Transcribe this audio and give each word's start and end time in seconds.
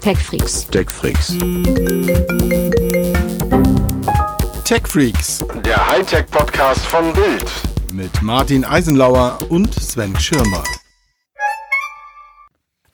TechFreaks. 0.00 0.66
TechFreaks. 0.70 1.36
TechFreaks. 4.64 5.44
Der 5.62 5.90
Hightech-Podcast 5.90 6.86
von 6.86 7.12
Bild. 7.12 7.44
Mit 7.92 8.22
Martin 8.22 8.64
Eisenlauer 8.64 9.38
und 9.50 9.74
Sven 9.74 10.18
Schirmer. 10.18 10.64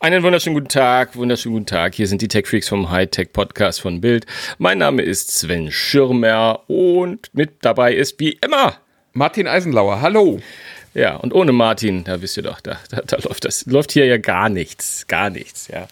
Einen 0.00 0.24
wunderschönen 0.24 0.54
guten 0.54 0.68
Tag, 0.68 1.14
wunderschönen 1.14 1.54
guten 1.54 1.66
Tag. 1.66 1.94
Hier 1.94 2.08
sind 2.08 2.22
die 2.22 2.28
TechFreaks 2.28 2.68
vom 2.68 2.90
Hightech 2.90 3.32
Podcast 3.32 3.80
von 3.80 4.00
Bild. 4.00 4.26
Mein 4.58 4.78
Name 4.78 5.02
ist 5.02 5.30
Sven 5.30 5.70
Schirmer 5.70 6.64
und 6.66 7.30
mit 7.32 7.64
dabei 7.64 7.94
ist 7.94 8.18
wie 8.18 8.32
immer 8.32 8.78
Martin 9.12 9.46
Eisenlauer. 9.46 10.00
Hallo. 10.00 10.40
Ja, 10.96 11.16
und 11.16 11.34
ohne 11.34 11.52
Martin, 11.52 12.04
da 12.04 12.22
wisst 12.22 12.38
ihr 12.38 12.42
doch, 12.42 12.58
da, 12.62 12.78
da, 12.88 13.02
da, 13.02 13.18
läuft 13.18 13.44
das, 13.44 13.66
läuft 13.66 13.92
hier 13.92 14.06
ja 14.06 14.16
gar 14.16 14.48
nichts, 14.48 15.06
gar 15.06 15.28
nichts, 15.28 15.68
ja. 15.68 15.88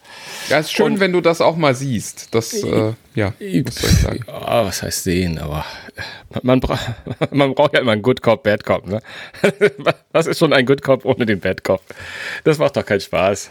Ja, 0.48 0.60
ist 0.60 0.72
schön, 0.72 0.94
und, 0.94 1.00
wenn 1.00 1.12
du 1.12 1.20
das 1.20 1.42
auch 1.42 1.56
mal 1.56 1.74
siehst. 1.74 2.34
Das, 2.34 2.54
äh, 2.54 2.94
ja, 3.14 3.34
was 3.38 3.74
soll 3.74 3.90
ich 3.90 3.98
sagen? 3.98 4.24
Ja, 4.26 4.64
was 4.64 4.82
heißt 4.82 5.04
sehen, 5.04 5.38
aber 5.38 5.66
man, 6.40 6.58
bra 6.60 6.78
man 7.32 7.54
braucht 7.54 7.74
ja 7.74 7.80
immer 7.80 7.92
einen 7.92 8.00
Good 8.00 8.22
Cop, 8.22 8.44
Bad 8.44 8.64
Cop, 8.64 8.86
ne? 8.86 9.02
Was 10.12 10.26
ist 10.26 10.38
schon 10.38 10.54
ein 10.54 10.64
Good 10.64 10.80
Cop 10.80 11.04
ohne 11.04 11.26
den 11.26 11.40
Bad 11.40 11.64
Cop? 11.64 11.82
Das 12.44 12.56
macht 12.56 12.76
doch 12.76 12.86
keinen 12.86 13.00
Spaß. 13.00 13.50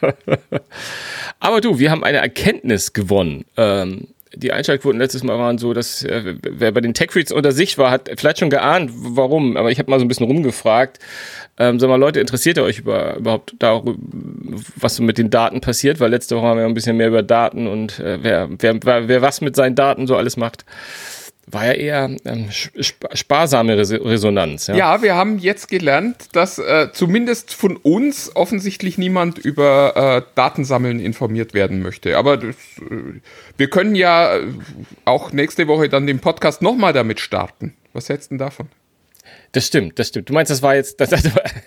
aber 1.40 1.60
du, 1.60 1.78
wir 1.78 1.92
haben 1.92 2.02
eine 2.02 2.18
Erkenntnis 2.18 2.92
gewonnen. 2.92 3.44
Ähm, 3.56 4.08
die 4.34 4.52
Einschaltquoten 4.52 5.00
letztes 5.00 5.24
Mal 5.24 5.38
waren 5.38 5.58
so, 5.58 5.72
dass 5.74 6.04
äh, 6.04 6.34
wer 6.42 6.72
bei 6.72 6.80
den 6.80 6.94
Tech-Freaks 6.94 7.32
unter 7.32 7.52
sich 7.52 7.78
war, 7.78 7.90
hat 7.90 8.10
vielleicht 8.16 8.38
schon 8.38 8.50
geahnt, 8.50 8.90
warum. 8.94 9.56
Aber 9.56 9.70
ich 9.70 9.78
habe 9.78 9.90
mal 9.90 9.98
so 9.98 10.04
ein 10.04 10.08
bisschen 10.08 10.26
rumgefragt. 10.26 10.98
Ähm, 11.58 11.80
sag 11.80 11.88
mal, 11.88 11.96
Leute, 11.96 12.20
interessiert 12.20 12.56
ihr 12.56 12.62
euch 12.62 12.78
über, 12.78 13.16
überhaupt 13.16 13.54
darüber, 13.58 13.94
was 14.76 14.96
so 14.96 15.02
mit 15.02 15.18
den 15.18 15.30
Daten 15.30 15.60
passiert? 15.60 16.00
Weil 16.00 16.10
letzte 16.10 16.36
Woche 16.36 16.46
haben 16.46 16.58
wir 16.58 16.64
ein 16.64 16.74
bisschen 16.74 16.96
mehr 16.96 17.08
über 17.08 17.22
Daten 17.22 17.66
und 17.66 17.98
äh, 17.98 18.18
wer, 18.22 18.48
wer, 18.58 19.08
wer 19.08 19.22
was 19.22 19.40
mit 19.40 19.56
seinen 19.56 19.74
Daten 19.74 20.06
so 20.06 20.16
alles 20.16 20.36
macht 20.36 20.64
war 21.46 21.66
ja 21.66 21.72
eher 21.72 22.16
ähm, 22.24 22.48
sparsame 22.50 23.76
Resonanz. 23.76 24.68
Ja. 24.68 24.76
ja. 24.76 25.02
wir 25.02 25.14
haben 25.14 25.38
jetzt 25.38 25.68
gelernt, 25.68 26.28
dass 26.32 26.58
äh, 26.58 26.88
zumindest 26.92 27.54
von 27.54 27.76
uns 27.76 28.34
offensichtlich 28.34 28.98
niemand 28.98 29.38
über 29.38 29.96
äh, 29.96 30.34
Datensammeln 30.34 31.00
informiert 31.00 31.54
werden 31.54 31.82
möchte. 31.82 32.16
Aber 32.16 32.36
das, 32.36 32.54
äh, 32.78 33.20
wir 33.56 33.70
können 33.70 33.94
ja 33.94 34.38
auch 35.04 35.32
nächste 35.32 35.66
Woche 35.68 35.88
dann 35.88 36.06
den 36.06 36.20
Podcast 36.20 36.62
nochmal 36.62 36.92
damit 36.92 37.20
starten. 37.20 37.74
Was 37.92 38.08
hältst 38.08 38.30
du 38.30 38.34
denn 38.34 38.38
davon? 38.38 38.68
Das 39.52 39.66
stimmt, 39.66 39.98
das 39.98 40.08
stimmt. 40.08 40.28
Du 40.28 40.32
meinst, 40.32 40.50
das 40.50 40.62
war 40.62 40.76
jetzt, 40.76 41.00
das, 41.00 41.10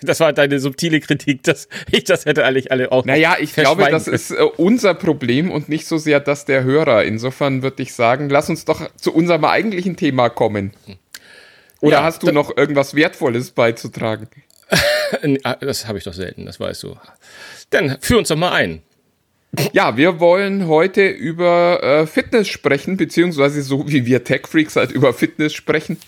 das 0.02 0.20
war 0.20 0.32
deine 0.32 0.58
subtile 0.58 1.00
Kritik, 1.00 1.42
dass 1.42 1.68
ich 1.90 2.04
das 2.04 2.24
hätte 2.24 2.44
eigentlich 2.44 2.72
alle 2.72 2.90
auch. 2.90 3.04
Naja, 3.04 3.36
ich 3.38 3.54
glaube, 3.54 3.88
das 3.90 4.08
ist 4.08 4.30
äh, 4.30 4.42
unser 4.56 4.94
Problem 4.94 5.50
und 5.50 5.68
nicht 5.68 5.86
so 5.86 5.98
sehr 5.98 6.20
das 6.20 6.46
der 6.46 6.64
Hörer. 6.64 7.04
Insofern 7.04 7.62
würde 7.62 7.82
ich 7.82 7.92
sagen, 7.92 8.30
lass 8.30 8.48
uns 8.48 8.64
doch 8.64 8.90
zu 8.96 9.14
unserem 9.14 9.44
eigentlichen 9.44 9.96
Thema 9.96 10.30
kommen. 10.30 10.72
Oder 11.80 11.98
ja, 11.98 12.02
hast 12.04 12.22
du 12.22 12.32
noch 12.32 12.56
irgendwas 12.56 12.94
Wertvolles 12.94 13.50
beizutragen? 13.50 14.28
Ah, 15.44 15.54
das 15.54 15.86
habe 15.86 15.98
ich 15.98 16.04
doch 16.04 16.12
selten, 16.12 16.44
das 16.44 16.58
weißt 16.58 16.82
du. 16.82 16.96
Dann 17.70 17.98
führ 18.00 18.18
uns 18.18 18.28
doch 18.28 18.36
mal 18.36 18.52
ein. 18.52 18.82
Ja, 19.72 19.96
wir 19.96 20.18
wollen 20.18 20.66
heute 20.66 21.06
über 21.06 21.80
äh, 21.82 22.06
Fitness 22.06 22.48
sprechen, 22.48 22.96
beziehungsweise 22.96 23.62
so 23.62 23.86
wie 23.86 24.06
wir 24.06 24.24
Tech 24.24 24.48
Freaks 24.48 24.74
halt 24.74 24.90
über 24.90 25.12
Fitness 25.12 25.52
sprechen 25.52 25.98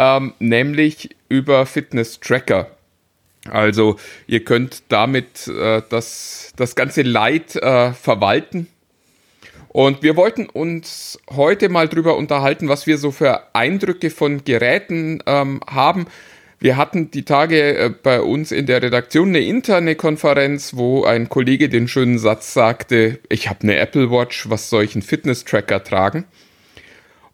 ähm, 0.00 0.32
nämlich 0.38 1.10
über 1.28 1.66
Fitness-Tracker. 1.66 2.70
Also 3.50 3.96
ihr 4.26 4.44
könnt 4.44 4.82
damit 4.88 5.46
äh, 5.46 5.82
das, 5.90 6.52
das 6.56 6.74
ganze 6.74 7.02
Leid 7.02 7.54
äh, 7.56 7.92
verwalten. 7.92 8.66
Und 9.68 10.02
wir 10.02 10.16
wollten 10.16 10.46
uns 10.46 11.18
heute 11.30 11.68
mal 11.68 11.86
drüber 11.86 12.16
unterhalten, 12.16 12.68
was 12.68 12.86
wir 12.86 12.96
so 12.96 13.10
für 13.10 13.54
Eindrücke 13.54 14.10
von 14.10 14.42
Geräten 14.44 15.22
ähm, 15.26 15.60
haben. 15.68 16.06
Wir 16.58 16.76
hatten 16.76 17.10
die 17.10 17.24
Tage 17.24 17.76
äh, 17.76 17.90
bei 17.90 18.22
uns 18.22 18.52
in 18.52 18.66
der 18.66 18.82
Redaktion 18.82 19.28
eine 19.28 19.40
interne 19.40 19.96
Konferenz, 19.96 20.76
wo 20.76 21.04
ein 21.04 21.28
Kollege 21.28 21.68
den 21.68 21.88
schönen 21.88 22.18
Satz 22.18 22.54
sagte, 22.54 23.20
ich 23.28 23.48
habe 23.48 23.60
eine 23.62 23.76
Apple 23.76 24.10
Watch, 24.10 24.48
was 24.48 24.70
soll 24.70 24.84
ich 24.84 24.94
einen 24.94 25.02
Fitness-Tracker 25.02 25.84
tragen? 25.84 26.24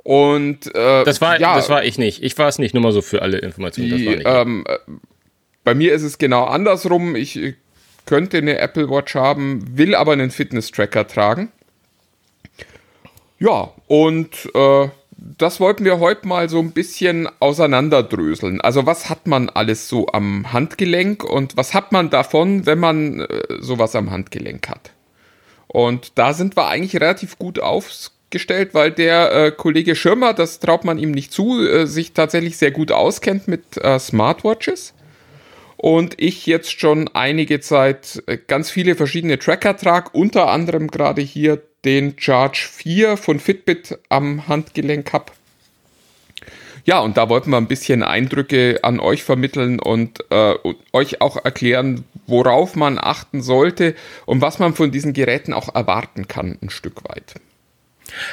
Und 0.06 0.72
äh, 0.72 1.02
das 1.02 1.20
war 1.20 1.40
ja, 1.40 1.56
das 1.56 1.68
war 1.68 1.82
ich 1.82 1.98
nicht. 1.98 2.22
Ich 2.22 2.38
war 2.38 2.46
es 2.46 2.60
nicht, 2.60 2.74
nur 2.74 2.82
mal 2.84 2.92
so 2.92 3.02
für 3.02 3.22
alle 3.22 3.38
Informationen. 3.38 3.96
Die, 3.96 4.06
ähm, 4.06 4.64
bei 5.64 5.74
mir 5.74 5.92
ist 5.94 6.04
es 6.04 6.18
genau 6.18 6.44
andersrum. 6.44 7.16
Ich 7.16 7.54
könnte 8.04 8.38
eine 8.38 8.58
Apple 8.58 8.88
Watch 8.88 9.16
haben, 9.16 9.76
will 9.76 9.96
aber 9.96 10.12
einen 10.12 10.30
Fitness-Tracker 10.30 11.08
tragen. 11.08 11.50
Ja, 13.40 13.72
und 13.88 14.48
äh, 14.54 14.88
das 15.16 15.58
wollten 15.58 15.84
wir 15.84 15.98
heute 15.98 16.28
mal 16.28 16.48
so 16.48 16.60
ein 16.60 16.70
bisschen 16.70 17.28
auseinanderdröseln. 17.40 18.60
Also 18.60 18.86
was 18.86 19.10
hat 19.10 19.26
man 19.26 19.50
alles 19.50 19.88
so 19.88 20.06
am 20.12 20.52
Handgelenk 20.52 21.24
und 21.24 21.56
was 21.56 21.74
hat 21.74 21.90
man 21.90 22.10
davon, 22.10 22.64
wenn 22.64 22.78
man 22.78 23.22
äh, 23.22 23.42
sowas 23.58 23.96
am 23.96 24.12
Handgelenk 24.12 24.68
hat? 24.68 24.92
Und 25.66 26.12
da 26.16 26.32
sind 26.32 26.56
wir 26.56 26.68
eigentlich 26.68 26.94
relativ 26.94 27.40
gut 27.40 27.58
aufs 27.58 28.15
gestellt, 28.30 28.70
weil 28.72 28.90
der 28.90 29.32
äh, 29.32 29.52
Kollege 29.52 29.94
Schirmer, 29.94 30.34
das 30.34 30.58
traut 30.58 30.84
man 30.84 30.98
ihm 30.98 31.12
nicht 31.12 31.32
zu, 31.32 31.66
äh, 31.66 31.86
sich 31.86 32.12
tatsächlich 32.12 32.56
sehr 32.56 32.70
gut 32.70 32.92
auskennt 32.92 33.48
mit 33.48 33.76
äh, 33.76 33.98
Smartwatches. 33.98 34.94
Und 35.76 36.14
ich 36.18 36.46
jetzt 36.46 36.80
schon 36.80 37.08
einige 37.14 37.60
Zeit 37.60 38.22
äh, 38.26 38.38
ganz 38.38 38.70
viele 38.70 38.94
verschiedene 38.94 39.38
Tracker 39.38 39.76
trage, 39.76 40.10
unter 40.12 40.48
anderem 40.48 40.88
gerade 40.88 41.22
hier 41.22 41.62
den 41.84 42.14
Charge 42.18 42.66
4 42.72 43.16
von 43.16 43.38
Fitbit 43.38 43.98
am 44.08 44.48
Handgelenk 44.48 45.12
habe. 45.12 45.32
Ja, 46.84 47.00
und 47.00 47.16
da 47.16 47.28
wollten 47.28 47.50
wir 47.50 47.56
ein 47.56 47.66
bisschen 47.66 48.04
Eindrücke 48.04 48.78
an 48.82 49.00
euch 49.00 49.24
vermitteln 49.24 49.80
und 49.80 50.24
äh, 50.30 50.54
euch 50.92 51.20
auch 51.20 51.36
erklären, 51.44 52.04
worauf 52.28 52.76
man 52.76 52.98
achten 52.98 53.42
sollte 53.42 53.96
und 54.24 54.40
was 54.40 54.60
man 54.60 54.74
von 54.74 54.92
diesen 54.92 55.12
Geräten 55.12 55.52
auch 55.52 55.74
erwarten 55.74 56.28
kann, 56.28 56.58
ein 56.62 56.70
Stück 56.70 57.02
weit. 57.08 57.34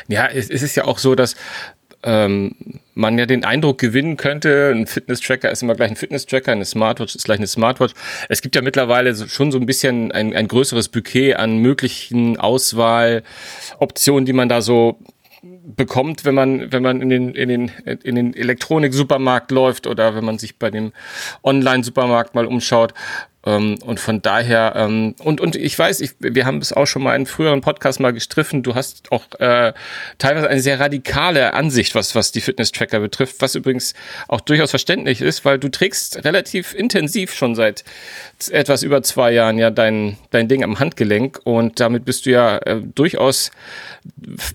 Ja, 0.07 0.27
es, 0.27 0.49
ist 0.49 0.75
ja 0.75 0.85
auch 0.85 0.97
so, 0.97 1.15
dass 1.15 1.35
ähm, 2.03 2.55
man 2.93 3.17
ja 3.17 3.25
den 3.25 3.45
Eindruck 3.45 3.77
gewinnen 3.77 4.17
könnte, 4.17 4.71
ein 4.73 4.87
Fitness-Tracker 4.87 5.49
ist 5.49 5.63
immer 5.63 5.75
gleich 5.75 5.91
ein 5.91 5.95
Fitness-Tracker, 5.95 6.51
eine 6.51 6.65
Smartwatch 6.65 7.15
ist 7.15 7.23
gleich 7.23 7.37
eine 7.37 7.47
Smartwatch. 7.47 7.93
Es 8.29 8.41
gibt 8.41 8.55
ja 8.55 8.61
mittlerweile 8.61 9.15
schon 9.15 9.51
so 9.51 9.57
ein 9.57 9.65
bisschen 9.65 10.11
ein, 10.11 10.35
ein 10.35 10.47
größeres 10.47 10.89
Bouquet 10.89 11.35
an 11.35 11.57
möglichen 11.57 12.37
Auswahloptionen, 12.37 14.25
die 14.25 14.33
man 14.33 14.49
da 14.49 14.61
so 14.61 14.99
bekommt, 15.43 16.25
wenn 16.25 16.35
man, 16.35 16.71
wenn 16.71 16.83
man 16.83 17.01
in 17.01 17.09
den, 17.09 17.35
in 17.35 17.49
den, 17.49 17.71
in 18.03 18.15
den 18.15 18.33
Elektronik-Supermarkt 18.33 19.51
läuft 19.51 19.87
oder 19.87 20.15
wenn 20.15 20.25
man 20.25 20.37
sich 20.37 20.57
bei 20.57 20.69
dem 20.69 20.93
Online-Supermarkt 21.43 22.35
mal 22.35 22.45
umschaut. 22.45 22.93
Ähm, 23.45 23.77
und 23.85 23.99
von 23.99 24.21
daher, 24.21 24.73
ähm, 24.75 25.15
und, 25.19 25.41
und 25.41 25.55
ich 25.55 25.77
weiß, 25.77 25.99
ich, 25.99 26.11
wir 26.19 26.45
haben 26.45 26.59
es 26.59 26.71
auch 26.71 26.85
schon 26.85 27.03
mal 27.03 27.15
in 27.15 27.25
früheren 27.25 27.61
Podcast 27.61 27.99
mal 27.99 28.13
gestriffen, 28.13 28.63
du 28.63 28.75
hast 28.75 29.11
auch 29.11 29.25
äh, 29.39 29.73
teilweise 30.17 30.49
eine 30.49 30.61
sehr 30.61 30.79
radikale 30.79 31.53
Ansicht, 31.53 31.93
was, 31.95 32.15
was 32.15 32.31
die 32.31 32.41
Fitness-Tracker 32.41 32.99
betrifft, 32.99 33.37
was 33.39 33.55
übrigens 33.55 33.93
auch 34.27 34.41
durchaus 34.41 34.69
verständlich 34.69 35.21
ist, 35.21 35.43
weil 35.45 35.59
du 35.59 35.69
trägst 35.69 36.23
relativ 36.23 36.73
intensiv 36.73 37.33
schon 37.33 37.55
seit 37.55 37.83
etwas 38.49 38.83
über 38.83 39.03
zwei 39.03 39.31
Jahren 39.31 39.57
ja 39.57 39.71
dein, 39.71 40.17
dein 40.31 40.47
Ding 40.47 40.63
am 40.63 40.79
Handgelenk. 40.79 41.39
Und 41.43 41.79
damit 41.79 42.05
bist 42.05 42.25
du 42.25 42.31
ja 42.31 42.57
äh, 42.59 42.81
durchaus 42.81 43.51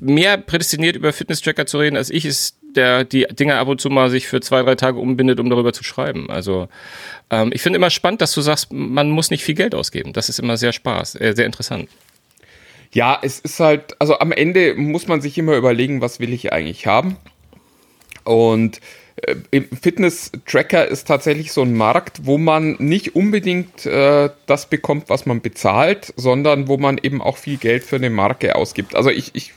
mehr 0.01 0.39
prädestiniert 0.39 0.97
über 0.97 1.13
Fitness-Tracker 1.13 1.67
zu 1.67 1.79
reden, 1.79 1.97
als 1.97 2.11
ich 2.11 2.25
es 2.25 2.59
der 2.79 3.05
die 3.05 3.27
Dinger 3.29 3.57
ab 3.57 3.67
und 3.67 3.81
zu 3.81 3.91
mal 3.91 4.09
sich 4.09 4.29
für 4.29 4.41
zwei, 4.41 4.63
drei 4.63 4.77
Tage 4.77 4.99
umbindet, 4.99 5.41
um 5.41 5.51
darüber 5.51 5.73
zu 5.73 5.83
schreiben. 5.83 6.31
Also 6.31 6.69
ähm, 7.31 7.51
ich 7.53 7.61
finde 7.61 7.77
immer 7.77 7.91
spannend, 7.91 8.21
dass 8.21 8.33
du 8.33 8.41
sagst, 8.41 8.73
man 8.73 9.11
muss 9.11 9.31
nicht 9.31 9.43
viel 9.43 9.57
Geld 9.57 9.75
ausgeben. 9.75 10.13
Das 10.13 10.29
ist 10.29 10.39
immer 10.39 10.57
sehr 10.57 10.73
Spaß, 10.73 11.17
äh, 11.17 11.35
sehr 11.35 11.47
interessant. 11.47 11.89
Ja, 12.93 13.19
es 13.21 13.41
ist 13.41 13.59
halt, 13.59 13.97
also 13.99 14.19
am 14.21 14.33
Ende 14.33 14.75
muss 14.75 15.09
man 15.09 15.21
sich 15.21 15.37
immer 15.37 15.57
überlegen, 15.57 16.01
was 16.01 16.21
will 16.21 16.33
ich 16.33 16.53
eigentlich 16.53 16.87
haben. 16.87 17.17
Und 18.25 18.81
äh, 19.17 19.63
Fitness-Tracker 19.83 20.87
ist 20.87 21.09
tatsächlich 21.09 21.53
so 21.53 21.63
ein 21.63 21.75
Markt, 21.75 22.27
wo 22.27 22.39
man 22.39 22.77
nicht 22.79 23.17
unbedingt 23.17 23.87
äh, 23.87 24.31
das 24.47 24.71
bekommt, 24.71 25.11
was 25.11 25.27
man 25.27 25.41
bezahlt, 25.41 26.15
sondern 26.17 26.69
wo 26.69 26.79
man 26.79 26.99
eben 27.03 27.21
auch 27.21 27.37
viel 27.39 27.57
Geld 27.57 27.83
für 27.83 27.97
eine 27.97 28.11
Marke 28.11 28.55
ausgibt. 28.55 28.95
Also 28.95 29.11
ich, 29.11 29.35
ich 29.35 29.53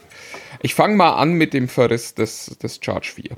ich 0.62 0.76
fange 0.76 0.96
mal 0.96 1.14
an 1.14 1.34
mit 1.34 1.54
dem 1.54 1.68
Verriss 1.68 2.14
des, 2.14 2.58
des 2.62 2.80
Charge 2.82 3.12
4. 3.14 3.32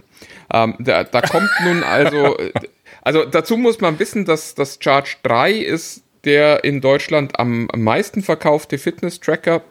Ähm, 0.53 0.75
da, 0.79 1.03
da 1.03 1.21
kommt 1.21 1.49
nun 1.63 1.83
also, 1.83 2.37
also 3.01 3.25
dazu 3.25 3.57
muss 3.57 3.81
man 3.81 3.99
wissen, 3.99 4.25
dass 4.25 4.55
das 4.55 4.79
Charge 4.81 5.17
3 5.23 5.53
ist 5.53 6.03
der 6.23 6.63
in 6.63 6.79
Deutschland 6.81 7.37
am 7.39 7.67
meisten 7.75 8.21
verkaufte 8.21 8.77
Fitness-Tracker. 8.77 9.61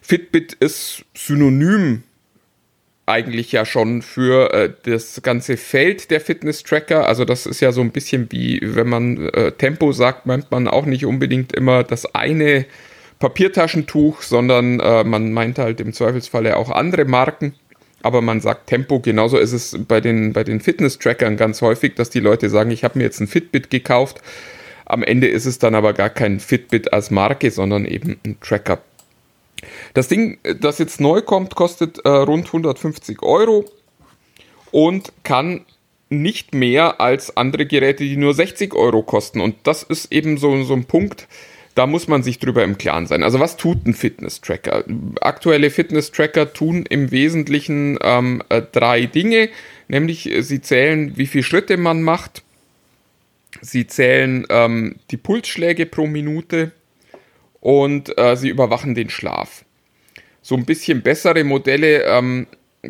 Fitbit 0.00 0.52
ist 0.54 1.04
synonym 1.14 2.02
eigentlich 3.06 3.52
ja 3.52 3.64
schon 3.64 4.02
für 4.02 4.52
äh, 4.52 4.72
das 4.82 5.22
ganze 5.22 5.56
Feld 5.56 6.10
der 6.10 6.20
Fitness-Tracker. 6.20 7.06
Also 7.06 7.24
das 7.24 7.46
ist 7.46 7.60
ja 7.60 7.70
so 7.70 7.80
ein 7.80 7.92
bisschen 7.92 8.30
wie, 8.32 8.60
wenn 8.62 8.88
man 8.88 9.28
äh, 9.28 9.52
Tempo 9.52 9.92
sagt, 9.92 10.26
meint 10.26 10.50
man 10.50 10.66
auch 10.66 10.86
nicht 10.86 11.06
unbedingt 11.06 11.52
immer 11.52 11.84
das 11.84 12.14
eine 12.14 12.66
Papiertaschentuch, 13.18 14.22
sondern 14.22 14.80
äh, 14.80 15.04
man 15.04 15.32
meint 15.32 15.58
halt 15.58 15.80
im 15.80 15.92
Zweifelsfalle 15.92 16.56
auch 16.56 16.70
andere 16.70 17.04
Marken. 17.04 17.54
Aber 18.02 18.20
man 18.20 18.40
sagt 18.40 18.68
Tempo, 18.68 19.00
genauso 19.00 19.38
ist 19.38 19.52
es 19.52 19.76
bei 19.88 20.00
den, 20.00 20.32
bei 20.32 20.44
den 20.44 20.60
Fitness-Trackern 20.60 21.36
ganz 21.36 21.62
häufig, 21.62 21.94
dass 21.94 22.10
die 22.10 22.20
Leute 22.20 22.50
sagen, 22.50 22.70
ich 22.70 22.84
habe 22.84 22.98
mir 22.98 23.04
jetzt 23.04 23.20
ein 23.20 23.26
Fitbit 23.26 23.70
gekauft. 23.70 24.20
Am 24.84 25.02
Ende 25.02 25.26
ist 25.26 25.46
es 25.46 25.58
dann 25.58 25.74
aber 25.74 25.92
gar 25.92 26.10
kein 26.10 26.38
Fitbit 26.38 26.92
als 26.92 27.10
Marke, 27.10 27.50
sondern 27.50 27.84
eben 27.84 28.20
ein 28.24 28.38
Tracker. 28.40 28.80
Das 29.94 30.08
Ding, 30.08 30.38
das 30.60 30.78
jetzt 30.78 31.00
neu 31.00 31.22
kommt, 31.22 31.54
kostet 31.56 31.98
äh, 32.04 32.08
rund 32.08 32.46
150 32.46 33.22
Euro 33.22 33.64
und 34.70 35.12
kann 35.24 35.64
nicht 36.08 36.54
mehr 36.54 37.00
als 37.00 37.36
andere 37.36 37.66
Geräte, 37.66 38.04
die 38.04 38.16
nur 38.16 38.34
60 38.34 38.74
Euro 38.74 39.02
kosten. 39.02 39.40
Und 39.40 39.56
das 39.64 39.82
ist 39.82 40.12
eben 40.12 40.38
so, 40.38 40.62
so 40.62 40.74
ein 40.74 40.84
Punkt, 40.84 41.26
da 41.76 41.86
muss 41.86 42.08
man 42.08 42.22
sich 42.22 42.38
drüber 42.38 42.64
im 42.64 42.78
Klaren 42.78 43.06
sein. 43.06 43.22
Also 43.22 43.38
was 43.38 43.58
tut 43.58 43.86
ein 43.86 43.92
Fitness-Tracker? 43.92 44.84
Aktuelle 45.20 45.70
Fitness-Tracker 45.70 46.54
tun 46.54 46.86
im 46.88 47.10
Wesentlichen 47.10 47.98
ähm, 48.02 48.42
äh, 48.48 48.62
drei 48.72 49.04
Dinge, 49.04 49.50
nämlich 49.86 50.30
äh, 50.30 50.42
sie 50.42 50.62
zählen, 50.62 51.16
wie 51.16 51.26
viele 51.26 51.44
Schritte 51.44 51.76
man 51.76 52.02
macht, 52.02 52.42
sie 53.60 53.86
zählen 53.86 54.46
ähm, 54.48 54.96
die 55.10 55.18
Pulsschläge 55.18 55.84
pro 55.84 56.06
Minute 56.06 56.72
und 57.60 58.16
äh, 58.18 58.36
sie 58.36 58.48
überwachen 58.48 58.94
den 58.94 59.10
Schlaf. 59.10 59.66
So 60.40 60.54
ein 60.54 60.64
bisschen 60.64 61.02
bessere 61.02 61.44
Modelle 61.44 62.04
ähm, 62.04 62.46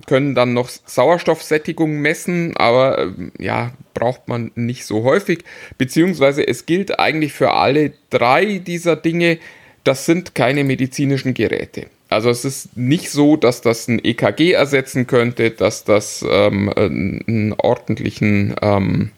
können 0.07 0.35
dann 0.35 0.53
noch 0.53 0.69
Sauerstoffsättigung 0.69 2.01
messen, 2.01 2.57
aber 2.57 2.99
äh, 2.99 3.09
ja, 3.39 3.73
braucht 3.95 4.29
man 4.29 4.53
nicht 4.55 4.85
so 4.85 5.05
häufig. 5.05 5.45
Beziehungsweise 5.79 6.47
es 6.47 6.67
gilt 6.67 6.99
eigentlich 6.99 7.33
für 7.33 7.53
alle 7.53 7.93
drei 8.11 8.59
dieser 8.59 8.97
Dinge, 8.97 9.39
das 9.85 10.05
sind 10.05 10.35
keine 10.35 10.65
medizinischen 10.65 11.35
Geräte. 11.35 11.87
Also 12.09 12.31
es 12.31 12.45
ist 12.45 12.77
nicht 12.77 13.11
so, 13.11 13.37
dass 13.37 13.63
das 13.63 13.89
ein 13.89 14.05
EKG 14.05 14.53
ersetzen 14.53 15.07
könnte, 15.07 15.51
dass 15.51 15.85
das 15.85 16.25
ähm, 16.29 16.73
einen 16.75 17.55
ordentlichen 17.59 18.55
ähm, 18.63 19.11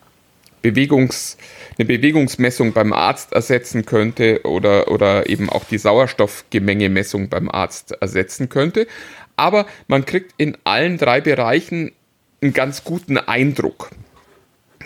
Bewegungs, 0.63 1.37
eine 1.79 1.87
Bewegungsmessung 1.87 2.73
beim 2.73 2.93
Arzt 2.93 3.33
ersetzen 3.33 3.85
könnte 3.85 4.41
oder, 4.45 4.91
oder 4.91 5.29
eben 5.29 5.49
auch 5.49 5.65
die 5.65 5.79
Sauerstoffgemengemessung 5.79 7.29
beim 7.29 7.51
Arzt 7.51 7.93
ersetzen 8.01 8.49
könnte 8.49 8.87
aber 9.39 9.67
man 9.87 10.05
kriegt 10.05 10.35
in 10.37 10.57
allen 10.65 10.99
drei 10.99 11.21
Bereichen 11.21 11.93
einen 12.41 12.53
ganz 12.53 12.85
guten 12.85 13.19
Eindruck 13.19 13.91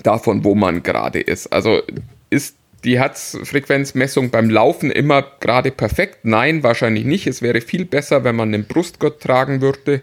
davon, 0.02 0.44
wo 0.44 0.54
man 0.54 0.82
gerade 0.82 1.20
ist. 1.20 1.52
Also 1.52 1.82
ist 2.30 2.56
die 2.84 2.98
Herzfrequenzmessung 2.98 4.30
beim 4.30 4.50
Laufen 4.50 4.90
immer 4.90 5.22
gerade 5.40 5.70
perfekt? 5.70 6.20
Nein, 6.24 6.62
wahrscheinlich 6.62 7.04
nicht. 7.04 7.26
Es 7.26 7.42
wäre 7.42 7.60
viel 7.60 7.84
besser, 7.84 8.24
wenn 8.24 8.36
man 8.36 8.52
einen 8.52 8.64
Brustgurt 8.64 9.22
tragen 9.22 9.60
würde 9.60 10.02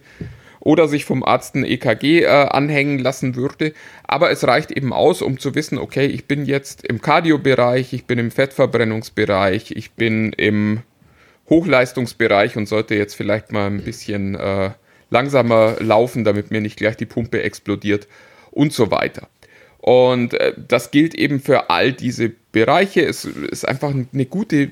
oder 0.59 0.87
sich 0.87 1.05
vom 1.05 1.23
Arzt 1.23 1.55
ein 1.55 1.65
EKG 1.65 2.21
äh, 2.21 2.27
anhängen 2.27 2.99
lassen 2.99 3.35
würde. 3.35 3.73
Aber 4.03 4.31
es 4.31 4.45
reicht 4.45 4.71
eben 4.71 4.93
aus, 4.93 5.21
um 5.21 5.39
zu 5.39 5.55
wissen, 5.55 5.77
okay, 5.77 6.05
ich 6.05 6.25
bin 6.25 6.45
jetzt 6.45 6.85
im 6.85 7.01
Cardio-Bereich, 7.01 7.93
ich 7.93 8.05
bin 8.05 8.19
im 8.19 8.31
Fettverbrennungsbereich, 8.31 9.71
ich 9.71 9.91
bin 9.91 10.33
im 10.33 10.81
Hochleistungsbereich 11.49 12.57
und 12.57 12.67
sollte 12.67 12.95
jetzt 12.95 13.15
vielleicht 13.15 13.51
mal 13.51 13.67
ein 13.67 13.83
bisschen 13.83 14.35
äh, 14.35 14.71
langsamer 15.09 15.77
laufen, 15.79 16.23
damit 16.23 16.51
mir 16.51 16.61
nicht 16.61 16.77
gleich 16.77 16.97
die 16.97 17.05
Pumpe 17.05 17.41
explodiert 17.41 18.07
und 18.51 18.73
so 18.73 18.91
weiter. 18.91 19.27
Und 19.79 20.33
äh, 20.33 20.53
das 20.55 20.91
gilt 20.91 21.15
eben 21.15 21.39
für 21.39 21.69
all 21.69 21.93
diese 21.93 22.31
Bereiche. 22.51 23.01
Es 23.01 23.25
ist 23.25 23.67
einfach 23.67 23.91
eine 23.91 24.25
gute 24.25 24.71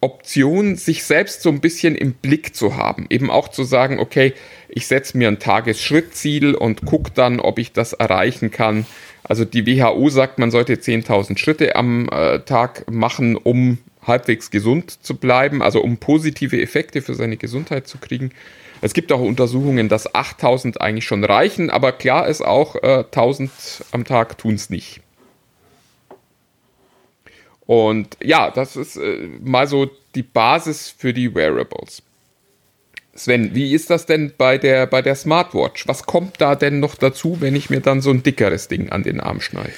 Option, 0.00 0.76
sich 0.76 1.02
selbst 1.04 1.42
so 1.42 1.48
ein 1.48 1.60
bisschen 1.60 1.96
im 1.96 2.12
Blick 2.12 2.54
zu 2.54 2.76
haben. 2.76 3.06
Eben 3.10 3.30
auch 3.30 3.48
zu 3.48 3.64
sagen, 3.64 3.98
okay, 3.98 4.32
ich 4.68 4.86
setze 4.86 5.18
mir 5.18 5.28
ein 5.28 5.40
Tagesschrittziel 5.40 6.54
und 6.54 6.84
gucke 6.84 7.10
dann, 7.12 7.40
ob 7.40 7.58
ich 7.58 7.72
das 7.72 7.94
erreichen 7.94 8.50
kann. 8.50 8.86
Also 9.24 9.44
die 9.44 9.66
WHO 9.66 10.08
sagt, 10.08 10.38
man 10.38 10.50
sollte 10.50 10.74
10.000 10.74 11.36
Schritte 11.36 11.74
am 11.74 12.08
äh, 12.10 12.38
Tag 12.40 12.90
machen, 12.90 13.36
um 13.36 13.78
halbwegs 14.08 14.50
gesund 14.50 15.02
zu 15.04 15.16
bleiben, 15.16 15.62
also 15.62 15.80
um 15.80 15.98
positive 15.98 16.60
Effekte 16.60 17.02
für 17.02 17.14
seine 17.14 17.36
Gesundheit 17.36 17.86
zu 17.86 17.98
kriegen. 17.98 18.32
Es 18.80 18.94
gibt 18.94 19.12
auch 19.12 19.20
Untersuchungen, 19.20 19.88
dass 19.88 20.14
8000 20.14 20.80
eigentlich 20.80 21.04
schon 21.04 21.24
reichen, 21.24 21.70
aber 21.70 21.92
klar 21.92 22.28
ist 22.28 22.42
auch, 22.42 22.76
äh, 22.76 23.04
1000 23.04 23.50
am 23.92 24.04
Tag 24.04 24.38
tun 24.38 24.54
es 24.54 24.70
nicht. 24.70 25.00
Und 27.66 28.16
ja, 28.22 28.50
das 28.50 28.76
ist 28.76 28.96
äh, 28.96 29.28
mal 29.42 29.66
so 29.66 29.90
die 30.14 30.22
Basis 30.22 30.88
für 30.96 31.12
die 31.12 31.34
Wearables. 31.34 32.02
Sven, 33.14 33.54
wie 33.54 33.74
ist 33.74 33.90
das 33.90 34.06
denn 34.06 34.32
bei 34.38 34.58
der, 34.58 34.86
bei 34.86 35.02
der 35.02 35.16
Smartwatch? 35.16 35.86
Was 35.88 36.04
kommt 36.04 36.40
da 36.40 36.54
denn 36.54 36.80
noch 36.80 36.94
dazu, 36.94 37.40
wenn 37.40 37.56
ich 37.56 37.68
mir 37.68 37.80
dann 37.80 38.00
so 38.00 38.10
ein 38.10 38.22
dickeres 38.22 38.68
Ding 38.68 38.90
an 38.90 39.02
den 39.02 39.20
Arm 39.20 39.40
schneide? 39.40 39.72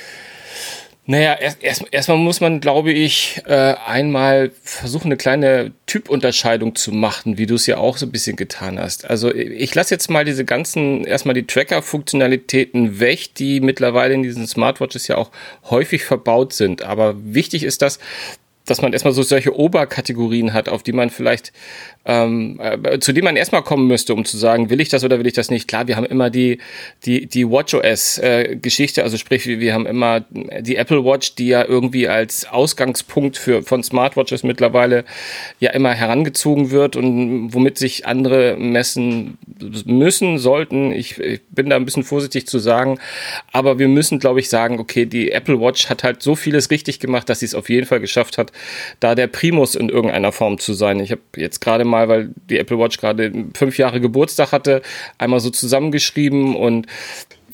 Naja, 1.07 1.35
erst, 1.41 1.63
erst, 1.63 1.85
erstmal 1.91 2.19
muss 2.19 2.41
man, 2.41 2.61
glaube 2.61 2.93
ich, 2.93 3.43
äh, 3.47 3.75
einmal 3.85 4.53
versuchen, 4.63 5.07
eine 5.07 5.17
kleine 5.17 5.73
Typunterscheidung 5.87 6.77
zu 6.77 6.93
machen, 6.93 7.37
wie 7.37 7.47
du 7.47 7.57
es 7.57 7.67
ja 7.67 7.79
auch 7.79 7.97
so 7.97 8.07
ein 8.07 8.13
bisschen 8.13 8.37
getan 8.37 8.79
hast. 8.79 9.09
Also 9.11 9.35
ich 9.35 9.75
lasse 9.75 9.95
jetzt 9.95 10.09
mal 10.09 10.25
diese 10.25 10.45
ganzen, 10.45 11.05
erstmal 11.05 11.35
die 11.35 11.47
Tracker-Funktionalitäten 11.47 13.01
weg, 13.01 13.35
die 13.35 13.61
mittlerweile 13.61 14.15
in 14.15 14.23
diesen 14.23 14.47
Smartwatches 14.47 15.09
ja 15.09 15.17
auch 15.17 15.31
häufig 15.69 16.05
verbaut 16.05 16.53
sind. 16.53 16.83
Aber 16.83 17.17
wichtig 17.17 17.65
ist 17.65 17.83
das, 17.83 17.99
dass 18.67 18.83
man 18.83 18.93
erstmal 18.93 19.15
so 19.15 19.23
solche 19.23 19.59
Oberkategorien 19.59 20.53
hat, 20.53 20.69
auf 20.69 20.85
die 20.85 20.93
man 20.93 21.11
vielleicht 21.11 21.53
ähm, 22.07 22.59
äh, 22.61 22.99
zu 22.99 23.13
dem 23.13 23.25
man 23.25 23.37
erstmal 23.37 23.63
kommen 23.63 23.87
müsste, 23.87 24.15
um 24.15 24.25
zu 24.25 24.39
sagen, 24.39 24.71
will 24.71 24.81
ich 24.81 24.89
das 24.89 25.05
oder 25.05 25.19
will 25.19 25.27
ich 25.27 25.35
das 25.35 25.51
nicht. 25.51 25.69
Klar, 25.69 25.87
wir 25.87 25.97
haben 25.97 26.07
immer 26.07 26.31
die, 26.31 26.59
die, 27.05 27.27
die 27.27 27.49
WatchOS-Geschichte, 27.49 29.01
äh, 29.01 29.05
also 29.05 29.19
sprich, 29.19 29.47
wir 29.47 29.75
haben 29.75 29.87
immer 29.87 30.25
die 30.31 30.77
Apple 30.77 31.05
Watch, 31.05 31.35
die 31.35 31.49
ja 31.49 31.65
irgendwie 31.65 32.09
als 32.09 32.47
Ausgangspunkt 32.47 33.37
für, 33.37 33.63
von 33.63 33.83
Smartwatches 33.83 34.43
mittlerweile 34.45 35.05
ja 35.59 35.71
immer 35.71 35.93
herangezogen 35.93 36.71
wird 36.71 36.97
und 36.97 37.53
womit 37.53 37.77
sich 37.77 38.07
andere 38.07 38.57
messen 38.59 39.37
müssen, 39.85 40.39
sollten. 40.39 40.93
Ich, 40.93 41.19
ich 41.19 41.41
bin 41.51 41.69
da 41.69 41.77
ein 41.77 41.85
bisschen 41.85 42.05
vorsichtig 42.05 42.47
zu 42.47 42.59
sagen, 42.59 42.99
aber 43.53 43.79
wir 43.79 43.89
müssen, 43.89 44.19
glaube 44.19 44.41
ich, 44.41 44.49
sagen, 44.49 44.79
okay, 44.79 45.05
die 45.05 45.33
Apple 45.33 45.61
Watch 45.61 45.91
hat 45.91 46.03
halt 46.03 46.23
so 46.23 46.35
vieles 46.35 46.71
richtig 46.71 46.99
gemacht, 46.99 47.29
dass 47.29 47.41
sie 47.41 47.47
es 47.47 47.55
auf 47.55 47.69
jeden 47.69 47.87
Fall 47.87 48.01
geschafft 48.01 48.39
hat, 48.39 48.53
da 49.01 49.15
der 49.15 49.27
Primus 49.27 49.75
in 49.75 49.91
irgendeiner 49.91 50.33
Form 50.33 50.59
zu 50.59 50.73
sein. 50.73 50.99
Ich 51.01 51.11
habe 51.11 51.21
jetzt 51.37 51.61
gerade 51.61 51.85
mal, 51.91 52.09
weil 52.09 52.31
die 52.49 52.59
Apple 52.59 52.79
Watch 52.79 52.99
gerade 52.99 53.33
fünf 53.55 53.79
Jahre 53.79 54.01
Geburtstag 54.01 54.53
hatte, 54.53 54.83
einmal 55.19 55.41
so 55.41 55.51
zusammengeschrieben 55.51 56.57
und 56.57 56.87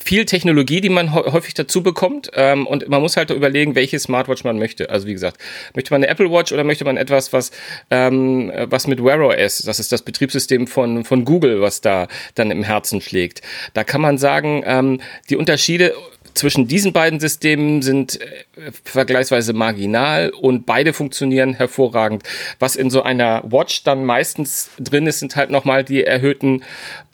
viel 0.07 0.25
Technologie, 0.25 0.79
die 0.79 0.89
man 0.89 1.13
häufig 1.13 1.53
dazu 1.53 1.83
bekommt. 1.83 2.31
Ähm, 2.33 2.65
und 2.65 2.87
man 2.87 3.01
muss 3.01 3.17
halt 3.17 3.29
überlegen, 3.29 3.75
welche 3.75 3.99
Smartwatch 3.99 4.43
man 4.43 4.57
möchte. 4.57 4.89
Also 4.89 5.05
wie 5.07 5.13
gesagt, 5.13 5.37
möchte 5.75 5.93
man 5.93 6.01
eine 6.01 6.11
Apple 6.11 6.31
Watch 6.31 6.53
oder 6.53 6.63
möchte 6.63 6.85
man 6.85 6.95
etwas, 6.95 7.33
was, 7.33 7.51
ähm, 7.91 8.51
was 8.69 8.87
mit 8.87 9.03
Wear 9.03 9.19
OS, 9.19 9.59
das 9.59 9.79
ist 9.79 9.91
das 9.91 10.03
Betriebssystem 10.03 10.67
von, 10.67 11.03
von 11.03 11.25
Google, 11.25 11.61
was 11.61 11.81
da 11.81 12.07
dann 12.35 12.51
im 12.51 12.63
Herzen 12.63 13.01
schlägt. 13.01 13.41
Da 13.73 13.83
kann 13.83 13.99
man 13.99 14.17
sagen, 14.17 14.63
ähm, 14.65 15.01
die 15.29 15.35
Unterschiede 15.35 15.93
zwischen 16.37 16.67
diesen 16.67 16.93
beiden 16.93 17.19
Systemen 17.19 17.81
sind 17.81 18.21
äh, 18.21 18.71
vergleichsweise 18.83 19.53
marginal 19.53 20.29
und 20.29 20.65
beide 20.65 20.93
funktionieren 20.93 21.53
hervorragend. 21.53 22.23
Was 22.59 22.75
in 22.75 22.89
so 22.89 23.01
einer 23.01 23.43
Watch 23.45 23.83
dann 23.83 24.05
meistens 24.05 24.69
drin 24.79 25.07
ist, 25.07 25.19
sind 25.19 25.35
halt 25.35 25.49
nochmal 25.49 25.83
die 25.83 26.03
erhöhten 26.03 26.63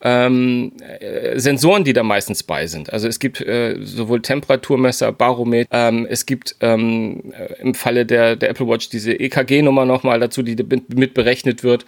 ähm, 0.04 0.74
äh, 1.00 1.40
Sensoren, 1.40 1.86
die 1.86 1.94
da 1.94 2.04
meistens 2.04 2.44
bei 2.44 2.68
sind. 2.68 2.92
Also 2.92 3.08
es 3.08 3.20
gibt 3.20 3.40
äh, 3.40 3.78
sowohl 3.82 4.22
Temperaturmesser, 4.22 5.14
Barometer, 5.14 5.70
ähm, 5.72 6.06
es 6.10 6.26
gibt 6.26 6.58
ähm, 6.60 7.34
äh, 7.34 7.62
im 7.62 7.74
Falle 7.74 8.06
der, 8.06 8.36
der 8.36 8.50
Apple 8.50 8.68
Watch 8.68 8.90
diese 8.90 9.14
EKG-Nummer 9.14 9.86
nochmal 9.86 10.20
dazu, 10.20 10.44
die 10.44 10.58
mit 10.94 11.14
berechnet 11.14 11.64
wird. 11.64 11.86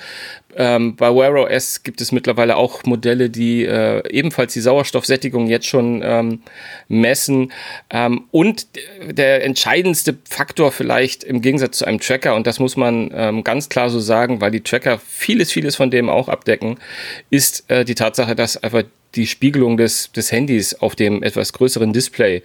Ähm, 0.56 0.96
bei 0.96 1.14
Wear 1.14 1.34
OS 1.34 1.84
gibt 1.84 2.00
es 2.00 2.14
mittlerweile 2.14 2.56
auch 2.56 2.86
Modelle, 2.86 3.30
die 3.30 3.66
äh, 3.66 4.02
ebenfalls 4.10 4.54
die 4.54 4.62
Sauerstoffsättigung 4.62 5.48
jetzt 5.48 5.68
schon 5.68 6.02
ähm, 6.02 6.42
messen. 6.88 7.52
Ähm, 7.90 8.24
und 8.32 8.68
der 9.06 9.44
entscheidendste 9.44 10.18
Faktor 10.24 10.72
vielleicht 10.72 11.26
im 11.26 11.42
Gegensatz 11.42 11.80
zu 11.80 11.86
einem 11.86 12.00
Tracker, 12.00 12.36
und 12.36 12.48
das 12.48 12.60
muss 12.60 12.78
man 12.78 13.12
ähm, 13.14 13.44
ganz 13.44 13.68
klar 13.68 13.90
so 13.90 14.00
sagen, 14.00 14.40
weil 14.40 14.52
die 14.52 14.62
Tracker 14.62 14.98
vieles, 15.00 15.52
vieles 15.52 15.76
von 15.76 15.92
dem 15.92 16.10
auch 16.10 16.30
abdecken, 16.30 16.78
ist 17.30 17.70
äh, 17.70 17.84
die 17.84 17.96
Tatsache, 18.06 18.36
dass 18.36 18.62
einfach 18.62 18.84
die 19.16 19.28
Spiegelung 19.28 19.78
des, 19.78 20.12
des 20.12 20.32
Handys 20.32 20.74
auf 20.76 20.96
dem 20.96 21.24
etwas 21.24 21.54
größeren 21.54 21.94
Display 21.94 22.44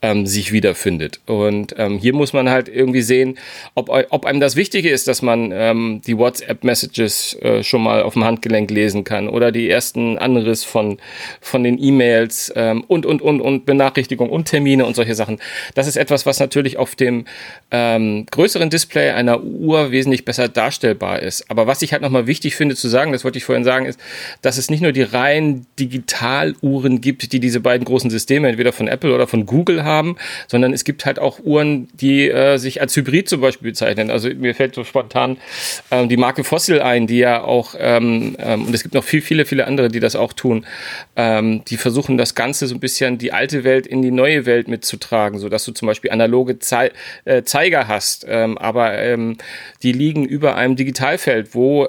ähm, 0.00 0.26
sich 0.26 0.52
wiederfindet. 0.52 1.20
Und 1.26 1.74
ähm, 1.78 1.98
hier 1.98 2.14
muss 2.14 2.32
man 2.32 2.50
halt 2.50 2.68
irgendwie 2.68 3.02
sehen, 3.02 3.38
ob, 3.74 3.88
ob 3.88 4.26
einem 4.26 4.40
das 4.40 4.56
Wichtige 4.56 4.90
ist, 4.90 5.08
dass 5.08 5.22
man 5.22 5.50
ähm, 5.52 6.00
die 6.06 6.16
WhatsApp-Messages 6.16 7.34
äh, 7.42 7.62
schon 7.62 7.82
mal 7.82 8.02
auf 8.02 8.14
dem 8.14 8.24
Handgelenk 8.24 8.70
lesen 8.70 9.04
kann 9.04 9.28
oder 9.28 9.52
die 9.52 9.68
ersten 9.68 10.18
Anriss 10.18 10.64
von, 10.64 10.98
von 11.40 11.64
den 11.64 11.82
E-Mails 11.82 12.52
ähm, 12.56 12.84
und, 12.86 13.06
und, 13.06 13.22
und, 13.22 13.40
und 13.40 13.66
Benachrichtigungen 13.66 14.32
und 14.32 14.46
Termine 14.46 14.86
und 14.86 14.96
solche 14.96 15.14
Sachen. 15.14 15.38
Das 15.74 15.86
ist 15.86 15.96
etwas, 15.96 16.26
was 16.26 16.40
natürlich 16.40 16.78
auf 16.78 16.94
dem 16.94 17.24
ähm, 17.70 18.26
größeren 18.30 18.70
Display 18.70 19.10
einer 19.10 19.42
Uhr 19.42 19.90
wesentlich 19.90 20.24
besser 20.24 20.48
darstellbar 20.48 21.20
ist. 21.20 21.50
Aber 21.50 21.66
was 21.66 21.82
ich 21.82 21.92
halt 21.92 22.02
nochmal 22.02 22.26
wichtig 22.26 22.56
finde 22.56 22.76
zu 22.76 22.88
sagen, 22.88 23.12
das 23.12 23.24
wollte 23.24 23.38
ich 23.38 23.44
vorhin 23.44 23.64
sagen, 23.64 23.86
ist, 23.86 23.98
dass 24.42 24.58
es 24.58 24.70
nicht 24.70 24.82
nur 24.82 24.92
die 24.92 25.02
rein 25.02 25.66
Digitaluhren 26.12 27.00
gibt, 27.00 27.32
die 27.32 27.40
diese 27.40 27.60
beiden 27.60 27.84
großen 27.84 28.10
Systeme 28.10 28.48
entweder 28.48 28.72
von 28.72 28.88
Apple 28.88 29.14
oder 29.14 29.26
von 29.26 29.46
Google 29.46 29.84
haben, 29.84 30.16
sondern 30.46 30.72
es 30.72 30.84
gibt 30.84 31.06
halt 31.06 31.18
auch 31.18 31.40
Uhren, 31.40 31.88
die 31.94 32.28
äh, 32.28 32.58
sich 32.58 32.80
als 32.80 32.94
Hybrid 32.96 33.28
zum 33.28 33.40
Beispiel 33.40 33.70
bezeichnen. 33.70 34.10
Also 34.10 34.28
mir 34.28 34.54
fällt 34.54 34.74
so 34.74 34.84
spontan 34.84 35.38
ähm, 35.90 36.08
die 36.08 36.16
Marke 36.16 36.44
Fossil 36.44 36.80
ein, 36.80 37.06
die 37.06 37.18
ja 37.18 37.42
auch, 37.42 37.74
ähm, 37.78 38.36
ähm, 38.38 38.66
und 38.66 38.74
es 38.74 38.82
gibt 38.82 38.94
noch 38.94 39.04
viel, 39.04 39.22
viele, 39.22 39.44
viele 39.44 39.66
andere, 39.66 39.88
die 39.88 40.00
das 40.00 40.16
auch 40.16 40.32
tun, 40.32 40.66
ähm, 41.16 41.64
die 41.66 41.76
versuchen 41.76 42.18
das 42.18 42.34
Ganze 42.34 42.66
so 42.66 42.74
ein 42.74 42.80
bisschen 42.80 43.18
die 43.18 43.32
alte 43.32 43.64
Welt 43.64 43.86
in 43.86 44.02
die 44.02 44.10
neue 44.10 44.46
Welt 44.46 44.68
mitzutragen, 44.68 45.38
sodass 45.38 45.64
du 45.64 45.72
zum 45.72 45.86
Beispiel 45.86 46.10
analoge 46.10 46.58
Ze 46.58 46.90
äh, 47.24 47.42
Zeiger 47.42 47.88
hast, 47.88 48.26
ähm, 48.28 48.58
aber 48.58 48.98
ähm, 48.98 49.36
die 49.82 49.92
liegen 49.92 50.24
über 50.24 50.56
einem 50.56 50.76
Digitalfeld, 50.76 51.54
wo 51.54 51.86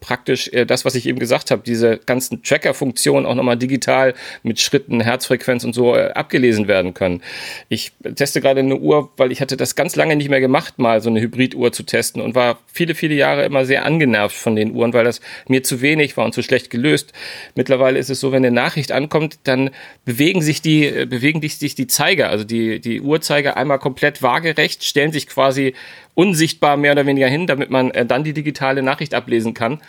praktisch 0.00 0.48
äh, 0.52 0.64
das, 0.64 0.84
was 0.84 0.94
ich 0.94 1.06
eben 1.06 1.18
gesagt 1.18 1.50
habe, 1.50 1.62
diese 1.64 1.98
ganzen 1.98 2.42
Tracker-Funktionen 2.42 3.26
auch 3.34 3.36
nochmal 3.36 3.56
digital 3.56 4.14
mit 4.42 4.60
Schritten, 4.60 5.00
Herzfrequenz 5.00 5.64
und 5.64 5.74
so 5.74 5.94
äh, 5.94 6.10
abgelesen 6.12 6.68
werden 6.68 6.94
können. 6.94 7.22
Ich 7.68 7.92
teste 8.14 8.40
gerade 8.40 8.60
eine 8.60 8.76
Uhr, 8.76 9.10
weil 9.16 9.32
ich 9.32 9.40
hatte 9.40 9.56
das 9.56 9.74
ganz 9.74 9.96
lange 9.96 10.16
nicht 10.16 10.30
mehr 10.30 10.40
gemacht, 10.40 10.78
mal 10.78 11.00
so 11.00 11.10
eine 11.10 11.20
Hybriduhr 11.20 11.72
zu 11.72 11.82
testen 11.82 12.22
und 12.22 12.34
war 12.34 12.58
viele, 12.66 12.94
viele 12.94 13.14
Jahre 13.14 13.44
immer 13.44 13.64
sehr 13.64 13.84
angenervt 13.84 14.36
von 14.36 14.56
den 14.56 14.72
Uhren, 14.72 14.92
weil 14.92 15.04
das 15.04 15.20
mir 15.48 15.62
zu 15.62 15.80
wenig 15.80 16.16
war 16.16 16.24
und 16.24 16.34
zu 16.34 16.42
schlecht 16.42 16.70
gelöst. 16.70 17.12
Mittlerweile 17.54 17.98
ist 17.98 18.10
es 18.10 18.20
so, 18.20 18.32
wenn 18.32 18.44
eine 18.44 18.54
Nachricht 18.54 18.92
ankommt, 18.92 19.38
dann 19.44 19.70
bewegen 20.04 20.42
sich 20.42 20.62
die, 20.62 20.86
äh, 20.86 21.06
bewegen 21.06 21.40
sich 21.42 21.74
die 21.74 21.86
Zeiger, 21.86 22.28
also 22.30 22.44
die, 22.44 22.80
die 22.80 23.00
Uhrzeiger 23.00 23.56
einmal 23.56 23.78
komplett 23.78 24.22
waagerecht, 24.22 24.84
stellen 24.84 25.12
sich 25.12 25.26
quasi 25.26 25.74
unsichtbar 26.14 26.76
mehr 26.76 26.92
oder 26.92 27.06
weniger 27.06 27.28
hin, 27.28 27.46
damit 27.46 27.70
man 27.70 27.90
äh, 27.90 28.06
dann 28.06 28.24
die 28.24 28.32
digitale 28.32 28.82
Nachricht 28.82 29.14
ablesen 29.14 29.54
kann. 29.54 29.80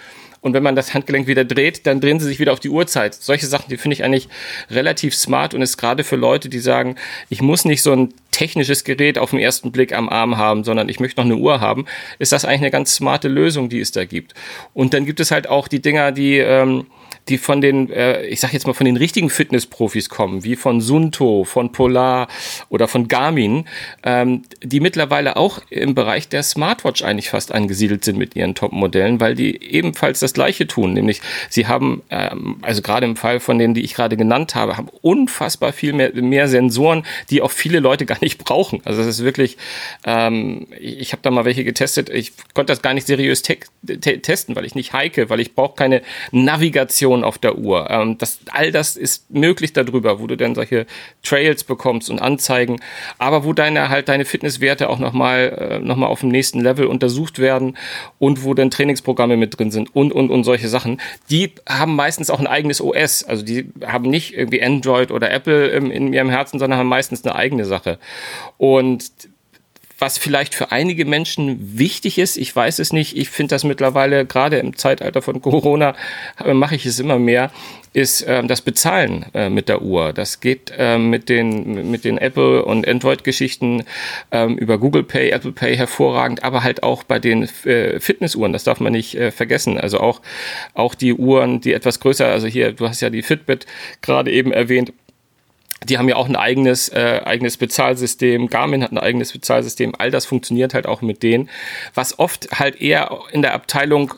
Und 0.45 0.53
wenn 0.53 0.61
man 0.61 0.75
das 0.75 0.93
Handgelenk 0.93 1.25
wieder 1.25 1.43
dreht, 1.43 1.87
dann 1.87 1.99
drehen 1.99 2.19
sie 2.19 2.27
sich 2.27 2.37
wieder 2.37 2.53
auf 2.53 2.59
die 2.59 2.69
Uhrzeit. 2.69 3.15
Solche 3.15 3.47
Sachen, 3.47 3.67
die 3.69 3.77
finde 3.77 3.95
ich 3.95 4.03
eigentlich 4.03 4.29
relativ 4.69 5.15
smart 5.15 5.55
und 5.55 5.63
ist 5.63 5.75
gerade 5.75 6.03
für 6.03 6.17
Leute, 6.17 6.49
die 6.49 6.59
sagen, 6.59 6.97
ich 7.29 7.41
muss 7.41 7.65
nicht 7.65 7.81
so 7.81 7.91
ein 7.91 8.13
technisches 8.35 8.83
Gerät 8.83 9.17
auf 9.17 9.29
den 9.29 9.39
ersten 9.39 9.71
Blick 9.71 9.93
am 9.93 10.09
Arm 10.09 10.37
haben, 10.37 10.65
sondern 10.65 10.89
ich 10.89 10.99
möchte 10.99 11.21
noch 11.21 11.25
eine 11.25 11.37
Uhr 11.37 11.61
haben, 11.61 11.85
ist 12.19 12.33
das 12.33 12.43
eigentlich 12.43 12.61
eine 12.61 12.71
ganz 12.71 12.93
smarte 12.93 13.29
Lösung, 13.29 13.69
die 13.69 13.79
es 13.79 13.93
da 13.93 14.03
gibt. 14.03 14.33
Und 14.73 14.93
dann 14.93 15.05
gibt 15.05 15.21
es 15.21 15.31
halt 15.31 15.47
auch 15.47 15.69
die 15.69 15.81
Dinger, 15.81 16.11
die 16.11 16.39
ähm, 16.39 16.85
die 17.29 17.37
von 17.37 17.61
den, 17.61 17.89
äh, 17.89 18.23
ich 18.25 18.39
sag 18.39 18.53
jetzt 18.53 18.67
mal, 18.67 18.73
von 18.73 18.85
den 18.85 18.97
richtigen 18.97 19.29
Fitnessprofis 19.29 20.09
kommen, 20.09 20.43
wie 20.43 20.55
von 20.55 20.81
Sunto, 20.81 21.43
von 21.43 21.71
Polar 21.71 22.27
oder 22.69 22.87
von 22.87 23.07
Garmin, 23.07 23.65
ähm, 24.03 24.43
die 24.61 24.79
mittlerweile 24.79 25.35
auch 25.35 25.59
im 25.69 25.95
Bereich 25.95 26.29
der 26.29 26.43
Smartwatch 26.43 27.03
eigentlich 27.03 27.29
fast 27.29 27.51
angesiedelt 27.51 28.05
sind 28.05 28.17
mit 28.17 28.35
ihren 28.35 28.53
Top-Modellen, 28.53 29.19
weil 29.19 29.35
die 29.35 29.61
ebenfalls 29.63 30.19
das 30.19 30.33
Gleiche 30.33 30.67
tun, 30.67 30.93
nämlich 30.93 31.21
sie 31.49 31.67
haben, 31.67 32.03
ähm, 32.09 32.57
also 32.61 32.81
gerade 32.81 33.05
im 33.05 33.15
Fall 33.15 33.39
von 33.39 33.57
denen, 33.57 33.73
die 33.73 33.83
ich 33.83 33.95
gerade 33.95 34.17
genannt 34.17 34.53
habe, 34.53 34.77
haben 34.77 34.89
unfassbar 35.01 35.73
viel 35.73 35.93
mehr, 35.93 36.13
mehr 36.13 36.47
Sensoren, 36.47 37.05
die 37.29 37.41
auch 37.41 37.51
viele 37.51 37.79
Leute 37.79 38.05
gar 38.05 38.17
nicht 38.21 38.24
brauchen. 38.45 38.81
Also 38.85 38.99
das 38.99 39.07
ist 39.07 39.23
wirklich, 39.23 39.57
ähm, 40.05 40.67
ich, 40.79 40.99
ich 40.99 41.11
habe 41.11 41.21
da 41.21 41.31
mal 41.31 41.45
welche 41.45 41.63
getestet, 41.63 42.09
ich 42.09 42.33
konnte 42.53 42.71
das 42.71 42.81
gar 42.81 42.93
nicht 42.93 43.07
seriös 43.07 43.41
te 43.41 43.57
te 43.85 44.21
testen, 44.21 44.55
weil 44.55 44.65
ich 44.65 44.75
nicht 44.75 44.93
heike, 44.93 45.29
weil 45.29 45.39
ich 45.39 45.53
brauche 45.53 45.75
keine 45.75 46.01
Navigation 46.31 47.23
auf 47.23 47.37
der 47.37 47.57
Uhr. 47.57 47.89
Ähm, 47.89 48.17
das, 48.17 48.39
all 48.51 48.71
das 48.71 48.95
ist 48.95 49.29
möglich 49.29 49.73
darüber, 49.73 50.19
wo 50.19 50.27
du 50.27 50.35
dann 50.35 50.55
solche 50.55 50.85
Trails 51.23 51.63
bekommst 51.63 52.09
und 52.09 52.21
Anzeigen, 52.21 52.77
aber 53.17 53.43
wo 53.43 53.53
deine 53.53 53.89
halt 53.89 54.09
deine 54.09 54.25
Fitnesswerte 54.25 54.89
auch 54.89 54.99
nochmal 54.99 55.79
äh, 55.79 55.79
noch 55.79 55.95
auf 56.05 56.19
dem 56.19 56.29
nächsten 56.29 56.59
Level 56.59 56.87
untersucht 56.87 57.39
werden 57.39 57.77
und 58.19 58.43
wo 58.43 58.53
dann 58.53 58.69
Trainingsprogramme 58.69 59.37
mit 59.37 59.57
drin 59.57 59.71
sind 59.71 59.95
und 59.95 60.11
und 60.11 60.29
und 60.29 60.43
solche 60.43 60.67
Sachen. 60.67 61.01
Die 61.29 61.51
haben 61.67 61.95
meistens 61.95 62.29
auch 62.29 62.39
ein 62.39 62.47
eigenes 62.47 62.81
OS, 62.81 63.23
also 63.23 63.43
die 63.43 63.69
haben 63.85 64.09
nicht 64.09 64.35
irgendwie 64.35 64.61
Android 64.61 65.11
oder 65.11 65.31
Apple 65.31 65.67
im, 65.67 65.91
in 65.91 66.13
ihrem 66.13 66.29
Herzen, 66.29 66.59
sondern 66.59 66.79
haben 66.79 66.89
meistens 66.89 67.23
eine 67.23 67.35
eigene 67.35 67.65
Sache. 67.65 67.97
Und 68.57 69.11
was 69.97 70.17
vielleicht 70.17 70.55
für 70.55 70.71
einige 70.71 71.05
Menschen 71.05 71.79
wichtig 71.79 72.17
ist, 72.17 72.37
ich 72.37 72.53
weiß 72.53 72.79
es 72.79 72.91
nicht, 72.91 73.15
ich 73.15 73.29
finde 73.29 73.55
das 73.55 73.63
mittlerweile, 73.63 74.25
gerade 74.25 74.57
im 74.57 74.75
Zeitalter 74.75 75.21
von 75.21 75.41
Corona, 75.41 75.95
äh, 76.43 76.53
mache 76.53 76.75
ich 76.75 76.85
es 76.85 76.99
immer 76.99 77.17
mehr, 77.17 77.51
ist 77.93 78.23
äh, 78.23 78.43
das 78.43 78.61
Bezahlen 78.61 79.25
äh, 79.33 79.49
mit 79.49 79.69
der 79.69 79.81
Uhr. 79.81 80.11
Das 80.11 80.41
geht 80.41 80.73
äh, 80.77 80.97
mit, 80.97 81.29
den, 81.29 81.89
mit 81.89 82.03
den 82.03 82.17
Apple- 82.17 82.65
und 82.65 82.85
Android-Geschichten 82.85 83.83
ähm, 84.31 84.57
über 84.57 84.77
Google 84.77 85.03
Pay, 85.03 85.29
Apple 85.29 85.53
Pay 85.53 85.77
hervorragend, 85.77 86.43
aber 86.43 86.63
halt 86.63 86.83
auch 86.83 87.03
bei 87.03 87.19
den 87.19 87.47
äh, 87.63 87.99
Fitnessuhren, 88.01 88.51
das 88.51 88.65
darf 88.65 88.81
man 88.81 88.91
nicht 88.91 89.15
äh, 89.15 89.31
vergessen. 89.31 89.77
Also 89.77 90.01
auch, 90.01 90.21
auch 90.73 90.93
die 90.93 91.13
Uhren, 91.13 91.61
die 91.61 91.71
etwas 91.71 92.01
größer, 92.01 92.27
also 92.27 92.47
hier, 92.47 92.73
du 92.73 92.89
hast 92.89 93.01
ja 93.01 93.09
die 93.09 93.23
Fitbit 93.23 93.65
gerade 94.01 94.29
eben 94.29 94.51
erwähnt, 94.51 94.91
die 95.83 95.97
haben 95.97 96.09
ja 96.09 96.15
auch 96.15 96.27
ein 96.27 96.35
eigenes, 96.35 96.89
äh, 96.89 97.21
eigenes 97.25 97.57
Bezahlsystem. 97.57 98.47
Garmin 98.47 98.83
hat 98.83 98.91
ein 98.91 98.97
eigenes 98.97 99.31
Bezahlsystem. 99.31 99.93
All 99.97 100.09
das 100.09 100.25
funktioniert 100.25 100.73
halt 100.73 100.87
auch 100.87 101.01
mit 101.01 101.21
denen. 101.21 101.49
Was 101.93 102.17
oft 102.17 102.49
halt 102.59 102.81
eher 102.81 103.19
in 103.31 103.41
der 103.41 103.53
Abteilung 103.53 104.13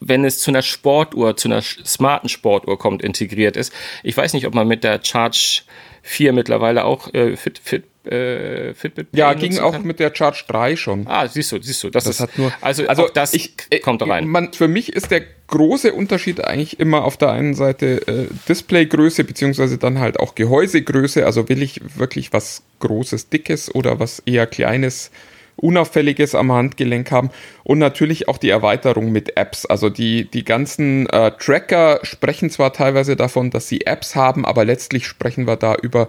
wenn 0.00 0.24
es 0.24 0.40
zu 0.40 0.50
einer 0.50 0.62
Sportuhr, 0.62 1.36
zu 1.36 1.48
einer 1.48 1.60
smarten 1.60 2.28
Sportuhr 2.28 2.78
kommt, 2.78 3.02
integriert 3.02 3.56
ist. 3.56 3.72
Ich 4.02 4.16
weiß 4.16 4.32
nicht, 4.32 4.46
ob 4.46 4.54
man 4.54 4.66
mit 4.66 4.82
der 4.82 5.00
Charge 5.02 5.62
4 6.02 6.32
mittlerweile 6.32 6.84
auch 6.84 7.12
äh, 7.12 7.36
Fit, 7.36 7.60
Fit, 7.62 7.84
äh, 8.06 8.74
Fitbit 8.74 9.08
Ja, 9.12 9.34
ging 9.34 9.58
auch 9.58 9.72
kann. 9.72 9.86
mit 9.86 10.00
der 10.00 10.14
Charge 10.14 10.44
3 10.48 10.76
schon. 10.76 11.06
Ah, 11.06 11.28
siehst 11.28 11.52
du, 11.52 11.60
siehst 11.60 11.82
du. 11.82 11.90
Das, 11.90 12.04
das 12.04 12.16
ist, 12.16 12.20
hat 12.20 12.38
nur, 12.38 12.52
also, 12.60 12.86
also 12.86 13.08
das 13.12 13.34
ich, 13.34 13.54
kommt 13.82 14.06
rein. 14.06 14.26
Man, 14.26 14.52
für 14.52 14.68
mich 14.68 14.92
ist 14.92 15.10
der 15.10 15.22
große 15.48 15.92
Unterschied 15.92 16.42
eigentlich 16.42 16.80
immer 16.80 17.04
auf 17.04 17.16
der 17.16 17.30
einen 17.30 17.54
Seite 17.54 18.06
äh, 18.06 18.26
Displaygröße, 18.48 19.24
beziehungsweise 19.24 19.78
dann 19.78 19.98
halt 19.98 20.18
auch 20.18 20.34
Gehäusegröße. 20.34 21.26
Also 21.26 21.48
will 21.48 21.62
ich 21.62 21.80
wirklich 21.98 22.32
was 22.32 22.62
Großes, 22.78 23.28
Dickes 23.28 23.74
oder 23.74 24.00
was 24.00 24.20
eher 24.24 24.46
Kleines, 24.46 25.10
Unauffälliges 25.56 26.34
am 26.34 26.52
Handgelenk 26.52 27.10
haben 27.10 27.30
und 27.64 27.78
natürlich 27.78 28.28
auch 28.28 28.38
die 28.38 28.48
Erweiterung 28.48 29.12
mit 29.12 29.36
Apps. 29.36 29.66
Also 29.66 29.90
die, 29.90 30.24
die 30.24 30.44
ganzen 30.44 31.06
äh, 31.10 31.32
Tracker 31.32 32.00
sprechen 32.02 32.48
zwar 32.48 32.72
teilweise 32.72 33.14
davon, 33.14 33.50
dass 33.50 33.68
sie 33.68 33.82
Apps 33.82 34.16
haben, 34.16 34.46
aber 34.46 34.64
letztlich 34.64 35.06
sprechen 35.06 35.46
wir 35.46 35.56
da 35.56 35.74
über 35.74 36.08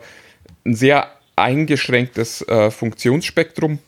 ein 0.66 0.76
sehr 0.76 1.10
eingeschränktes 1.36 2.42
äh, 2.48 2.72
Funktionsspektrum. 2.72 3.80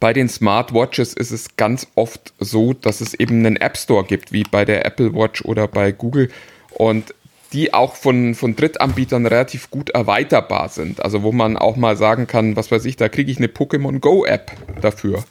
Bei 0.00 0.12
den 0.12 0.28
Smartwatches 0.28 1.14
ist 1.14 1.30
es 1.30 1.56
ganz 1.56 1.86
oft 1.94 2.34
so, 2.38 2.72
dass 2.72 3.00
es 3.00 3.14
eben 3.14 3.38
einen 3.38 3.56
App 3.56 3.76
Store 3.76 4.04
gibt, 4.04 4.32
wie 4.32 4.42
bei 4.42 4.64
der 4.64 4.84
Apple 4.84 5.14
Watch 5.14 5.44
oder 5.44 5.66
bei 5.68 5.92
Google. 5.92 6.30
Und 6.70 7.14
die 7.54 7.72
auch 7.72 7.94
von, 7.94 8.34
von 8.34 8.56
Drittanbietern 8.56 9.26
relativ 9.26 9.70
gut 9.70 9.90
erweiterbar 9.90 10.68
sind. 10.68 11.02
Also 11.02 11.22
wo 11.22 11.30
man 11.30 11.56
auch 11.56 11.76
mal 11.76 11.96
sagen 11.96 12.26
kann, 12.26 12.56
was 12.56 12.70
weiß 12.70 12.84
ich, 12.84 12.96
da 12.96 13.08
kriege 13.08 13.30
ich 13.30 13.38
eine 13.38 13.46
Pokémon 13.46 14.00
Go 14.00 14.26
App 14.26 14.50
dafür, 14.82 15.24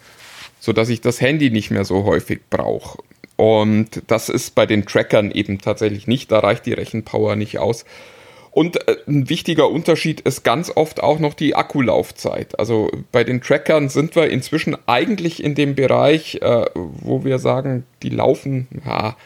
sodass 0.59 0.87
ich 0.87 1.01
das 1.01 1.19
Handy 1.19 1.51
nicht 1.51 1.69
mehr 1.69 1.83
so 1.83 2.05
häufig 2.05 2.39
brauche. 2.49 3.03
Und 3.35 4.03
das 4.07 4.29
ist 4.29 4.55
bei 4.55 4.65
den 4.65 4.85
Trackern 4.85 5.31
eben 5.31 5.59
tatsächlich 5.59 6.07
nicht, 6.07 6.31
da 6.31 6.39
reicht 6.39 6.65
die 6.65 6.73
Rechenpower 6.73 7.35
nicht 7.35 7.59
aus. 7.59 7.83
Und 8.53 8.87
äh, 8.87 8.97
ein 9.07 9.29
wichtiger 9.29 9.69
Unterschied 9.69 10.21
ist 10.21 10.43
ganz 10.43 10.71
oft 10.75 11.01
auch 11.01 11.19
noch 11.19 11.33
die 11.33 11.55
Akkulaufzeit. 11.55 12.57
Also 12.59 12.91
bei 13.11 13.23
den 13.23 13.41
Trackern 13.41 13.89
sind 13.89 14.15
wir 14.15 14.29
inzwischen 14.29 14.77
eigentlich 14.85 15.43
in 15.43 15.55
dem 15.55 15.73
Bereich, 15.75 16.35
äh, 16.41 16.65
wo 16.75 17.23
wir 17.25 17.39
sagen, 17.39 17.83
die 18.03 18.09
laufen 18.09 18.67
ja, 18.85 19.17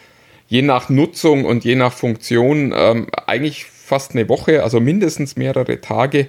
je 0.48 0.62
nach 0.62 0.88
Nutzung 0.88 1.44
und 1.44 1.64
je 1.64 1.74
nach 1.74 1.92
Funktion 1.92 2.72
ähm, 2.74 3.08
eigentlich 3.26 3.66
fast 3.66 4.12
eine 4.12 4.28
Woche, 4.30 4.62
also 4.62 4.80
mindestens 4.80 5.36
mehrere 5.36 5.80
Tage. 5.80 6.28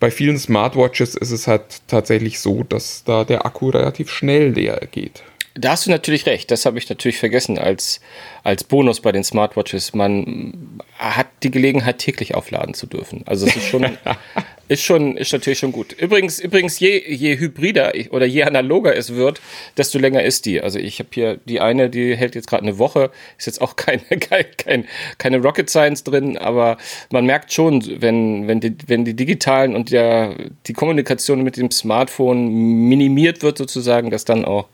Bei 0.00 0.10
vielen 0.10 0.38
Smartwatches 0.38 1.14
ist 1.14 1.30
es 1.30 1.46
halt 1.46 1.80
tatsächlich 1.86 2.40
so, 2.40 2.64
dass 2.64 3.04
da 3.04 3.24
der 3.24 3.46
Akku 3.46 3.70
relativ 3.70 4.10
schnell 4.10 4.50
leer 4.50 4.80
geht. 4.90 5.22
Da 5.58 5.70
hast 5.70 5.86
du 5.86 5.90
natürlich 5.90 6.26
recht. 6.26 6.50
Das 6.50 6.66
habe 6.66 6.76
ich 6.76 6.88
natürlich 6.88 7.16
vergessen 7.16 7.58
als, 7.58 8.00
als 8.44 8.62
Bonus 8.62 9.00
bei 9.00 9.10
den 9.10 9.24
Smartwatches. 9.24 9.94
Man 9.94 10.52
hat 10.98 11.26
die 11.42 11.50
Gelegenheit, 11.50 11.98
täglich 11.98 12.34
aufladen 12.34 12.74
zu 12.74 12.86
dürfen. 12.86 13.22
Also 13.26 13.46
es 13.46 13.56
ist 13.56 13.66
schon, 13.66 13.84
ist 14.68 14.82
schon, 14.82 15.16
ist 15.16 15.32
natürlich 15.32 15.58
schon 15.58 15.72
gut. 15.72 15.92
Übrigens, 15.92 16.38
übrigens, 16.38 16.78
je, 16.80 17.02
je 17.06 17.38
hybrider 17.38 17.92
oder 18.10 18.26
je 18.26 18.44
analoger 18.44 18.96
es 18.96 19.14
wird, 19.14 19.40
desto 19.76 19.98
länger 19.98 20.22
ist 20.22 20.46
die. 20.46 20.60
Also 20.60 20.78
ich 20.78 20.98
habe 20.98 21.10
hier 21.12 21.38
die 21.44 21.60
eine, 21.60 21.90
die 21.90 22.16
hält 22.16 22.34
jetzt 22.34 22.48
gerade 22.48 22.62
eine 22.62 22.78
Woche, 22.78 23.10
ist 23.38 23.46
jetzt 23.46 23.60
auch 23.60 23.76
keine, 23.76 24.02
kein, 24.20 24.46
kein, 24.56 24.84
keine 25.18 25.38
Rocket 25.38 25.68
Science 25.68 26.02
drin, 26.02 26.38
aber 26.38 26.78
man 27.10 27.26
merkt 27.26 27.52
schon, 27.52 27.84
wenn, 28.00 28.48
wenn, 28.48 28.60
die, 28.60 28.74
wenn 28.86 29.04
die 29.04 29.14
digitalen 29.14 29.76
und 29.76 29.90
der, 29.90 30.34
die 30.66 30.72
Kommunikation 30.72 31.42
mit 31.42 31.56
dem 31.56 31.70
Smartphone 31.70 32.48
minimiert 32.88 33.42
wird 33.42 33.58
sozusagen, 33.58 34.10
dass 34.10 34.24
dann 34.24 34.44
auch 34.44 34.68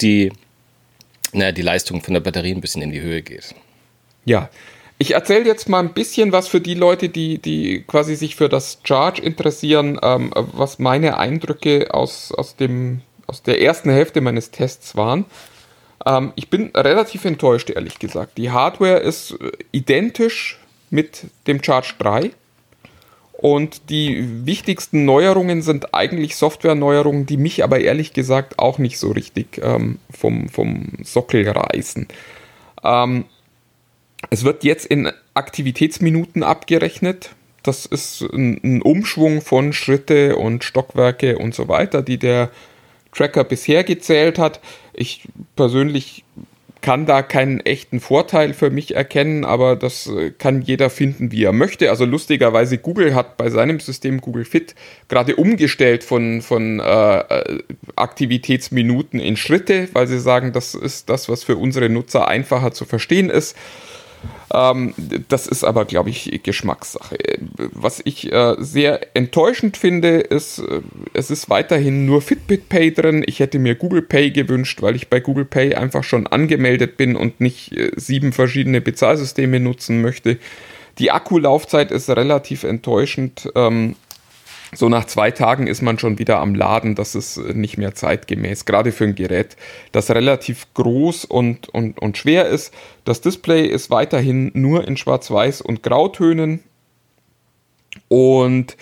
die, 0.00 0.32
naja, 1.32 1.52
die 1.52 1.62
Leistung 1.62 2.02
von 2.02 2.14
der 2.14 2.20
Batterie 2.20 2.52
ein 2.52 2.60
bisschen 2.60 2.82
in 2.82 2.90
die 2.90 3.00
Höhe 3.00 3.22
geht. 3.22 3.54
Ja, 4.24 4.50
ich 5.02 5.14
erzähle 5.14 5.46
jetzt 5.46 5.68
mal 5.68 5.80
ein 5.80 5.94
bisschen 5.94 6.30
was 6.30 6.46
für 6.46 6.60
die 6.60 6.74
Leute, 6.74 7.08
die, 7.08 7.38
die 7.38 7.82
quasi 7.82 8.14
sich 8.14 8.36
für 8.36 8.48
das 8.48 8.78
Charge 8.84 9.20
interessieren, 9.20 9.98
ähm, 10.00 10.30
was 10.32 10.78
meine 10.78 11.18
Eindrücke 11.18 11.92
aus, 11.92 12.30
aus, 12.30 12.54
dem, 12.54 13.00
aus 13.26 13.42
der 13.42 13.60
ersten 13.60 13.90
Hälfte 13.90 14.20
meines 14.20 14.52
Tests 14.52 14.94
waren. 14.94 15.24
Ähm, 16.06 16.32
ich 16.36 16.50
bin 16.50 16.70
relativ 16.76 17.24
enttäuscht, 17.24 17.70
ehrlich 17.70 17.98
gesagt. 17.98 18.38
Die 18.38 18.52
Hardware 18.52 18.98
ist 18.98 19.32
äh, 19.32 19.50
identisch 19.72 20.60
mit 20.90 21.24
dem 21.48 21.60
Charge 21.64 21.94
3. 21.98 22.30
Und 23.32 23.90
die 23.90 24.46
wichtigsten 24.46 25.04
Neuerungen 25.04 25.62
sind 25.62 25.94
eigentlich 25.94 26.36
Software-Neuerungen, 26.36 27.26
die 27.26 27.38
mich 27.38 27.64
aber 27.64 27.80
ehrlich 27.80 28.12
gesagt 28.12 28.60
auch 28.60 28.78
nicht 28.78 29.00
so 29.00 29.10
richtig 29.10 29.60
ähm, 29.60 29.98
vom, 30.12 30.48
vom 30.48 30.92
Sockel 31.02 31.48
reißen. 31.48 32.06
Ähm, 32.84 33.24
es 34.30 34.44
wird 34.44 34.64
jetzt 34.64 34.86
in 34.86 35.10
Aktivitätsminuten 35.34 36.42
abgerechnet. 36.42 37.30
Das 37.62 37.86
ist 37.86 38.22
ein, 38.22 38.60
ein, 38.62 38.82
Umschwung 38.82 39.40
von 39.40 39.72
Schritte 39.72 40.36
und 40.36 40.64
Stockwerke 40.64 41.38
und 41.38 41.54
so 41.54 41.68
weiter, 41.68 42.02
die 42.02 42.18
der 42.18 42.50
Tracker 43.12 43.44
bisher 43.44 43.84
gezählt 43.84 44.38
hat. 44.38 44.60
Ich 44.94 45.28
persönlich 45.54 46.24
kann 46.82 47.06
da 47.06 47.22
keinen 47.22 47.60
echten 47.60 48.00
Vorteil 48.00 48.52
für 48.52 48.70
mich 48.70 48.94
erkennen, 48.96 49.44
aber 49.44 49.76
das 49.76 50.08
äh, 50.08 50.32
kann 50.32 50.62
jeder 50.62 50.90
finden, 50.90 51.30
wie 51.30 51.44
er 51.44 51.52
möchte. 51.52 51.90
Also 51.90 52.04
lustigerweise, 52.04 52.76
Google 52.76 53.14
hat 53.14 53.36
bei 53.36 53.48
seinem 53.50 53.78
System 53.78 54.20
Google 54.20 54.44
Fit 54.44 54.74
gerade 55.08 55.36
umgestellt 55.36 56.04
von, 56.04 56.42
von 56.42 56.80
äh, 56.80 57.18
äh 57.18 57.62
Aktivitätsminuten 57.94 59.20
in 59.20 59.36
Schritte, 59.36 59.88
weil 59.92 60.08
sie 60.08 60.18
sagen, 60.18 60.52
das 60.52 60.74
ist 60.74 61.08
das, 61.08 61.28
was 61.28 61.44
für 61.44 61.56
unsere 61.56 61.88
Nutzer 61.88 62.26
einfacher 62.26 62.72
zu 62.72 62.84
verstehen 62.84 63.30
ist. 63.30 63.56
Ähm, 64.52 64.94
das 65.28 65.46
ist 65.46 65.64
aber, 65.64 65.84
glaube 65.84 66.10
ich, 66.10 66.40
Geschmackssache. 66.42 67.16
Was 67.56 68.00
ich 68.04 68.32
äh, 68.32 68.56
sehr 68.58 69.16
enttäuschend 69.16 69.76
finde, 69.76 70.18
ist, 70.18 70.58
äh, 70.58 70.80
es 71.14 71.30
ist 71.30 71.48
weiterhin 71.48 72.06
nur 72.06 72.22
Fitbit 72.22 72.68
Pay 72.68 72.92
drin. 72.92 73.24
Ich 73.26 73.40
hätte 73.40 73.58
mir 73.58 73.74
Google 73.74 74.02
Pay 74.02 74.30
gewünscht, 74.30 74.82
weil 74.82 74.96
ich 74.96 75.08
bei 75.08 75.20
Google 75.20 75.44
Pay 75.44 75.74
einfach 75.74 76.04
schon 76.04 76.26
angemeldet 76.26 76.96
bin 76.96 77.16
und 77.16 77.40
nicht 77.40 77.72
äh, 77.72 77.92
sieben 77.96 78.32
verschiedene 78.32 78.80
Bezahlsysteme 78.80 79.60
nutzen 79.60 80.02
möchte. 80.02 80.38
Die 80.98 81.10
Akkulaufzeit 81.10 81.90
ist 81.90 82.10
relativ 82.10 82.64
enttäuschend. 82.64 83.48
Ähm, 83.54 83.96
so 84.74 84.88
nach 84.88 85.04
zwei 85.04 85.30
Tagen 85.30 85.66
ist 85.66 85.82
man 85.82 85.98
schon 85.98 86.18
wieder 86.18 86.40
am 86.40 86.54
Laden. 86.54 86.94
Das 86.94 87.14
ist 87.14 87.36
nicht 87.36 87.76
mehr 87.76 87.94
zeitgemäß, 87.94 88.64
gerade 88.64 88.90
für 88.90 89.04
ein 89.04 89.14
Gerät, 89.14 89.56
das 89.92 90.10
relativ 90.10 90.66
groß 90.74 91.26
und, 91.26 91.68
und, 91.68 91.98
und 92.00 92.16
schwer 92.16 92.46
ist. 92.46 92.72
Das 93.04 93.20
Display 93.20 93.66
ist 93.66 93.90
weiterhin 93.90 94.50
nur 94.54 94.88
in 94.88 94.96
Schwarz-Weiß 94.96 95.60
und 95.60 95.82
Grautönen. 95.82 96.60
Und 98.08 98.76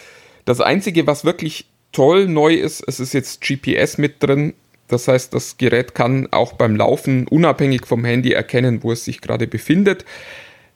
das 0.44 0.61
Einzige, 0.61 1.06
was 1.09 1.25
wirklich 1.25 1.66
toll 1.92 2.28
neu 2.28 2.54
ist, 2.54 2.85
es 2.87 3.00
ist 3.00 3.12
jetzt 3.12 3.40
GPS 3.40 3.99
mit 3.99 4.23
drin. 4.23 4.54
Das 4.87 5.09
heißt, 5.09 5.35
das 5.35 5.56
Gerät 5.56 5.94
kann 5.94 6.28
auch 6.32 6.52
beim 6.52 6.76
Laufen 6.76 7.26
unabhängig 7.26 7.87
vom 7.87 8.04
Handy 8.04 8.32
erkennen, 8.32 8.82
wo 8.82 8.92
es 8.92 9.04
sich 9.04 9.20
gerade 9.20 9.47
befindet. 9.47 10.04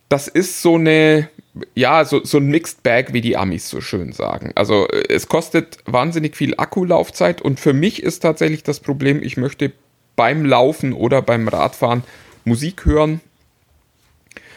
Das 0.08 0.28
ist 0.28 0.62
so 0.62 0.76
eine 0.76 1.28
ja, 1.74 2.04
so, 2.04 2.24
so 2.24 2.38
ein 2.38 2.46
Mixed 2.46 2.82
Bag, 2.82 3.12
wie 3.12 3.20
die 3.20 3.36
Amis 3.36 3.68
so 3.68 3.80
schön 3.80 4.12
sagen. 4.12 4.52
Also 4.54 4.88
äh, 4.88 5.04
es 5.08 5.28
kostet 5.28 5.78
wahnsinnig 5.86 6.36
viel 6.36 6.54
Akkulaufzeit 6.56 7.40
und 7.42 7.60
für 7.60 7.72
mich 7.72 8.02
ist 8.02 8.20
tatsächlich 8.20 8.62
das 8.62 8.80
Problem, 8.80 9.22
ich 9.22 9.36
möchte 9.36 9.72
beim 10.16 10.44
Laufen 10.44 10.92
oder 10.92 11.22
beim 11.22 11.48
Radfahren 11.48 12.02
Musik 12.44 12.84
hören. 12.84 13.20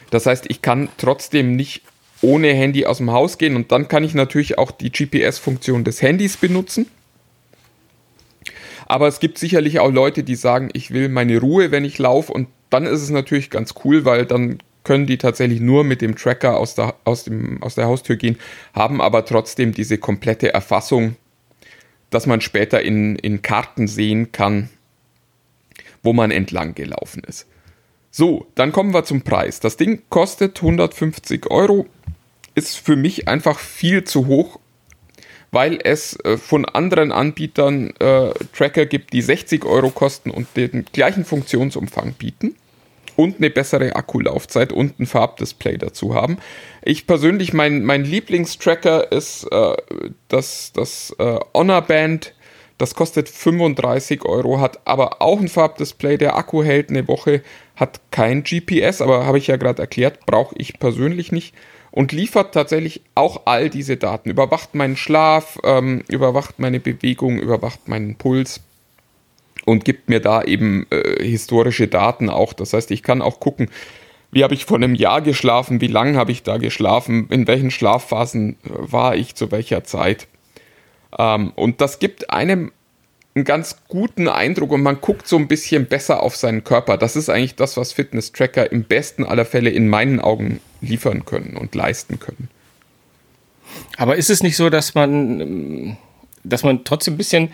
Das 0.10 0.26
heißt, 0.26 0.46
ich 0.50 0.62
kann 0.62 0.90
trotzdem 0.98 1.56
nicht 1.56 1.84
ohne 2.22 2.54
Handy 2.54 2.86
aus 2.86 2.98
dem 2.98 3.12
Haus 3.12 3.38
gehen 3.38 3.56
und 3.56 3.72
dann 3.72 3.88
kann 3.88 4.04
ich 4.04 4.16
natürlich 4.16 4.58
auch 4.58 4.72
die 4.72 4.92
GPS-Funktion 4.92 5.84
des 5.84 6.02
Handys 6.02 6.38
benutzen. 6.38 6.88
Aber 8.88 9.08
es 9.08 9.20
gibt 9.20 9.38
sicherlich 9.38 9.80
auch 9.80 9.92
Leute, 9.92 10.24
die 10.24 10.36
sagen, 10.36 10.70
ich 10.74 10.92
will 10.92 11.10
meine 11.10 11.40
Ruhe, 11.40 11.72
wenn 11.72 11.86
ich 11.86 12.00
laufe 12.00 12.32
und 12.34 12.48
dann 12.70 12.86
ist 12.86 13.02
es 13.02 13.10
natürlich 13.10 13.50
ganz 13.50 13.76
cool, 13.84 14.06
weil 14.06 14.26
dann 14.26 14.60
können 14.88 15.06
die 15.06 15.18
tatsächlich 15.18 15.60
nur 15.60 15.84
mit 15.84 16.02
dem 16.02 16.16
Tracker 16.16 16.58
aus 16.58 16.74
der, 16.74 16.96
aus, 17.04 17.26
dem, 17.26 17.62
aus 17.62 17.76
der 17.76 17.88
Haustür 17.88 18.16
gehen, 18.16 18.38
haben 18.74 19.02
aber 19.02 19.26
trotzdem 19.26 19.74
diese 19.74 19.98
komplette 19.98 20.54
Erfassung, 20.54 21.18
dass 22.10 22.26
man 22.26 22.40
später 22.40 22.82
in, 22.82 23.18
in 23.18 23.42
Karten 23.42 23.90
sehen 23.90 24.32
kann, 24.32 24.70
wo 26.04 26.14
man 26.14 26.32
entlang 26.32 26.74
gelaufen 26.74 27.22
ist. 27.28 27.48
So, 28.12 28.48
dann 28.56 28.72
kommen 28.72 28.94
wir 28.94 29.04
zum 29.04 29.24
Preis. 29.24 29.60
Das 29.60 29.76
Ding 29.76 30.04
kostet 30.10 30.58
150 30.58 31.52
Euro, 31.52 31.86
ist 32.56 32.78
für 32.78 32.96
mich 32.96 33.28
einfach 33.28 33.60
viel 33.60 34.06
zu 34.06 34.28
hoch, 34.28 34.58
weil 35.52 35.80
es 35.84 36.18
äh, 36.24 36.38
von 36.38 36.64
anderen 36.64 37.12
Anbietern 37.12 37.90
äh, 38.00 38.32
Tracker 38.56 38.86
gibt, 38.86 39.12
die 39.12 39.22
60 39.22 39.66
Euro 39.66 39.90
kosten 39.90 40.32
und 40.32 40.48
den 40.56 40.86
gleichen 40.94 41.26
Funktionsumfang 41.26 42.14
bieten 42.14 42.56
und 43.18 43.38
eine 43.38 43.50
bessere 43.50 43.96
Akkulaufzeit 43.96 44.72
und 44.72 45.00
ein 45.00 45.08
Farbdisplay 45.08 45.78
dazu 45.78 46.14
haben. 46.16 46.38
Ich 46.84 47.08
persönlich, 47.08 47.52
mein, 47.52 47.84
mein 47.84 48.06
Lieblingstracker 48.06 49.12
ist 49.12 49.44
äh, 49.52 49.76
das, 50.30 50.72
das 50.74 51.14
äh, 51.20 51.40
Honor 51.54 51.82
Band. 51.82 52.34
Das 52.78 52.94
kostet 52.94 53.28
35 53.28 54.24
Euro, 54.24 54.60
hat 54.60 54.80
aber 54.86 55.22
auch 55.22 55.40
ein 55.40 55.48
Farbdisplay. 55.48 56.18
Der 56.18 56.38
Akku 56.38 56.64
hält 56.64 56.92
eine 56.92 57.08
Woche, 57.08 57.42
hat 57.76 58.00
kein 58.12 58.44
GPS, 58.44 59.02
aber 59.02 59.26
habe 59.26 59.40
ich 59.40 59.48
ja 59.48 59.58
gerade 59.58 59.82
erklärt, 59.82 60.26
brauche 60.28 60.56
ich 60.58 60.80
persönlich 60.80 61.32
nicht. 61.32 61.56
Und 61.90 62.12
liefert 62.12 62.54
tatsächlich 62.54 63.02
auch 63.16 63.42
all 63.46 63.72
diese 63.72 63.98
Daten. 63.98 64.30
Überwacht 64.30 64.76
meinen 64.76 64.96
Schlaf, 64.96 65.58
ähm, 65.64 66.04
überwacht 66.08 66.60
meine 66.60 66.80
Bewegung, 66.80 67.40
überwacht 67.40 67.88
meinen 67.88 68.16
Puls 68.16 68.62
und 69.68 69.84
gibt 69.84 70.08
mir 70.08 70.22
da 70.22 70.44
eben 70.44 70.88
äh, 70.92 71.22
historische 71.22 71.90
Daten 71.90 72.30
auch. 72.30 72.54
Das 72.54 72.72
heißt, 72.72 72.90
ich 72.92 73.04
kann 73.04 73.22
auch 73.22 73.42
gucken, 73.42 73.70
wie 74.32 74.46
habe 74.46 74.54
ich 74.54 74.66
vor 74.66 74.78
einem 74.78 74.96
Jahr 74.96 75.22
geschlafen, 75.22 75.82
wie 75.82 75.88
lange 75.88 76.18
habe 76.18 76.32
ich 76.32 76.42
da 76.42 76.58
geschlafen, 76.58 77.28
in 77.32 77.48
welchen 77.48 77.70
Schlafphasen 77.70 78.54
äh, 78.54 78.70
war 78.72 79.18
ich 79.18 79.36
zu 79.36 79.52
welcher 79.52 79.84
Zeit. 79.84 80.28
Ähm, 81.20 81.52
und 81.56 81.82
das 81.82 82.00
gibt 82.00 82.30
einem 82.30 82.72
einen 83.36 83.44
ganz 83.44 83.76
guten 83.90 84.30
Eindruck 84.30 84.72
und 84.72 84.82
man 84.82 85.02
guckt 85.02 85.28
so 85.28 85.36
ein 85.36 85.50
bisschen 85.50 85.86
besser 85.86 86.24
auf 86.24 86.38
seinen 86.38 86.64
Körper. 86.64 86.98
Das 86.98 87.18
ist 87.18 87.30
eigentlich 87.30 87.56
das, 87.56 87.76
was 87.76 87.92
Fitness-Tracker 87.92 88.72
im 88.72 88.86
besten 88.86 89.26
aller 89.26 89.46
Fälle 89.46 89.70
in 89.70 89.90
meinen 89.90 90.22
Augen 90.22 90.62
liefern 90.80 91.26
können 91.26 91.58
und 91.58 91.76
leisten 91.76 92.20
können. 92.20 92.50
Aber 93.98 94.16
ist 94.16 94.30
es 94.30 94.42
nicht 94.42 94.56
so, 94.56 94.70
dass 94.70 94.96
man 94.96 95.42
ähm, 95.42 95.98
dass 96.50 96.64
man 96.64 96.84
trotzdem 96.84 97.16
ein 97.16 97.18
bisschen 97.18 97.52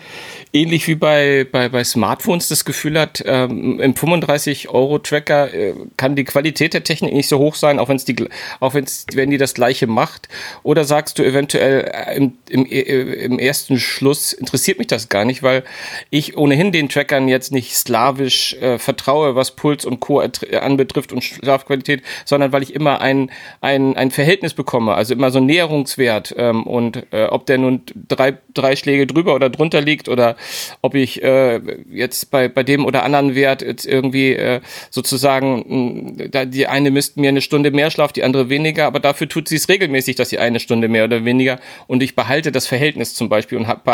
ähnlich 0.52 0.86
wie 0.86 0.94
bei, 0.94 1.46
bei, 1.50 1.68
bei 1.68 1.84
Smartphones 1.84 2.48
das 2.48 2.64
Gefühl 2.64 2.98
hat, 2.98 3.22
ähm, 3.26 3.80
im 3.80 3.94
35-Euro-Tracker 3.94 5.52
äh, 5.52 5.74
kann 5.96 6.16
die 6.16 6.24
Qualität 6.24 6.74
der 6.74 6.84
Technik 6.84 7.12
nicht 7.12 7.28
so 7.28 7.38
hoch 7.38 7.54
sein, 7.54 7.78
auch 7.78 7.88
wenn 7.88 7.96
es 7.96 8.04
die, 8.04 8.16
auch 8.60 8.74
wenn's, 8.74 9.06
wenn 9.12 9.30
die 9.30 9.38
das 9.38 9.54
gleiche 9.54 9.86
macht. 9.86 10.28
Oder 10.62 10.84
sagst 10.84 11.18
du 11.18 11.24
eventuell 11.24 11.90
äh, 11.92 12.16
im, 12.16 12.38
im, 12.48 12.66
äh, 12.66 12.80
im 12.80 13.38
ersten 13.38 13.78
Schluss 13.78 14.32
interessiert 14.32 14.78
mich 14.78 14.86
das 14.86 15.08
gar 15.08 15.24
nicht, 15.24 15.42
weil 15.42 15.64
ich 16.10 16.36
ohnehin 16.36 16.72
den 16.72 16.88
Trackern 16.88 17.28
jetzt 17.28 17.52
nicht 17.52 17.74
slawisch 17.74 18.54
äh, 18.54 18.78
vertraue, 18.78 19.34
was 19.34 19.52
Puls 19.52 19.84
und 19.84 20.00
Co. 20.00 20.20
anbetrifft 20.20 21.12
und 21.12 21.22
Schlafqualität, 21.22 22.02
sondern 22.24 22.52
weil 22.52 22.62
ich 22.62 22.74
immer 22.74 23.00
ein, 23.00 23.30
ein, 23.60 23.96
ein 23.96 24.10
Verhältnis 24.10 24.54
bekomme, 24.54 24.94
also 24.94 25.14
immer 25.14 25.30
so 25.30 25.38
ein 25.38 25.46
Näherungswert 25.46 26.34
ähm, 26.36 26.64
und 26.64 27.06
äh, 27.12 27.24
ob 27.24 27.46
der 27.46 27.58
nun 27.58 27.82
drei, 28.08 28.38
drei 28.52 28.76
Schläge 28.84 29.06
drüber 29.06 29.34
oder 29.34 29.48
drunter 29.48 29.80
liegt 29.80 30.08
oder 30.08 30.36
ob 30.82 30.94
ich 30.94 31.22
äh, 31.22 31.60
jetzt 31.90 32.30
bei, 32.30 32.48
bei 32.48 32.62
dem 32.62 32.84
oder 32.84 33.02
anderen 33.02 33.34
Wert 33.34 33.62
jetzt 33.62 33.86
irgendwie 33.86 34.34
äh, 34.34 34.60
sozusagen, 34.90 36.16
mh, 36.18 36.28
da 36.28 36.44
die 36.44 36.66
eine 36.66 36.90
misst 36.90 37.16
mir 37.16 37.30
eine 37.30 37.40
Stunde 37.40 37.70
mehr 37.70 37.90
Schlaf, 37.90 38.12
die 38.12 38.22
andere 38.22 38.50
weniger, 38.50 38.86
aber 38.86 39.00
dafür 39.00 39.28
tut 39.28 39.48
sie 39.48 39.56
es 39.56 39.68
regelmäßig, 39.68 40.16
dass 40.16 40.28
sie 40.28 40.38
eine 40.38 40.60
Stunde 40.60 40.88
mehr 40.88 41.04
oder 41.04 41.24
weniger 41.24 41.58
und 41.86 42.02
ich 42.02 42.14
behalte 42.14 42.52
das 42.52 42.66
Verhältnis 42.66 43.14
zum 43.14 43.28
Beispiel 43.28 43.56
und 43.58 43.66
hab, 43.66 43.84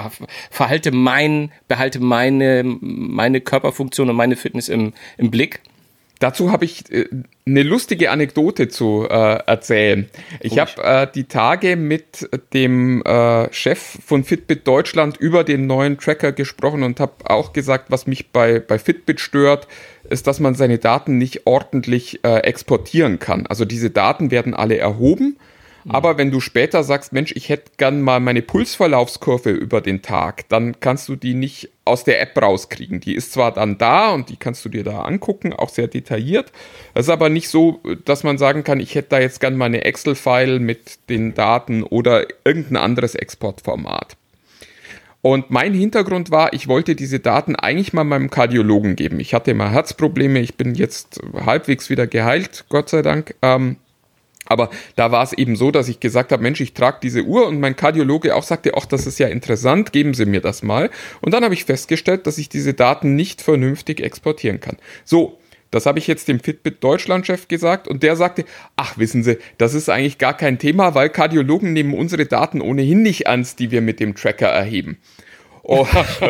verhalte 0.50 0.90
mein, 0.90 1.52
behalte 1.68 2.00
meine, 2.00 2.64
meine 2.64 3.40
Körperfunktion 3.40 4.10
und 4.10 4.16
meine 4.16 4.36
Fitness 4.36 4.68
im, 4.68 4.92
im 5.16 5.30
Blick. 5.30 5.60
Dazu 6.20 6.52
habe 6.52 6.66
ich 6.66 6.92
äh, 6.92 7.06
eine 7.46 7.62
lustige 7.62 8.10
Anekdote 8.10 8.68
zu 8.68 9.06
äh, 9.08 9.38
erzählen. 9.46 10.08
Ich 10.40 10.58
habe 10.58 10.70
äh, 10.82 11.06
die 11.12 11.24
Tage 11.24 11.76
mit 11.76 12.28
dem 12.52 13.02
äh, 13.02 13.52
Chef 13.52 13.98
von 14.04 14.22
Fitbit 14.22 14.66
Deutschland 14.68 15.16
über 15.16 15.44
den 15.44 15.66
neuen 15.66 15.98
Tracker 15.98 16.32
gesprochen 16.32 16.82
und 16.82 17.00
habe 17.00 17.12
auch 17.24 17.52
gesagt, 17.52 17.86
was 17.88 18.06
mich 18.06 18.30
bei, 18.30 18.60
bei 18.60 18.78
Fitbit 18.78 19.18
stört, 19.18 19.66
ist, 20.08 20.26
dass 20.26 20.40
man 20.40 20.54
seine 20.54 20.78
Daten 20.78 21.16
nicht 21.16 21.46
ordentlich 21.46 22.22
äh, 22.22 22.40
exportieren 22.40 23.18
kann. 23.18 23.46
Also 23.46 23.64
diese 23.64 23.90
Daten 23.90 24.30
werden 24.30 24.54
alle 24.54 24.76
erhoben 24.76 25.38
Mhm. 25.84 25.90
Aber 25.90 26.18
wenn 26.18 26.30
du 26.30 26.40
später 26.40 26.84
sagst, 26.84 27.12
Mensch, 27.12 27.32
ich 27.34 27.48
hätte 27.48 27.72
gern 27.76 28.00
mal 28.02 28.20
meine 28.20 28.42
Pulsverlaufskurve 28.42 29.50
über 29.50 29.80
den 29.80 30.02
Tag, 30.02 30.48
dann 30.48 30.78
kannst 30.80 31.08
du 31.08 31.16
die 31.16 31.34
nicht 31.34 31.70
aus 31.84 32.04
der 32.04 32.20
App 32.20 32.40
rauskriegen. 32.40 33.00
Die 33.00 33.14
ist 33.14 33.32
zwar 33.32 33.52
dann 33.52 33.78
da 33.78 34.10
und 34.10 34.28
die 34.28 34.36
kannst 34.36 34.64
du 34.64 34.68
dir 34.68 34.84
da 34.84 35.02
angucken, 35.02 35.52
auch 35.52 35.70
sehr 35.70 35.88
detailliert. 35.88 36.52
Es 36.94 37.06
ist 37.06 37.10
aber 37.10 37.28
nicht 37.28 37.48
so, 37.48 37.80
dass 38.04 38.22
man 38.22 38.38
sagen 38.38 38.64
kann, 38.64 38.80
ich 38.80 38.94
hätte 38.94 39.10
da 39.10 39.20
jetzt 39.20 39.40
gern 39.40 39.56
mal 39.56 39.66
eine 39.66 39.84
Excel-File 39.84 40.60
mit 40.60 41.08
den 41.08 41.34
Daten 41.34 41.82
oder 41.82 42.26
irgendein 42.44 42.76
anderes 42.76 43.14
Exportformat. 43.14 44.16
Und 45.22 45.50
mein 45.50 45.74
Hintergrund 45.74 46.30
war, 46.30 46.54
ich 46.54 46.66
wollte 46.66 46.94
diese 46.94 47.20
Daten 47.20 47.54
eigentlich 47.54 47.92
mal 47.92 48.04
meinem 48.04 48.30
Kardiologen 48.30 48.96
geben. 48.96 49.20
Ich 49.20 49.34
hatte 49.34 49.52
mal 49.52 49.70
Herzprobleme, 49.70 50.40
ich 50.40 50.54
bin 50.54 50.74
jetzt 50.74 51.20
halbwegs 51.44 51.90
wieder 51.90 52.06
geheilt, 52.06 52.64
Gott 52.70 52.88
sei 52.88 53.02
Dank. 53.02 53.34
Ähm, 53.42 53.76
aber 54.50 54.68
da 54.96 55.12
war 55.12 55.22
es 55.22 55.32
eben 55.32 55.54
so, 55.56 55.70
dass 55.70 55.88
ich 55.88 56.00
gesagt 56.00 56.32
habe, 56.32 56.42
Mensch, 56.42 56.60
ich 56.60 56.74
trage 56.74 56.98
diese 57.02 57.22
Uhr 57.22 57.46
und 57.46 57.60
mein 57.60 57.76
Kardiologe 57.76 58.34
auch 58.34 58.42
sagte, 58.42 58.72
ach, 58.76 58.84
das 58.84 59.06
ist 59.06 59.18
ja 59.18 59.28
interessant, 59.28 59.92
geben 59.92 60.12
Sie 60.12 60.26
mir 60.26 60.40
das 60.40 60.62
mal. 60.62 60.90
Und 61.20 61.32
dann 61.32 61.44
habe 61.44 61.54
ich 61.54 61.64
festgestellt, 61.64 62.26
dass 62.26 62.36
ich 62.36 62.48
diese 62.48 62.74
Daten 62.74 63.14
nicht 63.14 63.42
vernünftig 63.42 64.00
exportieren 64.00 64.58
kann. 64.58 64.76
So, 65.04 65.38
das 65.70 65.86
habe 65.86 66.00
ich 66.00 66.08
jetzt 66.08 66.26
dem 66.26 66.40
Fitbit 66.40 66.82
Deutschland-Chef 66.82 67.46
gesagt 67.46 67.86
und 67.86 68.02
der 68.02 68.16
sagte, 68.16 68.44
ach 68.74 68.98
wissen 68.98 69.22
Sie, 69.22 69.38
das 69.56 69.74
ist 69.74 69.88
eigentlich 69.88 70.18
gar 70.18 70.36
kein 70.36 70.58
Thema, 70.58 70.96
weil 70.96 71.10
Kardiologen 71.10 71.72
nehmen 71.72 71.94
unsere 71.94 72.26
Daten 72.26 72.60
ohnehin 72.60 73.02
nicht 73.02 73.26
ernst, 73.26 73.60
die 73.60 73.70
wir 73.70 73.80
mit 73.80 74.00
dem 74.00 74.16
Tracker 74.16 74.48
erheben. 74.48 74.98
Oh. 75.72 75.86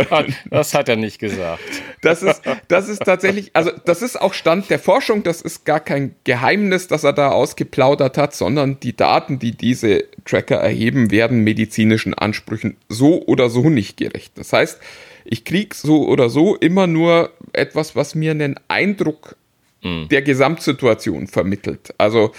das 0.50 0.74
hat 0.74 0.90
er 0.90 0.96
nicht 0.96 1.18
gesagt. 1.18 1.62
Das 2.03 2.22
ist, 2.22 2.42
das 2.68 2.90
ist 2.90 3.03
tatsächlich, 3.03 3.53
also 3.55 3.70
das 3.87 4.03
ist 4.03 4.20
auch 4.20 4.35
Stand 4.35 4.68
der 4.68 4.79
Forschung, 4.79 5.22
das 5.22 5.40
ist 5.40 5.64
gar 5.64 5.81
kein 5.81 6.14
Geheimnis, 6.24 6.88
dass 6.88 7.05
er 7.05 7.14
da 7.14 7.31
ausgeplaudert 7.31 8.18
hat, 8.18 8.35
sondern 8.35 8.81
die 8.81 8.94
Daten, 8.94 9.38
die 9.38 9.53
diese 9.53 10.05
Tracker 10.26 10.57
erheben, 10.57 11.11
werden 11.11 11.42
medizinischen 11.42 12.12
Ansprüchen 12.12 12.76
so 12.90 13.22
oder 13.22 13.48
so 13.48 13.70
nicht 13.70 13.96
gerecht. 13.96 14.33
Das 14.37 14.53
heißt, 14.53 14.79
ich 15.24 15.46
kriege 15.46 15.74
so 15.74 16.07
oder 16.07 16.29
so 16.29 16.55
immer 16.57 16.87
nur 16.87 17.31
etwas, 17.55 17.96
was 17.96 18.14
mir 18.14 18.33
einen 18.33 18.61
Eindruck 18.68 19.37
mhm. 19.83 20.09
der 20.11 20.20
Gesamtsituation 20.20 21.29
vermittelt. 21.29 21.94
Also 21.96 22.33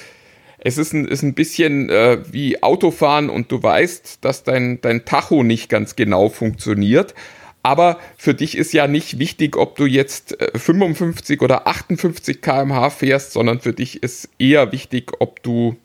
es 0.64 0.78
ist 0.78 0.94
ein, 0.94 1.06
ist 1.06 1.24
ein 1.24 1.34
bisschen 1.34 1.90
äh, 1.90 2.20
wie 2.32 2.62
Autofahren 2.62 3.30
und 3.30 3.52
du 3.52 3.62
weißt, 3.62 4.20
dass 4.22 4.44
dein, 4.44 4.80
dein 4.82 5.06
Tacho 5.06 5.44
nicht 5.44 5.70
ganz 5.70 5.96
genau 5.96 6.30
funktioniert. 6.30 7.16
Aber 7.64 8.00
für 8.18 8.34
dich 8.34 8.58
ist 8.58 8.74
ja 8.74 8.88
nicht 8.88 9.20
wichtig, 9.20 9.56
ob 9.56 9.76
du 9.76 9.86
jetzt 9.86 10.38
55 10.56 11.40
äh, 11.40 11.44
oder 11.44 11.68
58 11.68 12.42
km/h 12.42 12.90
fährst, 12.92 13.34
sondern 13.34 13.60
für 13.60 13.74
dich 13.74 14.02
ist 14.02 14.30
eher 14.40 14.72
wichtig, 14.72 15.12
ob 15.20 15.44
du 15.44 15.76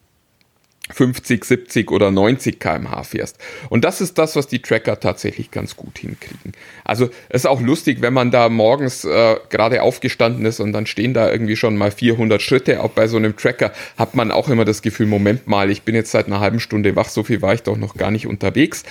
50, 0.93 1.45
70 1.45 1.91
oder 1.91 2.11
90 2.11 2.61
km/h 2.61 3.03
fährst. 3.03 3.39
Und 3.69 3.85
das 3.85 4.01
ist 4.01 4.19
das, 4.19 4.37
was 4.37 4.47
die 4.47 4.63
Tracker 4.63 5.01
tatsächlich 5.01 5.51
ganz 5.51 5.77
gut 5.77 5.99
hinkriegen. 5.99 6.53
Also 6.85 7.11
ist 7.29 7.47
auch 7.47 7.61
lustig, 7.61 8.03
wenn 8.03 8.13
man 8.13 8.31
da 8.31 8.49
morgens 8.49 9.05
äh, 9.05 9.37
gerade 9.51 9.83
aufgestanden 9.83 10.45
ist 10.45 10.61
und 10.61 10.73
dann 10.73 10.87
stehen 10.87 11.15
da 11.15 11.31
irgendwie 11.31 11.57
schon 11.57 11.77
mal 11.77 11.91
400 11.91 12.41
Schritte. 12.41 12.83
Auch 12.83 12.91
bei 12.91 13.09
so 13.09 13.17
einem 13.17 13.37
Tracker 13.37 13.73
hat 13.97 14.15
man 14.15 14.31
auch 14.31 14.49
immer 14.49 14.65
das 14.65 14.83
Gefühl, 14.83 15.07
Moment 15.07 15.49
mal, 15.49 15.71
ich 15.71 15.83
bin 15.83 15.95
jetzt 15.95 16.13
seit 16.13 16.27
einer 16.27 16.41
halben 16.41 16.61
Stunde 16.61 16.95
wach, 16.95 17.09
so 17.09 17.25
viel 17.25 17.43
war 17.43 17.55
ich 17.55 17.63
doch 17.63 17.77
noch 17.77 17.95
gar 17.95 18.11
nicht 18.11 18.27
unterwegs. 18.27 18.85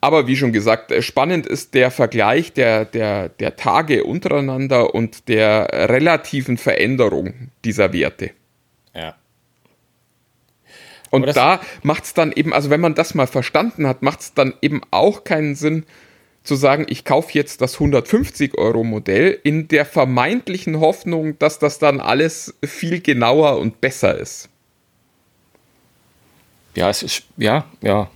Aber 0.00 0.28
wie 0.28 0.36
schon 0.36 0.52
gesagt, 0.52 0.92
äh, 0.92 1.02
spannend 1.02 1.46
ist 1.46 1.74
der 1.74 1.90
Vergleich 1.90 2.52
der, 2.52 2.84
der, 2.84 3.28
der 3.28 3.56
Tage 3.56 4.04
untereinander 4.04 4.94
und 4.94 5.28
der 5.28 5.68
relativen 5.72 6.56
Veränderung 6.56 7.50
dieser 7.64 7.92
Werte. 7.92 8.30
Ja. 8.94 9.16
Und 11.10 11.26
da 11.36 11.60
macht 11.82 12.04
es 12.04 12.14
dann 12.14 12.32
eben, 12.32 12.52
also 12.52 12.70
wenn 12.70 12.80
man 12.80 12.94
das 12.94 13.14
mal 13.14 13.26
verstanden 13.26 13.86
hat, 13.86 14.02
macht 14.02 14.20
es 14.20 14.34
dann 14.34 14.54
eben 14.60 14.82
auch 14.90 15.24
keinen 15.24 15.54
Sinn 15.54 15.84
zu 16.42 16.54
sagen, 16.54 16.86
ich 16.88 17.04
kaufe 17.04 17.32
jetzt 17.34 17.60
das 17.60 17.74
150 17.74 18.56
Euro 18.56 18.84
Modell 18.84 19.38
in 19.42 19.68
der 19.68 19.84
vermeintlichen 19.84 20.80
Hoffnung, 20.80 21.38
dass 21.38 21.58
das 21.58 21.78
dann 21.78 22.00
alles 22.00 22.54
viel 22.64 23.00
genauer 23.00 23.58
und 23.58 23.80
besser 23.80 24.16
ist. 24.16 24.48
Ja, 26.74 26.88
es 26.88 27.02
ist, 27.02 27.24
ja, 27.36 27.66
ja, 27.82 28.10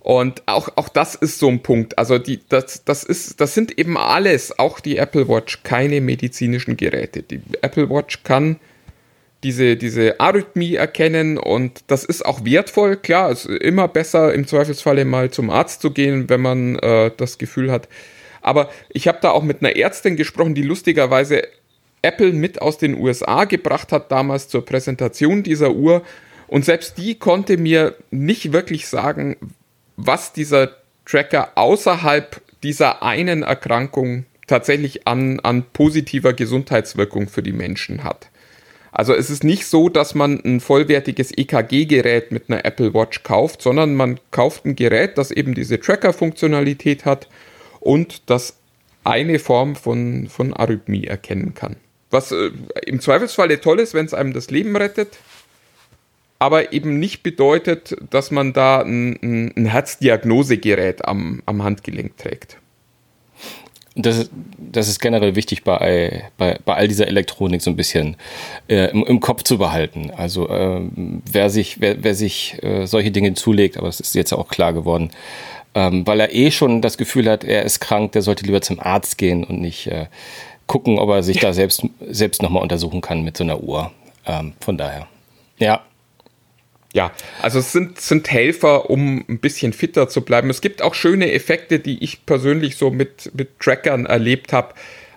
Und 0.00 0.42
auch, 0.46 0.70
auch 0.76 0.88
das 0.88 1.14
ist 1.14 1.38
so 1.38 1.48
ein 1.48 1.62
Punkt. 1.62 1.98
Also 1.98 2.18
die, 2.18 2.40
das, 2.48 2.84
das, 2.84 3.04
ist, 3.04 3.40
das 3.40 3.54
sind 3.54 3.78
eben 3.78 3.98
alles, 3.98 4.58
auch 4.58 4.80
die 4.80 4.96
Apple 4.96 5.28
Watch, 5.28 5.62
keine 5.62 6.00
medizinischen 6.00 6.76
Geräte. 6.76 7.22
Die 7.22 7.42
Apple 7.60 7.90
Watch 7.90 8.22
kann 8.24 8.58
diese, 9.42 9.76
diese 9.76 10.18
Arrhythmie 10.18 10.74
erkennen 10.74 11.38
und 11.38 11.84
das 11.86 12.04
ist 12.04 12.24
auch 12.24 12.44
wertvoll. 12.44 12.96
Klar, 12.96 13.30
es 13.30 13.44
ist 13.44 13.62
immer 13.62 13.88
besser, 13.88 14.32
im 14.34 14.46
Zweifelsfalle 14.46 15.04
mal 15.04 15.30
zum 15.30 15.50
Arzt 15.50 15.82
zu 15.82 15.90
gehen, 15.90 16.28
wenn 16.28 16.40
man 16.40 16.78
äh, 16.78 17.10
das 17.16 17.38
Gefühl 17.38 17.70
hat. 17.70 17.88
Aber 18.42 18.70
ich 18.88 19.06
habe 19.06 19.18
da 19.20 19.30
auch 19.30 19.42
mit 19.42 19.62
einer 19.62 19.76
Ärztin 19.76 20.16
gesprochen, 20.16 20.54
die 20.54 20.62
lustigerweise 20.62 21.42
Apple 22.02 22.32
mit 22.32 22.62
aus 22.62 22.78
den 22.78 22.98
USA 22.98 23.44
gebracht 23.44 23.92
hat, 23.92 24.10
damals 24.10 24.48
zur 24.48 24.64
Präsentation 24.64 25.42
dieser 25.42 25.72
Uhr. 25.72 26.02
Und 26.46 26.64
selbst 26.64 26.98
die 26.98 27.16
konnte 27.16 27.58
mir 27.58 27.94
nicht 28.10 28.52
wirklich 28.52 28.88
sagen, 28.88 29.36
was 30.06 30.32
dieser 30.32 30.76
Tracker 31.04 31.52
außerhalb 31.56 32.40
dieser 32.62 33.02
einen 33.02 33.42
Erkrankung 33.42 34.26
tatsächlich 34.46 35.06
an, 35.06 35.40
an 35.40 35.64
positiver 35.72 36.32
Gesundheitswirkung 36.32 37.28
für 37.28 37.42
die 37.42 37.52
Menschen 37.52 38.04
hat. 38.04 38.28
Also 38.92 39.14
es 39.14 39.30
ist 39.30 39.44
nicht 39.44 39.66
so, 39.66 39.88
dass 39.88 40.14
man 40.14 40.40
ein 40.44 40.60
vollwertiges 40.60 41.30
EKG-Gerät 41.36 42.32
mit 42.32 42.50
einer 42.50 42.64
Apple 42.64 42.92
Watch 42.92 43.22
kauft, 43.22 43.62
sondern 43.62 43.94
man 43.94 44.18
kauft 44.32 44.64
ein 44.64 44.74
Gerät, 44.74 45.16
das 45.16 45.30
eben 45.30 45.54
diese 45.54 45.78
Tracker-Funktionalität 45.78 47.04
hat 47.04 47.28
und 47.78 48.28
das 48.28 48.56
eine 49.04 49.38
Form 49.38 49.76
von, 49.76 50.28
von 50.28 50.52
Arrhythmie 50.52 51.04
erkennen 51.04 51.54
kann. 51.54 51.76
Was 52.10 52.32
äh, 52.32 52.50
im 52.84 53.00
Zweifelsfall 53.00 53.56
toll 53.58 53.78
ist, 53.78 53.94
wenn 53.94 54.06
es 54.06 54.14
einem 54.14 54.32
das 54.32 54.50
Leben 54.50 54.76
rettet, 54.76 55.18
aber 56.40 56.72
eben 56.72 56.98
nicht 56.98 57.22
bedeutet, 57.22 57.94
dass 58.08 58.30
man 58.30 58.52
da 58.52 58.80
ein, 58.80 59.52
ein 59.56 59.66
Herzdiagnosegerät 59.66 61.06
am, 61.06 61.42
am 61.46 61.62
Handgelenk 61.62 62.16
trägt. 62.16 62.56
Das, 63.94 64.30
das 64.56 64.88
ist 64.88 65.00
generell 65.00 65.36
wichtig 65.36 65.64
bei, 65.64 66.24
bei, 66.38 66.58
bei 66.64 66.74
all 66.74 66.88
dieser 66.88 67.08
Elektronik 67.08 67.60
so 67.60 67.70
ein 67.70 67.76
bisschen 67.76 68.16
äh, 68.68 68.90
im, 68.90 69.04
im, 69.04 69.20
Kopf 69.20 69.42
zu 69.42 69.58
behalten. 69.58 70.10
Also 70.16 70.48
äh, 70.48 70.80
wer 71.30 71.50
sich, 71.50 71.80
wer, 71.80 72.02
wer 72.02 72.14
sich 72.14 72.56
äh, 72.62 72.86
solche 72.86 73.10
Dinge 73.10 73.34
zulegt, 73.34 73.76
aber 73.76 73.88
das 73.88 74.00
ist 74.00 74.14
jetzt 74.14 74.32
auch 74.32 74.48
klar 74.48 74.72
geworden, 74.72 75.10
ähm, 75.74 76.06
weil 76.06 76.20
er 76.20 76.32
eh 76.32 76.50
schon 76.50 76.80
das 76.80 76.96
Gefühl 76.96 77.28
hat, 77.28 77.44
er 77.44 77.64
ist 77.64 77.80
krank, 77.80 78.12
der 78.12 78.22
sollte 78.22 78.46
lieber 78.46 78.62
zum 78.62 78.80
Arzt 78.80 79.18
gehen 79.18 79.44
und 79.44 79.60
nicht 79.60 79.88
äh, 79.88 80.06
gucken, 80.66 80.98
ob 80.98 81.10
er 81.10 81.22
sich 81.22 81.38
da 81.38 81.52
selbst, 81.52 81.82
selbst 82.08 82.40
nochmal 82.40 82.62
untersuchen 82.62 83.02
kann 83.02 83.22
mit 83.22 83.36
so 83.36 83.44
einer 83.44 83.62
Uhr. 83.62 83.90
Ähm, 84.24 84.54
von 84.60 84.78
daher. 84.78 85.06
Ja, 85.58 85.82
ja, 86.92 87.12
also 87.40 87.60
es 87.60 87.72
sind, 87.72 88.00
sind 88.00 88.30
Helfer, 88.30 88.90
um 88.90 89.24
ein 89.28 89.38
bisschen 89.38 89.72
fitter 89.72 90.08
zu 90.08 90.22
bleiben. 90.22 90.50
Es 90.50 90.60
gibt 90.60 90.82
auch 90.82 90.94
schöne 90.94 91.32
Effekte, 91.32 91.78
die 91.78 92.02
ich 92.02 92.26
persönlich 92.26 92.76
so 92.76 92.90
mit, 92.90 93.30
mit 93.34 93.60
Trackern 93.60 94.06
erlebt 94.06 94.52
habe, 94.52 94.74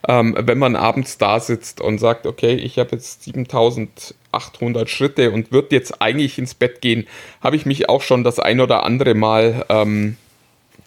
ähm, 0.08 0.38
wenn 0.40 0.60
man 0.60 0.76
abends 0.76 1.18
da 1.18 1.40
sitzt 1.40 1.82
und 1.82 1.98
sagt, 1.98 2.28
okay, 2.28 2.54
ich 2.56 2.78
habe 2.78 2.92
jetzt 2.92 3.24
7800 3.24 4.90
Schritte 4.90 5.32
und 5.32 5.52
würde 5.52 5.76
jetzt 5.76 6.02
eigentlich 6.02 6.38
ins 6.38 6.54
Bett 6.54 6.82
gehen, 6.82 7.08
habe 7.42 7.56
ich 7.56 7.66
mich 7.66 7.90
auch 7.90 8.02
schon 8.02 8.24
das 8.24 8.40
ein 8.40 8.60
oder 8.60 8.84
andere 8.84 9.16
Mal 9.16 9.66
ähm, 9.70 10.18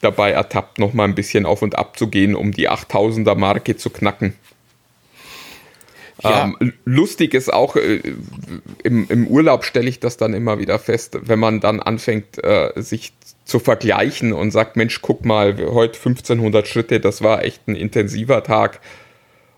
dabei 0.02 0.30
ertappt, 0.32 0.78
nochmal 0.78 1.08
ein 1.08 1.14
bisschen 1.14 1.46
auf 1.46 1.62
und 1.62 1.76
ab 1.76 1.98
zu 1.98 2.08
gehen, 2.08 2.36
um 2.36 2.52
die 2.52 2.70
8000er 2.70 3.34
Marke 3.34 3.76
zu 3.76 3.90
knacken. 3.90 4.34
Ja. 6.22 6.44
Ähm, 6.60 6.72
lustig 6.84 7.34
ist 7.34 7.52
auch, 7.52 7.76
äh, 7.76 8.00
im, 8.82 9.06
im 9.08 9.26
Urlaub 9.26 9.64
stelle 9.64 9.88
ich 9.88 10.00
das 10.00 10.16
dann 10.16 10.32
immer 10.32 10.58
wieder 10.58 10.78
fest, 10.78 11.18
wenn 11.22 11.38
man 11.38 11.60
dann 11.60 11.80
anfängt, 11.80 12.42
äh, 12.42 12.72
sich 12.76 13.12
zu 13.44 13.58
vergleichen 13.58 14.32
und 14.32 14.50
sagt, 14.50 14.76
Mensch, 14.76 15.02
guck 15.02 15.24
mal, 15.24 15.56
heute 15.70 15.98
1500 15.98 16.66
Schritte, 16.66 17.00
das 17.00 17.22
war 17.22 17.44
echt 17.44 17.68
ein 17.68 17.76
intensiver 17.76 18.42
Tag 18.42 18.80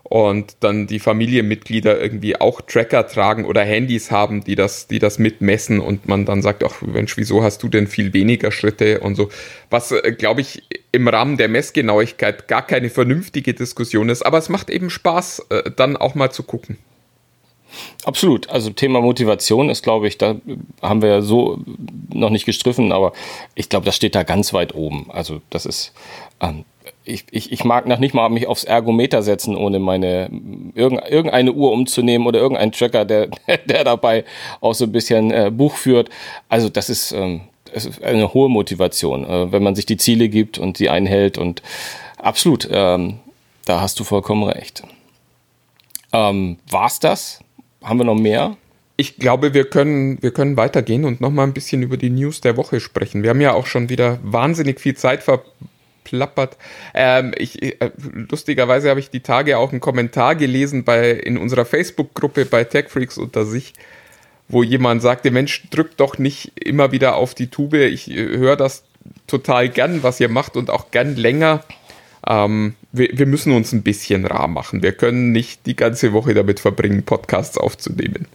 und 0.09 0.57
dann 0.61 0.87
die 0.87 0.99
Familienmitglieder 0.99 2.01
irgendwie 2.01 2.39
auch 2.41 2.61
Tracker 2.61 3.07
tragen 3.07 3.45
oder 3.45 3.61
Handys 3.61 4.09
haben, 4.09 4.43
die 4.43 4.55
das, 4.55 4.87
die 4.87 4.97
das 4.97 5.19
mitmessen 5.19 5.79
und 5.79 6.07
man 6.07 6.25
dann 6.25 6.41
sagt, 6.41 6.63
ach 6.63 6.81
Mensch, 6.81 7.15
wieso 7.15 7.43
hast 7.43 7.61
du 7.61 7.69
denn 7.69 7.85
viel 7.85 8.11
weniger 8.11 8.51
Schritte 8.51 9.01
und 9.01 9.13
so. 9.13 9.29
Was, 9.69 9.91
äh, 9.91 10.11
glaube 10.17 10.41
ich, 10.41 10.63
im 10.91 11.07
Rahmen 11.07 11.37
der 11.37 11.47
Messgenauigkeit 11.47 12.47
gar 12.47 12.65
keine 12.65 12.89
vernünftige 12.89 13.53
Diskussion 13.53 14.09
ist, 14.09 14.23
aber 14.23 14.39
es 14.39 14.49
macht 14.49 14.71
eben 14.71 14.89
Spaß, 14.89 15.45
äh, 15.49 15.71
dann 15.75 15.95
auch 15.95 16.15
mal 16.15 16.31
zu 16.31 16.41
gucken. 16.41 16.79
Absolut. 18.03 18.49
Also 18.49 18.71
Thema 18.71 19.01
Motivation 19.01 19.69
ist, 19.69 19.83
glaube 19.83 20.07
ich, 20.07 20.17
da 20.17 20.37
haben 20.81 21.03
wir 21.03 21.09
ja 21.09 21.21
so 21.21 21.59
noch 22.11 22.31
nicht 22.31 22.45
gestriffen, 22.45 22.91
aber 22.91 23.13
ich 23.53 23.69
glaube, 23.69 23.85
das 23.85 23.95
steht 23.95 24.15
da 24.15 24.23
ganz 24.23 24.53
weit 24.53 24.73
oben. 24.73 25.05
Also 25.11 25.41
das 25.51 25.67
ist, 25.67 25.93
ähm, 26.41 26.65
ich, 27.03 27.25
ich, 27.31 27.51
ich 27.51 27.63
mag 27.63 27.87
noch 27.87 27.99
nicht 27.99 28.13
mal 28.13 28.29
mich 28.29 28.47
aufs 28.47 28.63
Ergometer 28.63 29.21
setzen, 29.21 29.55
ohne 29.55 29.79
meine 29.79 30.29
irgendeine 30.75 31.53
Uhr 31.53 31.71
umzunehmen 31.71 32.27
oder 32.27 32.39
irgendeinen 32.39 32.71
Tracker, 32.71 33.05
der, 33.05 33.29
der 33.65 33.83
dabei 33.83 34.25
auch 34.61 34.73
so 34.73 34.85
ein 34.85 34.91
bisschen 34.91 35.31
äh, 35.31 35.51
Buch 35.51 35.75
führt. 35.75 36.09
Also 36.47 36.69
das 36.69 36.89
ist, 36.89 37.11
ähm, 37.11 37.41
das 37.73 37.85
ist 37.85 38.03
eine 38.03 38.33
hohe 38.33 38.49
Motivation, 38.49 39.25
äh, 39.25 39.51
wenn 39.51 39.63
man 39.63 39.75
sich 39.75 39.85
die 39.85 39.97
Ziele 39.97 40.29
gibt 40.29 40.57
und 40.57 40.79
die 40.79 40.89
einhält 40.89 41.37
und 41.37 41.61
absolut, 42.17 42.67
ähm, 42.71 43.19
da 43.65 43.81
hast 43.81 43.99
du 43.99 44.03
vollkommen 44.03 44.43
recht. 44.43 44.83
Ähm, 46.11 46.57
war's 46.69 46.99
das? 46.99 47.39
Haben 47.83 47.99
wir 47.99 48.05
noch 48.05 48.15
mehr? 48.15 48.57
Ich 48.97 49.17
glaube, 49.17 49.53
wir 49.53 49.69
können, 49.69 50.21
wir 50.21 50.31
können 50.31 50.57
weitergehen 50.57 51.05
und 51.05 51.21
noch 51.21 51.29
mal 51.29 51.43
ein 51.43 51.53
bisschen 51.53 51.81
über 51.83 51.95
die 51.95 52.09
News 52.09 52.41
der 52.41 52.57
Woche 52.57 52.79
sprechen. 52.81 53.23
Wir 53.23 53.29
haben 53.29 53.39
ja 53.39 53.53
auch 53.53 53.65
schon 53.65 53.87
wieder 53.87 54.19
wahnsinnig 54.23 54.81
viel 54.81 54.97
Zeit 54.97 55.23
verbracht 55.23 55.51
plappert. 56.03 56.57
Ähm, 56.93 57.33
ich, 57.37 57.61
äh, 57.61 57.91
lustigerweise 58.29 58.89
habe 58.89 58.99
ich 58.99 59.09
die 59.09 59.21
Tage 59.21 59.57
auch 59.57 59.71
einen 59.71 59.79
Kommentar 59.81 60.35
gelesen 60.35 60.83
bei, 60.83 61.11
in 61.11 61.37
unserer 61.37 61.65
Facebook-Gruppe 61.65 62.45
bei 62.45 62.63
TechFreaks 62.63 63.17
unter 63.17 63.45
sich, 63.45 63.73
wo 64.47 64.63
jemand 64.63 65.01
sagte, 65.01 65.31
Mensch, 65.31 65.69
drückt 65.69 65.99
doch 65.99 66.17
nicht 66.17 66.51
immer 66.59 66.91
wieder 66.91 67.15
auf 67.15 67.35
die 67.35 67.47
Tube. 67.47 67.75
Ich 67.75 68.09
äh, 68.09 68.37
höre 68.37 68.55
das 68.55 68.83
total 69.27 69.69
gern, 69.69 70.03
was 70.03 70.19
ihr 70.19 70.29
macht 70.29 70.57
und 70.57 70.69
auch 70.69 70.91
gern 70.91 71.15
länger. 71.15 71.63
Ähm, 72.27 72.75
wir, 72.91 73.09
wir 73.13 73.25
müssen 73.25 73.53
uns 73.53 73.71
ein 73.71 73.83
bisschen 73.83 74.25
rar 74.25 74.47
machen. 74.47 74.83
Wir 74.83 74.91
können 74.91 75.31
nicht 75.31 75.65
die 75.65 75.75
ganze 75.75 76.13
Woche 76.13 76.33
damit 76.33 76.59
verbringen, 76.59 77.03
Podcasts 77.03 77.57
aufzunehmen. 77.57 78.27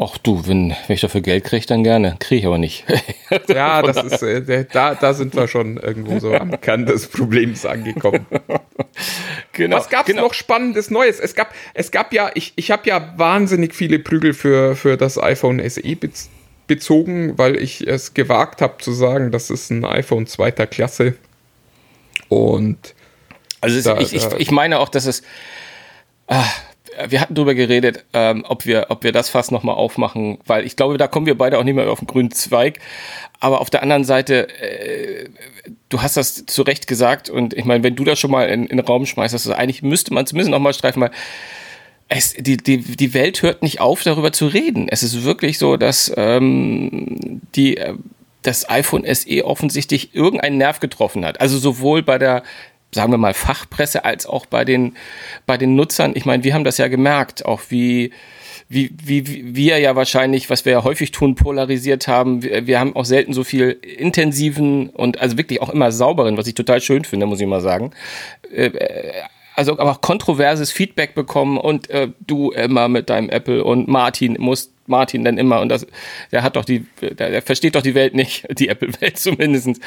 Ach 0.00 0.16
du, 0.16 0.46
wenn, 0.46 0.70
wenn 0.86 0.94
ich 0.94 1.00
dafür 1.00 1.22
Geld 1.22 1.42
kriege, 1.42 1.66
dann 1.66 1.82
gerne. 1.82 2.16
Kriege 2.20 2.40
ich 2.40 2.46
aber 2.46 2.58
nicht. 2.58 2.84
ja, 3.48 3.82
das 3.82 3.96
ist, 4.04 4.22
äh, 4.22 4.64
da, 4.72 4.94
da 4.94 5.12
sind 5.12 5.34
wir 5.34 5.48
schon 5.48 5.76
irgendwo 5.76 6.20
so 6.20 6.32
am 6.34 6.60
Kern 6.60 6.86
des 6.86 7.08
Problems 7.08 7.66
angekommen. 7.66 8.26
Genau, 9.52 9.76
Was 9.76 9.88
gab 9.88 10.02
es 10.02 10.12
genau. 10.12 10.22
noch 10.22 10.34
Spannendes 10.34 10.90
Neues? 10.90 11.18
Es 11.18 11.34
gab, 11.34 11.52
es 11.74 11.90
gab 11.90 12.12
ja, 12.12 12.30
ich, 12.34 12.52
ich 12.54 12.70
habe 12.70 12.88
ja 12.88 13.14
wahnsinnig 13.16 13.74
viele 13.74 13.98
Prügel 13.98 14.34
für, 14.34 14.76
für 14.76 14.96
das 14.96 15.20
iPhone 15.20 15.60
SE 15.68 15.82
bezogen, 16.68 17.36
weil 17.38 17.56
ich 17.56 17.86
es 17.86 18.14
gewagt 18.14 18.62
habe 18.62 18.78
zu 18.78 18.92
sagen, 18.92 19.32
das 19.32 19.50
ist 19.50 19.70
ein 19.70 19.84
iPhone 19.84 20.28
zweiter 20.28 20.68
Klasse. 20.68 21.14
Und 22.28 22.94
also 23.60 23.80
da, 23.82 23.98
ich, 23.98 24.14
ich, 24.14 24.24
ich 24.36 24.50
meine 24.52 24.78
auch, 24.78 24.88
dass 24.88 25.06
es. 25.06 25.22
Ah, 26.28 26.44
wir 27.08 27.20
hatten 27.20 27.34
darüber 27.34 27.54
geredet, 27.54 28.04
ähm, 28.12 28.44
ob 28.48 28.66
wir, 28.66 28.86
ob 28.88 29.04
wir 29.04 29.12
das 29.12 29.28
Fass 29.28 29.50
nochmal 29.50 29.76
aufmachen, 29.76 30.38
weil 30.46 30.64
ich 30.64 30.76
glaube, 30.76 30.98
da 30.98 31.06
kommen 31.06 31.26
wir 31.26 31.36
beide 31.36 31.58
auch 31.58 31.64
nicht 31.64 31.74
mehr 31.74 31.90
auf 31.90 32.00
den 32.00 32.06
grünen 32.06 32.30
Zweig. 32.30 32.78
Aber 33.40 33.60
auf 33.60 33.70
der 33.70 33.82
anderen 33.82 34.04
Seite, 34.04 34.48
äh, 34.60 35.28
du 35.88 36.02
hast 36.02 36.16
das 36.16 36.46
zu 36.46 36.62
Recht 36.62 36.86
gesagt 36.86 37.30
und 37.30 37.54
ich 37.54 37.64
meine, 37.64 37.84
wenn 37.84 37.96
du 37.96 38.04
das 38.04 38.18
schon 38.18 38.30
mal 38.30 38.48
in, 38.48 38.66
in 38.66 38.76
den 38.76 38.86
Raum 38.86 39.06
schmeißt, 39.06 39.34
also 39.34 39.52
eigentlich 39.52 39.82
müsste 39.82 40.12
man 40.12 40.26
zumindest 40.26 40.50
nochmal 40.50 40.74
streifen, 40.74 41.02
weil 41.02 41.10
es, 42.08 42.34
die, 42.34 42.56
die, 42.56 42.78
die 42.78 43.14
Welt 43.14 43.42
hört 43.42 43.62
nicht 43.62 43.80
auf, 43.80 44.02
darüber 44.02 44.32
zu 44.32 44.46
reden. 44.46 44.88
Es 44.88 45.02
ist 45.02 45.24
wirklich 45.24 45.58
so, 45.58 45.76
dass 45.76 46.12
ähm, 46.16 47.42
die, 47.54 47.76
äh, 47.76 47.94
das 48.42 48.68
iPhone 48.70 49.04
SE 49.14 49.44
offensichtlich 49.44 50.14
irgendeinen 50.14 50.58
Nerv 50.58 50.80
getroffen 50.80 51.24
hat. 51.24 51.40
Also 51.40 51.58
sowohl 51.58 52.02
bei 52.02 52.18
der 52.18 52.42
sagen 52.92 53.12
wir 53.12 53.18
mal, 53.18 53.34
Fachpresse 53.34 54.04
als 54.04 54.26
auch 54.26 54.46
bei 54.46 54.64
den, 54.64 54.96
bei 55.46 55.56
den 55.56 55.74
Nutzern. 55.74 56.12
Ich 56.14 56.24
meine, 56.24 56.44
wir 56.44 56.54
haben 56.54 56.64
das 56.64 56.78
ja 56.78 56.88
gemerkt, 56.88 57.44
auch 57.44 57.62
wie, 57.68 58.12
wie, 58.68 58.90
wie, 59.02 59.54
wir 59.54 59.78
ja 59.78 59.96
wahrscheinlich, 59.96 60.50
was 60.50 60.64
wir 60.64 60.72
ja 60.72 60.84
häufig 60.84 61.10
tun, 61.10 61.34
polarisiert 61.34 62.08
haben. 62.08 62.42
Wir, 62.42 62.66
wir 62.66 62.80
haben 62.80 62.96
auch 62.96 63.04
selten 63.04 63.32
so 63.32 63.44
viel 63.44 63.78
intensiven 63.82 64.88
und 64.90 65.20
also 65.20 65.36
wirklich 65.36 65.60
auch 65.60 65.70
immer 65.70 65.92
sauberen, 65.92 66.36
was 66.36 66.46
ich 66.46 66.54
total 66.54 66.80
schön 66.80 67.04
finde, 67.04 67.26
muss 67.26 67.40
ich 67.40 67.46
mal 67.46 67.60
sagen. 67.60 67.92
Äh, 68.50 68.66
äh, 68.66 69.12
also 69.58 69.72
aber 69.72 69.90
auch 69.90 70.00
kontroverses 70.00 70.70
Feedback 70.70 71.14
bekommen 71.14 71.58
und 71.58 71.90
äh, 71.90 72.08
du 72.26 72.52
immer 72.52 72.88
mit 72.88 73.10
deinem 73.10 73.28
Apple 73.28 73.64
und 73.64 73.88
Martin 73.88 74.36
musst 74.38 74.72
Martin 74.86 75.24
denn 75.24 75.36
immer 75.36 75.60
und 75.60 75.68
das, 75.68 75.86
der 76.32 76.42
hat 76.42 76.56
doch 76.56 76.64
die, 76.64 76.86
der, 77.00 77.30
der 77.30 77.42
versteht 77.42 77.74
doch 77.74 77.82
die 77.82 77.94
Welt 77.94 78.14
nicht, 78.14 78.46
die 78.58 78.68
Apple-Welt 78.68 79.18
zumindestens. 79.18 79.80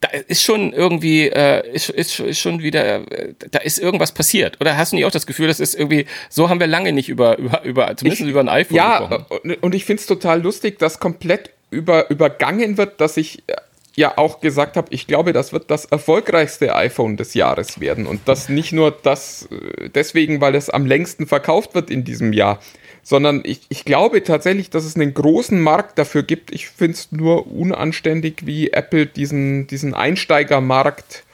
Da 0.00 0.08
ist 0.26 0.42
schon 0.42 0.72
irgendwie, 0.72 1.28
äh, 1.28 1.70
ist, 1.70 1.90
ist, 1.90 2.18
ist 2.18 2.40
schon 2.40 2.62
wieder, 2.62 3.10
äh, 3.12 3.34
da 3.50 3.60
ist 3.60 3.78
irgendwas 3.78 4.12
passiert. 4.12 4.60
Oder 4.60 4.76
hast 4.76 4.92
du 4.92 4.96
nicht 4.96 5.04
auch 5.04 5.10
das 5.10 5.26
Gefühl, 5.26 5.46
das 5.46 5.60
ist 5.60 5.74
irgendwie, 5.74 6.06
so 6.30 6.48
haben 6.48 6.58
wir 6.58 6.66
lange 6.66 6.92
nicht 6.92 7.08
über, 7.08 7.38
über, 7.38 7.62
über 7.62 7.96
zumindest 7.96 8.22
ich, 8.22 8.28
über 8.28 8.40
ein 8.40 8.48
iPhone 8.48 8.76
ja, 8.76 8.98
gesprochen. 9.00 9.26
Ja, 9.44 9.56
und 9.60 9.74
ich 9.74 9.84
finde 9.84 10.00
es 10.00 10.06
total 10.06 10.42
lustig, 10.42 10.78
dass 10.78 10.98
komplett 10.98 11.50
über, 11.70 12.10
übergangen 12.10 12.76
wird, 12.76 13.00
dass 13.00 13.16
ich 13.16 13.44
äh, 13.46 13.54
ja 14.00 14.18
auch 14.18 14.40
gesagt 14.40 14.76
habe, 14.76 14.88
ich 14.90 15.06
glaube, 15.06 15.32
das 15.32 15.52
wird 15.52 15.70
das 15.70 15.84
erfolgreichste 15.84 16.74
iPhone 16.74 17.16
des 17.16 17.34
Jahres 17.34 17.80
werden. 17.80 18.06
Und 18.06 18.22
das 18.24 18.48
nicht 18.48 18.72
nur 18.72 18.90
das 18.90 19.48
äh, 19.52 19.88
deswegen, 19.90 20.40
weil 20.40 20.54
es 20.56 20.70
am 20.70 20.86
längsten 20.86 21.26
verkauft 21.26 21.74
wird 21.74 21.90
in 21.90 22.02
diesem 22.02 22.32
Jahr, 22.32 22.58
sondern 23.02 23.42
ich, 23.44 23.60
ich 23.68 23.84
glaube 23.84 24.24
tatsächlich, 24.24 24.70
dass 24.70 24.84
es 24.84 24.96
einen 24.96 25.14
großen 25.14 25.60
Markt 25.60 25.98
dafür 25.98 26.22
gibt. 26.22 26.52
Ich 26.52 26.68
finde 26.68 26.94
es 26.94 27.12
nur 27.12 27.46
unanständig, 27.46 28.46
wie 28.46 28.70
Apple 28.72 29.06
diesen, 29.06 29.66
diesen 29.68 29.94
Einsteigermarkt 29.94 31.24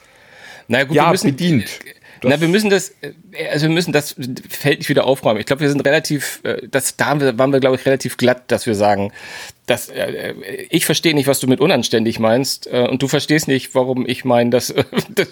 naja, 0.67 0.83
gut, 0.83 0.95
ja, 0.95 1.09
müssen, 1.09 1.31
bedient. 1.31 1.79
Na, 2.23 2.39
wir 2.41 2.47
müssen 2.47 2.69
das, 2.69 2.93
also 3.51 3.67
wir 3.67 3.73
müssen 3.73 3.91
das 3.91 4.15
Feld 4.49 4.79
nicht 4.79 4.89
wieder 4.89 5.05
aufräumen. 5.05 5.39
Ich 5.39 5.45
glaube, 5.45 5.61
wir 5.61 5.69
sind 5.69 5.85
relativ, 5.85 6.41
äh, 6.43 6.67
das, 6.69 6.97
da 6.97 7.37
waren 7.37 7.53
wir, 7.53 7.59
glaube 7.59 7.75
ich, 7.75 7.85
relativ 7.85 8.17
glatt, 8.17 8.51
dass 8.51 8.65
wir 8.65 8.75
sagen, 8.75 9.11
dass 9.65 9.89
äh, 9.89 10.33
ich 10.69 10.85
verstehe 10.85 11.13
nicht, 11.13 11.27
was 11.27 11.39
du 11.39 11.47
mit 11.47 11.59
unanständig 11.59 12.19
meinst, 12.19 12.67
äh, 12.67 12.87
und 12.89 13.01
du 13.01 13.07
verstehst 13.07 13.47
nicht, 13.47 13.75
warum 13.75 14.07
ich 14.07 14.25
meine, 14.25 14.49
dass 14.49 14.73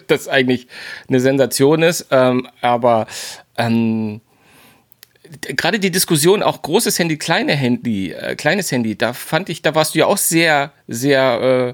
das 0.07 0.27
eigentlich 0.27 0.67
eine 1.07 1.19
Sensation 1.19 1.81
ist. 1.81 2.07
Ähm, 2.11 2.47
aber 2.61 3.07
ähm, 3.57 4.21
gerade 5.41 5.79
die 5.79 5.91
Diskussion 5.91 6.43
auch 6.43 6.61
großes 6.61 6.99
Handy, 6.99 7.17
kleine 7.17 7.53
Handy, 7.53 8.11
äh, 8.11 8.35
kleines 8.35 8.71
Handy, 8.71 8.97
da 8.97 9.13
fand 9.13 9.49
ich, 9.49 9.61
da 9.61 9.75
warst 9.75 9.95
du 9.95 9.99
ja 9.99 10.05
auch 10.05 10.17
sehr, 10.17 10.71
sehr 10.87 11.39
äh, 11.41 11.69
äh 11.69 11.73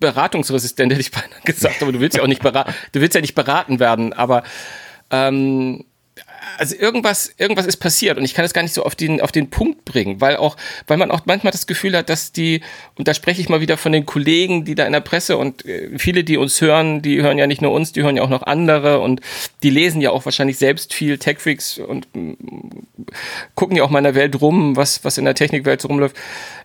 beratungsresistent, 0.00 0.92
hätte 0.92 1.00
ich 1.00 1.10
beinahe 1.10 1.40
gesagt, 1.44 1.82
aber 1.82 1.92
du 1.92 2.00
willst 2.00 2.16
ja 2.16 2.22
auch 2.22 2.28
nicht 2.28 2.42
beraten, 2.42 2.74
du 2.92 3.00
willst 3.00 3.14
ja 3.14 3.20
nicht 3.20 3.34
beraten 3.34 3.80
werden, 3.80 4.12
aber 4.12 4.42
ähm, 5.10 5.84
also 6.58 6.76
irgendwas, 6.76 7.32
irgendwas 7.38 7.66
ist 7.66 7.78
passiert 7.78 8.18
und 8.18 8.24
ich 8.24 8.34
kann 8.34 8.44
es 8.44 8.52
gar 8.52 8.62
nicht 8.62 8.74
so 8.74 8.84
auf 8.84 8.94
den, 8.94 9.20
auf 9.20 9.32
den 9.32 9.50
Punkt 9.50 9.84
bringen, 9.84 10.20
weil 10.20 10.36
auch, 10.36 10.56
weil 10.86 10.96
man 10.96 11.10
auch 11.10 11.22
manchmal 11.24 11.52
das 11.52 11.66
Gefühl 11.66 11.96
hat, 11.96 12.08
dass 12.08 12.32
die, 12.32 12.60
und 12.96 13.08
da 13.08 13.14
spreche 13.14 13.40
ich 13.40 13.48
mal 13.48 13.60
wieder 13.60 13.76
von 13.76 13.92
den 13.92 14.06
Kollegen, 14.06 14.64
die 14.64 14.74
da 14.74 14.84
in 14.84 14.92
der 14.92 15.00
Presse 15.00 15.36
und 15.36 15.64
äh, 15.64 15.98
viele, 15.98 16.24
die 16.24 16.36
uns 16.36 16.60
hören, 16.60 17.02
die 17.02 17.22
hören 17.22 17.38
ja 17.38 17.46
nicht 17.46 17.62
nur 17.62 17.72
uns, 17.72 17.92
die 17.92 18.02
hören 18.02 18.16
ja 18.16 18.22
auch 18.22 18.28
noch 18.28 18.42
andere 18.42 19.00
und 19.00 19.20
die 19.62 19.70
lesen 19.70 20.00
ja 20.00 20.10
auch 20.10 20.24
wahrscheinlich 20.24 20.58
selbst 20.58 20.92
viel 20.92 21.18
Techfreaks 21.18 21.78
und 21.78 22.08
mm, 22.14 22.32
gucken 23.54 23.76
ja 23.76 23.84
auch 23.84 23.90
mal 23.90 23.98
in 23.98 24.04
der 24.04 24.14
Welt 24.14 24.40
rum, 24.40 24.76
was, 24.76 25.04
was 25.04 25.18
in 25.18 25.24
der 25.24 25.34
Technikwelt 25.34 25.80
so 25.80 25.88
rumläuft. 25.88 26.16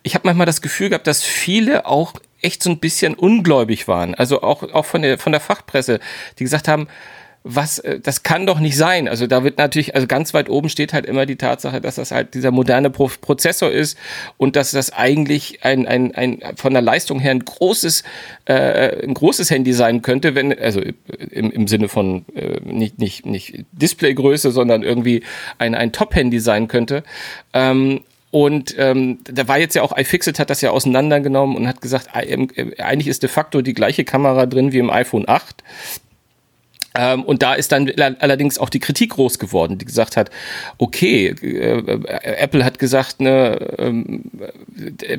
Ich 0.04 0.16
habe 0.16 0.28
manchmal 0.28 0.46
das 0.46 0.62
Gefühl 0.62 0.90
gehabt, 0.90 1.08
dass 1.08 1.24
viele 1.24 1.86
auch 1.86 2.14
echt 2.48 2.64
so 2.64 2.70
ein 2.70 2.80
bisschen 2.80 3.14
ungläubig 3.14 3.88
waren. 3.88 4.16
Also 4.16 4.42
auch, 4.42 4.64
auch 4.74 4.86
von 4.86 5.02
der, 5.02 5.20
von 5.20 5.34
der 5.34 5.42
Fachpresse, 5.42 6.00
die 6.40 6.46
gesagt 6.46 6.68
haben, 6.68 6.88
was, 7.44 7.80
äh, 7.80 8.00
das 8.00 8.24
kann 8.24 8.46
doch 8.46 8.60
nicht 8.60 8.78
sein. 8.78 9.08
Also 9.08 9.28
da 9.28 9.44
wird 9.44 9.58
natürlich, 9.58 9.96
also 9.96 10.08
ganz 10.08 10.34
weit 10.34 10.50
oben 10.50 10.70
steht 10.70 10.94
halt 10.94 11.06
immer 11.06 11.26
die 11.26 11.36
Tatsache, 11.36 11.82
dass 11.82 11.96
das 11.96 12.12
halt 12.12 12.34
dieser 12.34 12.52
moderne 12.52 12.90
Pro 12.90 13.10
Prozessor 13.22 13.72
ist 13.72 13.98
und 14.38 14.56
dass 14.56 14.72
das 14.72 14.92
eigentlich 14.92 15.64
ein, 15.64 15.88
ein, 15.88 16.14
ein 16.16 16.42
von 16.56 16.74
der 16.74 16.82
Leistung 16.82 17.20
her 17.20 17.32
ein 17.32 17.44
großes, 17.44 18.04
äh, 18.46 19.04
ein 19.04 19.14
großes 19.14 19.50
Handy 19.50 19.74
sein 19.74 20.02
könnte, 20.02 20.36
wenn, 20.36 20.58
also 20.58 20.82
im, 21.32 21.52
im 21.52 21.68
Sinne 21.68 21.90
von 21.90 22.26
äh, 22.36 22.60
nicht, 22.64 23.00
nicht, 23.00 23.26
nicht 23.26 23.66
Displaygröße, 23.72 24.52
sondern 24.52 24.84
irgendwie 24.84 25.24
ein, 25.58 25.76
ein 25.76 25.92
Top-Handy 25.92 26.40
sein 26.40 26.68
könnte. 26.68 27.04
Ähm, 27.54 28.02
und 28.30 28.76
ähm, 28.78 29.20
da 29.24 29.48
war 29.48 29.58
jetzt 29.58 29.76
ja 29.76 29.82
auch 29.84 29.98
iFixit 29.98 30.38
hat 30.40 30.50
das 30.50 30.62
ja 30.62 30.72
auseinandergenommen 30.72 31.56
und 31.56 31.68
hat 31.68 31.82
gesagt, 31.82 32.10
eigentlich 32.14 33.08
ist 33.08 33.24
de 33.24 33.30
facto 33.30 33.62
die 33.62 33.74
gleiche 33.74 34.04
Kamera 34.04 34.46
drin 34.46 34.74
wie 34.74 34.80
im 34.80 34.90
iPhone 34.90 35.28
8. 35.28 35.64
Ähm, 36.98 37.24
und 37.24 37.44
da 37.44 37.54
ist 37.54 37.72
dann 37.72 37.90
allerdings 38.20 38.58
auch 38.58 38.70
die 38.70 38.80
Kritik 38.80 39.12
groß 39.12 39.40
geworden, 39.40 39.78
die 39.78 39.86
gesagt 39.86 40.18
hat, 40.18 40.32
okay, 40.78 41.28
äh, 41.28 42.00
Apple 42.38 42.66
hat 42.66 42.80
gesagt, 42.80 43.22
ne, 43.22 43.76
ähm, 43.78 44.24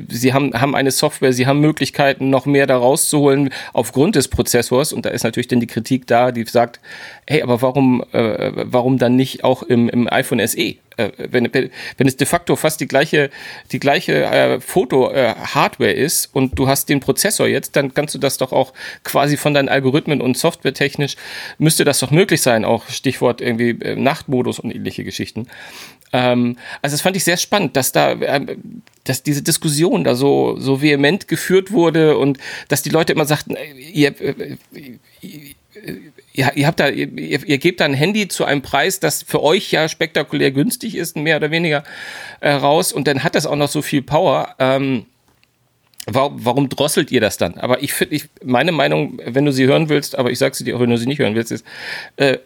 sie 0.09 0.33
haben, 0.33 0.53
haben 0.53 0.75
eine 0.75 0.91
Software, 0.91 1.31
sie 1.31 1.47
haben 1.47 1.61
Möglichkeiten, 1.61 2.29
noch 2.29 2.45
mehr 2.45 2.67
da 2.67 2.77
rauszuholen 2.77 3.49
aufgrund 3.73 4.17
des 4.17 4.27
Prozessors. 4.27 4.91
Und 4.91 5.05
da 5.05 5.09
ist 5.09 5.23
natürlich 5.23 5.47
dann 5.47 5.61
die 5.61 5.67
Kritik 5.67 6.05
da, 6.05 6.31
die 6.31 6.43
sagt, 6.43 6.79
hey, 7.25 7.41
aber 7.41 7.61
warum, 7.61 8.03
äh, 8.11 8.51
warum 8.55 8.97
dann 8.97 9.15
nicht 9.15 9.43
auch 9.43 9.63
im, 9.63 9.87
im 9.89 10.11
iPhone 10.11 10.45
SE? 10.45 10.75
Äh, 10.99 11.11
wenn, 11.17 11.49
wenn 11.53 12.07
es 12.07 12.17
de 12.17 12.27
facto 12.27 12.55
fast 12.55 12.81
die 12.81 12.87
gleiche, 12.87 13.29
die 13.71 13.79
gleiche 13.79 14.25
äh, 14.25 14.59
Foto-Hardware 14.59 15.93
äh, 15.93 16.03
ist 16.03 16.29
und 16.33 16.59
du 16.59 16.67
hast 16.67 16.89
den 16.89 16.99
Prozessor 16.99 17.47
jetzt, 17.47 17.75
dann 17.75 17.93
kannst 17.93 18.13
du 18.15 18.19
das 18.19 18.37
doch 18.37 18.51
auch 18.51 18.73
quasi 19.03 19.37
von 19.37 19.53
deinen 19.53 19.69
Algorithmen 19.69 20.21
und 20.21 20.37
softwaretechnisch 20.37 21.15
müsste 21.57 21.85
das 21.85 21.99
doch 21.99 22.11
möglich 22.11 22.41
sein, 22.41 22.65
auch 22.65 22.89
Stichwort 22.89 23.39
irgendwie 23.39 23.69
äh, 23.69 23.95
Nachtmodus 23.95 24.59
und 24.59 24.71
ähnliche 24.75 25.05
Geschichten. 25.05 25.47
Ähm, 26.11 26.57
also 26.81 26.95
das 26.95 27.01
fand 27.01 27.15
ich 27.15 27.23
sehr 27.23 27.37
spannend, 27.37 27.77
dass 27.77 27.93
da, 27.93 28.11
äh, 28.11 28.57
dass 29.05 29.23
diese 29.23 29.41
Diskussion 29.41 30.03
da 30.03 30.15
so, 30.15 30.57
so 30.59 30.81
vehement 30.81 31.27
geführt 31.29 31.71
wurde 31.71 32.17
und 32.17 32.39
dass 32.67 32.81
die 32.81 32.89
Leute 32.89 33.13
immer 33.13 33.25
sagten, 33.25 33.55
äh, 33.55 33.71
ihr, 33.73 34.15
ihr, 35.21 35.55
ihr 36.55 36.67
habt 36.67 36.79
da, 36.79 36.89
ihr, 36.89 37.09
ihr 37.17 37.57
gebt 37.57 37.79
da 37.79 37.85
ein 37.85 37.93
Handy 37.93 38.27
zu 38.27 38.45
einem 38.45 38.61
Preis, 38.61 38.99
das 38.99 39.23
für 39.23 39.43
euch 39.43 39.71
ja 39.71 39.89
spektakulär 39.89 40.51
günstig 40.51 40.95
ist, 40.95 41.15
mehr 41.15 41.37
oder 41.37 41.51
weniger 41.51 41.83
äh, 42.39 42.51
raus 42.51 42.93
und 42.93 43.07
dann 43.07 43.23
hat 43.23 43.35
das 43.35 43.45
auch 43.45 43.55
noch 43.55 43.69
so 43.69 43.81
viel 43.81 44.01
Power. 44.01 44.55
Ähm, 44.59 45.05
warum, 46.07 46.45
warum 46.45 46.69
drosselt 46.69 47.11
ihr 47.11 47.21
das 47.21 47.37
dann? 47.37 47.55
Aber 47.55 47.81
ich 47.83 47.93
finde, 47.93 48.15
ich, 48.15 48.29
meine 48.43 48.71
Meinung, 48.71 49.19
wenn 49.25 49.45
du 49.45 49.51
sie 49.51 49.65
hören 49.65 49.89
willst, 49.89 50.17
aber 50.17 50.31
ich 50.31 50.39
sage 50.39 50.55
sie 50.55 50.63
dir 50.63 50.75
auch, 50.75 50.81
wenn 50.81 50.89
du 50.89 50.97
sie 50.97 51.07
nicht 51.07 51.19
hören 51.19 51.35
willst, 51.35 51.51
ist, 51.51 51.65
äh, 52.17 52.37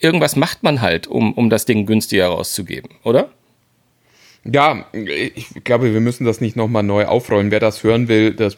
irgendwas 0.00 0.36
macht 0.36 0.62
man 0.62 0.80
halt, 0.80 1.06
um, 1.06 1.32
um 1.34 1.50
das 1.50 1.64
Ding 1.64 1.86
günstiger 1.86 2.26
rauszugeben, 2.26 2.90
oder? 3.02 3.30
Ja, 4.44 4.86
ich 4.92 5.52
glaube, 5.64 5.92
wir 5.92 6.00
müssen 6.00 6.24
das 6.24 6.40
nicht 6.40 6.56
nochmal 6.56 6.82
neu 6.82 7.04
aufrollen. 7.04 7.50
Wer 7.50 7.60
das 7.60 7.84
hören 7.84 8.08
will, 8.08 8.32
das 8.32 8.56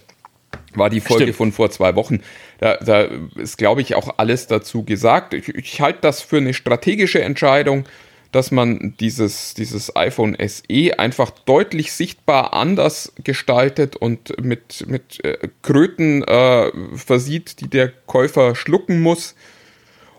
war 0.75 0.91
die 0.91 1.01
Folge 1.01 1.25
Stimmt. 1.25 1.37
von 1.37 1.53
vor 1.53 1.71
zwei 1.71 1.97
Wochen. 1.97 2.21
Da, 2.63 2.77
da 2.77 3.09
ist, 3.35 3.59
glaube 3.59 3.81
ich, 3.81 3.97
auch 3.97 4.19
alles 4.19 4.47
dazu 4.47 4.85
gesagt. 4.85 5.35
Ich, 5.35 5.49
ich 5.49 5.81
halte 5.81 5.99
das 6.03 6.23
für 6.23 6.37
eine 6.37 6.55
strategische 6.55 7.21
Entscheidung, 7.21 7.87
dass 8.31 8.53
man 8.53 8.95
dieses, 9.01 9.55
dieses 9.55 9.97
iPhone 9.97 10.37
SE 10.47 10.97
einfach 10.97 11.31
deutlich 11.31 11.93
sichtbar 11.93 12.53
anders 12.53 13.15
gestaltet 13.25 13.97
und 13.97 14.41
mit, 14.41 14.87
mit 14.87 15.25
äh, 15.25 15.49
Kröten 15.63 16.23
äh, 16.23 16.71
versieht, 16.95 17.61
die 17.61 17.69
der 17.69 17.89
Käufer 17.89 18.55
schlucken 18.55 19.01
muss, 19.01 19.35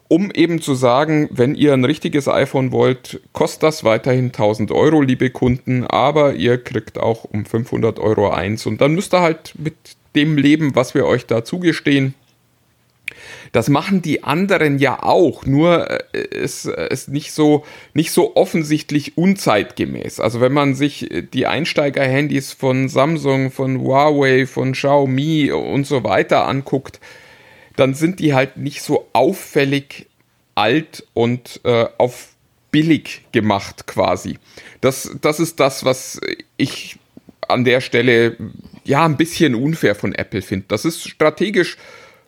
um 0.10 0.30
eben 0.30 0.60
zu 0.60 0.76
sagen, 0.76 1.30
wenn 1.32 1.56
ihr 1.56 1.72
ein 1.72 1.86
richtiges 1.86 2.28
iPhone 2.28 2.74
wollt, 2.74 3.22
kostet 3.32 3.64
das 3.64 3.86
weiterhin 3.86 4.26
1000 4.26 4.72
Euro, 4.72 5.00
liebe 5.00 5.30
Kunden, 5.30 5.88
aber 5.88 6.34
ihr 6.34 6.62
kriegt 6.62 6.98
auch 6.98 7.24
um 7.24 7.46
500 7.46 8.00
Euro 8.00 8.32
eins 8.32 8.66
und 8.66 8.82
dann 8.82 8.96
müsst 8.96 9.14
ihr 9.14 9.22
halt 9.22 9.54
mit 9.58 9.76
dem 10.14 10.36
Leben, 10.36 10.76
was 10.76 10.94
wir 10.94 11.06
euch 11.06 11.26
da 11.26 11.46
zugestehen. 11.46 12.16
Das 13.52 13.70
machen 13.70 14.02
die 14.02 14.24
anderen 14.24 14.80
ja 14.80 15.02
auch, 15.04 15.46
nur 15.46 15.90
äh, 15.90 16.22
ist 16.30 16.66
es 16.66 17.08
nicht 17.08 17.32
so 17.32 17.66
nicht 17.94 18.12
so 18.12 18.36
offensichtlich 18.36 19.18
unzeitgemäß. 19.18 20.20
Also 20.20 20.42
wenn 20.42 20.54
man 20.54 20.76
sich 20.76 21.10
die 21.34 21.48
Einsteiger-Handys 21.48 22.54
von 22.54 22.90
Samsung, 22.90 23.52
von 23.52 23.80
Huawei, 23.80 24.46
von 24.46 24.74
Xiaomi 24.74 25.52
und 25.52 25.86
so 25.86 26.04
weiter 26.04 26.48
anguckt, 26.48 27.00
dann 27.76 27.94
sind 27.94 28.20
die 28.20 28.34
halt 28.34 28.58
nicht 28.58 28.82
so 28.82 29.08
auffällig 29.14 30.08
alt 30.56 31.06
und 31.14 31.62
äh, 31.64 31.86
auf 31.98 32.30
billig 32.72 33.22
gemacht 33.32 33.88
quasi. 33.88 34.38
Das, 34.82 35.16
das 35.22 35.40
ist 35.40 35.60
das, 35.60 35.86
was 35.86 36.20
ich 36.58 36.98
an 37.48 37.64
der 37.64 37.82
Stelle 37.82 38.36
ja 38.84 39.06
ein 39.06 39.16
bisschen 39.16 39.56
unfair 39.56 39.96
von 39.96 40.14
Apple 40.14 40.42
finde. 40.42 40.66
Das 40.68 40.86
ist 40.86 41.08
strategisch 41.08 41.78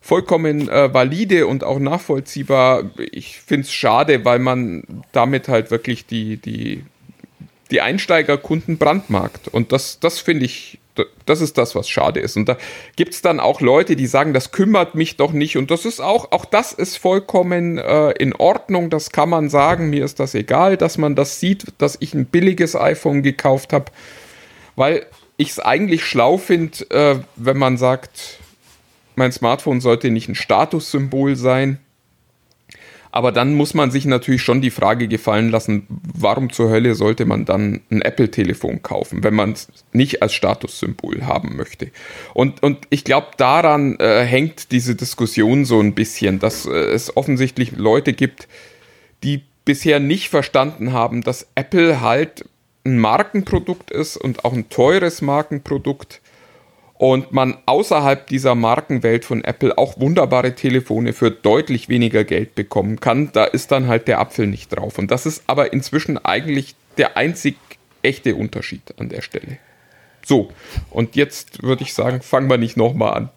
vollkommen 0.06 0.70
äh, 0.70 0.94
valide 0.94 1.48
und 1.48 1.64
auch 1.64 1.80
nachvollziehbar. 1.80 2.92
Ich 3.12 3.40
finde 3.40 3.66
es 3.66 3.74
schade, 3.74 4.24
weil 4.24 4.38
man 4.38 4.84
damit 5.14 5.48
halt 5.48 5.72
wirklich 5.72 6.06
die, 6.06 6.38
die, 6.38 6.86
die 7.72 7.82
Einsteigerkunden 7.82 8.78
brandmarkt. 8.78 9.48
Und 9.48 9.72
das, 9.72 10.00
das 10.00 10.20
finde 10.20 10.46
ich, 10.46 10.78
das 11.26 11.42
ist 11.42 11.58
das, 11.58 11.74
was 11.74 11.90
schade 11.90 12.20
ist. 12.20 12.38
Und 12.38 12.48
da 12.48 12.56
gibt 12.96 13.16
es 13.16 13.24
dann 13.24 13.40
auch 13.40 13.62
Leute, 13.62 13.96
die 13.96 14.06
sagen, 14.06 14.36
das 14.36 14.52
kümmert 14.52 14.94
mich 14.94 15.18
doch 15.18 15.32
nicht. 15.32 15.58
Und 15.58 15.72
das 15.72 15.86
ist 15.86 16.00
auch, 16.00 16.32
auch 16.32 16.46
das 16.46 16.72
ist 16.72 16.98
vollkommen 16.98 17.80
äh, 17.80 18.12
in 18.12 18.36
Ordnung. 18.36 18.92
Das 18.92 19.12
kann 19.12 19.30
man 19.30 19.50
sagen. 19.50 19.90
Mir 19.90 20.06
ist 20.06 20.20
das 20.20 20.36
egal, 20.36 20.78
dass 20.78 21.00
man 21.00 21.16
das 21.16 21.40
sieht, 21.40 21.66
dass 21.80 21.98
ich 22.00 22.14
ein 22.14 22.28
billiges 22.28 22.76
iPhone 22.76 23.24
gekauft 23.24 23.74
habe. 23.74 23.86
Weil 24.76 25.08
ich 25.38 25.50
es 25.50 25.60
eigentlich 25.60 26.06
schlau 26.06 26.38
finde, 26.38 26.92
äh, 26.92 27.20
wenn 27.38 27.58
man 27.58 27.78
sagt, 27.78 28.40
mein 29.18 29.32
Smartphone 29.32 29.82
sollte 29.82 30.12
nicht 30.12 30.30
ein 30.30 30.36
Statussymbol 30.36 31.36
sein. 31.36 31.80
Aber 33.16 33.32
dann 33.32 33.54
muss 33.54 33.74
man 33.74 33.92
sich 33.92 34.06
natürlich 34.06 34.42
schon 34.42 34.60
die 34.60 34.72
Frage 34.72 35.08
gefallen 35.08 35.50
lassen, 35.50 35.88
warum 35.90 36.52
zur 36.52 36.70
Hölle 36.70 36.96
sollte 36.96 37.26
man 37.26 37.46
dann 37.46 37.80
ein 37.90 38.02
Apple-Telefon 38.02 38.82
kaufen, 38.82 39.24
wenn 39.24 39.34
man 39.34 39.54
es 39.54 39.70
nicht 39.94 40.22
als 40.22 40.34
Statussymbol 40.34 41.26
haben 41.26 41.56
möchte. 41.56 41.92
Und, 42.34 42.62
und 42.62 42.80
ich 42.90 43.06
glaube, 43.06 43.28
daran 43.38 43.98
äh, 44.00 44.26
hängt 44.26 44.74
diese 44.74 44.96
Diskussion 44.96 45.64
so 45.64 45.80
ein 45.80 45.96
bisschen, 45.96 46.40
dass 46.40 46.66
äh, 46.66 46.72
es 46.72 47.16
offensichtlich 47.16 47.72
Leute 47.72 48.12
gibt, 48.12 48.50
die 49.24 49.44
bisher 49.64 50.02
nicht 50.02 50.28
verstanden 50.28 50.92
haben, 50.92 51.22
dass 51.22 51.48
Apple 51.56 52.02
halt 52.02 52.44
ein 52.86 53.00
Markenprodukt 53.00 53.92
ist 53.92 54.18
und 54.18 54.44
auch 54.44 54.52
ein 54.52 54.68
teures 54.68 55.22
Markenprodukt 55.22 56.20
und 56.98 57.34
man 57.34 57.58
außerhalb 57.66 58.28
dieser 58.28 58.56
Markenwelt 58.56 59.26
von 59.26 59.44
Apple 59.44 59.78
auch 59.78 60.00
wunderbare 60.00 60.56
Telefone 60.56 61.14
für 61.14 61.30
deutlich 61.30 61.90
weniger 61.90 62.24
Geld 62.24 62.56
bekommen 62.56 63.00
kann. 63.00 63.32
Da 63.34 63.46
ist 63.46 63.72
dann 63.72 63.88
halt 63.88 64.08
der 64.08 64.20
Apfel 64.20 64.48
nicht 64.48 64.70
drauf. 64.70 64.98
Und 64.98 65.12
das 65.12 65.26
ist 65.26 65.44
aber 65.48 65.74
inzwischen 65.74 66.18
eigentlich 66.18 66.76
der 66.98 67.18
einzig 67.18 67.58
echte 68.02 68.36
Unterschied 68.36 68.82
an 68.98 69.10
der 69.10 69.22
Stelle. 69.22 69.58
So, 70.26 70.52
und 70.90 71.16
jetzt 71.16 71.64
würde 71.64 71.84
ich 71.84 71.94
sagen, 71.94 72.22
fangen 72.22 72.50
wir 72.50 72.58
nicht 72.58 72.78
nochmal 72.78 73.14
an. 73.14 73.30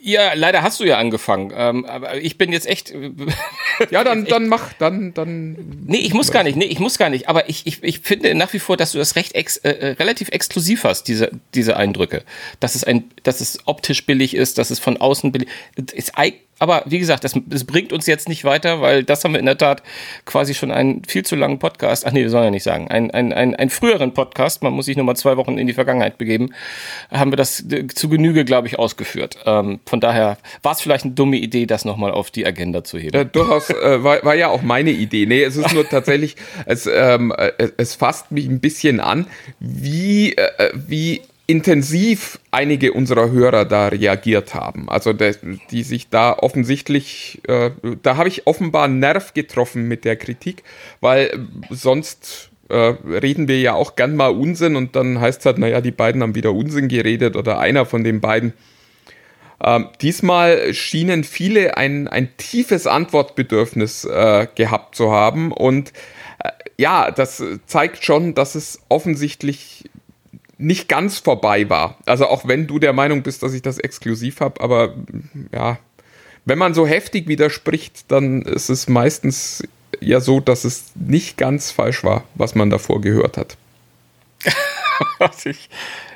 Ja, 0.00 0.34
leider 0.34 0.62
hast 0.62 0.80
du 0.80 0.84
ja 0.84 0.98
angefangen. 0.98 1.52
Ähm, 1.54 1.84
aber 1.84 2.16
ich 2.16 2.38
bin 2.38 2.52
jetzt 2.52 2.66
echt. 2.66 2.92
ja, 3.90 4.04
dann, 4.04 4.22
echt, 4.22 4.32
dann 4.32 4.48
mach, 4.48 4.72
dann, 4.74 5.14
dann. 5.14 5.84
Nee, 5.86 5.98
ich 5.98 6.14
muss 6.14 6.30
gar 6.30 6.42
nicht, 6.42 6.56
nee, 6.56 6.64
ich 6.64 6.78
muss 6.78 6.98
gar 6.98 7.10
nicht. 7.10 7.28
Aber 7.28 7.48
ich, 7.48 7.66
ich, 7.66 7.82
ich 7.82 8.00
finde 8.00 8.34
nach 8.34 8.52
wie 8.52 8.58
vor, 8.58 8.76
dass 8.76 8.92
du 8.92 8.98
das 8.98 9.16
recht 9.16 9.34
ex, 9.34 9.56
äh, 9.58 9.70
äh, 9.70 9.86
relativ 9.92 10.28
exklusiv 10.28 10.84
hast, 10.84 11.04
diese, 11.04 11.30
diese 11.54 11.76
Eindrücke. 11.76 12.24
Dass 12.60 12.74
es 12.74 12.84
ein, 12.84 13.10
dass 13.22 13.40
es 13.40 13.60
optisch 13.66 14.06
billig 14.06 14.34
ist, 14.34 14.58
dass 14.58 14.70
es 14.70 14.78
von 14.78 14.96
außen 14.96 15.32
billig 15.32 15.48
ist. 15.76 16.12
Aber 16.58 16.82
wie 16.86 16.98
gesagt, 16.98 17.24
das, 17.24 17.34
das, 17.46 17.64
bringt 17.64 17.92
uns 17.92 18.06
jetzt 18.06 18.28
nicht 18.28 18.44
weiter, 18.44 18.80
weil 18.80 19.04
das 19.04 19.22
haben 19.24 19.32
wir 19.32 19.40
in 19.40 19.46
der 19.46 19.58
Tat 19.58 19.82
quasi 20.24 20.54
schon 20.54 20.70
einen 20.70 21.04
viel 21.04 21.24
zu 21.24 21.36
langen 21.36 21.58
Podcast, 21.58 22.06
ach 22.06 22.12
nee, 22.12 22.22
wir 22.22 22.30
sollen 22.30 22.44
ja 22.44 22.50
nicht 22.50 22.62
sagen, 22.62 22.88
einen, 22.88 23.10
einen, 23.10 23.32
einen, 23.32 23.54
einen 23.54 23.70
früheren 23.70 24.12
Podcast, 24.12 24.62
man 24.62 24.72
muss 24.72 24.86
sich 24.86 24.96
nur 24.96 25.06
mal 25.06 25.14
zwei 25.14 25.36
Wochen 25.36 25.58
in 25.58 25.66
die 25.66 25.72
Vergangenheit 25.72 26.18
begeben, 26.18 26.50
haben 27.10 27.30
wir 27.30 27.36
das 27.36 27.64
zu 27.94 28.08
Genüge, 28.08 28.44
glaube 28.44 28.66
ich, 28.66 28.78
ausgeführt. 28.78 29.38
Ähm, 29.46 29.80
von 29.86 30.00
daher 30.00 30.38
war 30.62 30.72
es 30.72 30.80
vielleicht 30.80 31.04
eine 31.04 31.14
dumme 31.14 31.36
Idee, 31.36 31.66
das 31.66 31.84
nochmal 31.84 32.10
auf 32.10 32.30
die 32.30 32.44
Agenda 32.44 32.82
zu 32.82 32.98
heben. 32.98 33.16
Ja, 33.16 33.24
durchaus 33.24 33.70
äh, 33.70 34.02
war, 34.02 34.24
war 34.24 34.34
ja 34.34 34.48
auch 34.48 34.62
meine 34.62 34.90
Idee. 34.90 35.26
Nee, 35.26 35.42
es 35.42 35.56
ist 35.56 35.72
nur 35.72 35.88
tatsächlich, 35.88 36.36
es, 36.66 36.88
ähm, 36.92 37.32
äh, 37.36 37.52
es 37.76 37.94
fasst 37.94 38.32
mich 38.32 38.46
ein 38.46 38.60
bisschen 38.60 39.00
an, 39.00 39.26
wie, 39.60 40.32
äh, 40.36 40.70
wie 40.74 41.22
intensiv 41.48 42.38
einige 42.50 42.92
unserer 42.92 43.30
Hörer 43.30 43.64
da 43.64 43.88
reagiert 43.88 44.54
haben. 44.54 44.88
Also 44.90 45.14
der, 45.14 45.34
die 45.70 45.82
sich 45.82 46.10
da 46.10 46.34
offensichtlich, 46.34 47.40
äh, 47.48 47.70
da 48.02 48.18
habe 48.18 48.28
ich 48.28 48.46
offenbar 48.46 48.84
einen 48.84 48.98
Nerv 48.98 49.32
getroffen 49.32 49.88
mit 49.88 50.04
der 50.04 50.16
Kritik, 50.16 50.62
weil 51.00 51.48
sonst 51.70 52.50
äh, 52.68 52.74
reden 52.76 53.48
wir 53.48 53.58
ja 53.60 53.72
auch 53.72 53.96
gern 53.96 54.14
mal 54.14 54.28
Unsinn 54.28 54.76
und 54.76 54.94
dann 54.94 55.22
heißt 55.22 55.40
es 55.40 55.46
halt, 55.46 55.56
naja, 55.56 55.80
die 55.80 55.90
beiden 55.90 56.22
haben 56.22 56.34
wieder 56.34 56.52
Unsinn 56.52 56.86
geredet 56.88 57.34
oder 57.34 57.58
einer 57.58 57.86
von 57.86 58.04
den 58.04 58.20
beiden. 58.20 58.52
Ähm, 59.64 59.88
diesmal 60.02 60.74
schienen 60.74 61.24
viele 61.24 61.78
ein, 61.78 62.08
ein 62.08 62.36
tiefes 62.36 62.86
Antwortbedürfnis 62.86 64.04
äh, 64.04 64.48
gehabt 64.54 64.96
zu 64.96 65.12
haben 65.12 65.50
und 65.50 65.94
äh, 66.44 66.50
ja, 66.76 67.10
das 67.10 67.42
zeigt 67.64 68.04
schon, 68.04 68.34
dass 68.34 68.54
es 68.54 68.82
offensichtlich 68.90 69.88
nicht 70.58 70.88
ganz 70.88 71.18
vorbei 71.18 71.70
war. 71.70 71.96
Also 72.04 72.26
auch 72.26 72.46
wenn 72.46 72.66
du 72.66 72.78
der 72.78 72.92
Meinung 72.92 73.22
bist, 73.22 73.42
dass 73.42 73.54
ich 73.54 73.62
das 73.62 73.78
exklusiv 73.78 74.40
habe, 74.40 74.60
aber 74.60 74.94
ja, 75.54 75.78
wenn 76.44 76.58
man 76.58 76.74
so 76.74 76.86
heftig 76.86 77.28
widerspricht, 77.28 78.10
dann 78.10 78.42
ist 78.42 78.68
es 78.68 78.88
meistens 78.88 79.62
ja 80.00 80.20
so, 80.20 80.40
dass 80.40 80.64
es 80.64 80.92
nicht 80.94 81.36
ganz 81.36 81.70
falsch 81.70 82.04
war, 82.04 82.24
was 82.34 82.54
man 82.54 82.70
davor 82.70 83.00
gehört 83.00 83.36
hat. 83.36 83.56
was, 85.18 85.46
ich, 85.46 85.68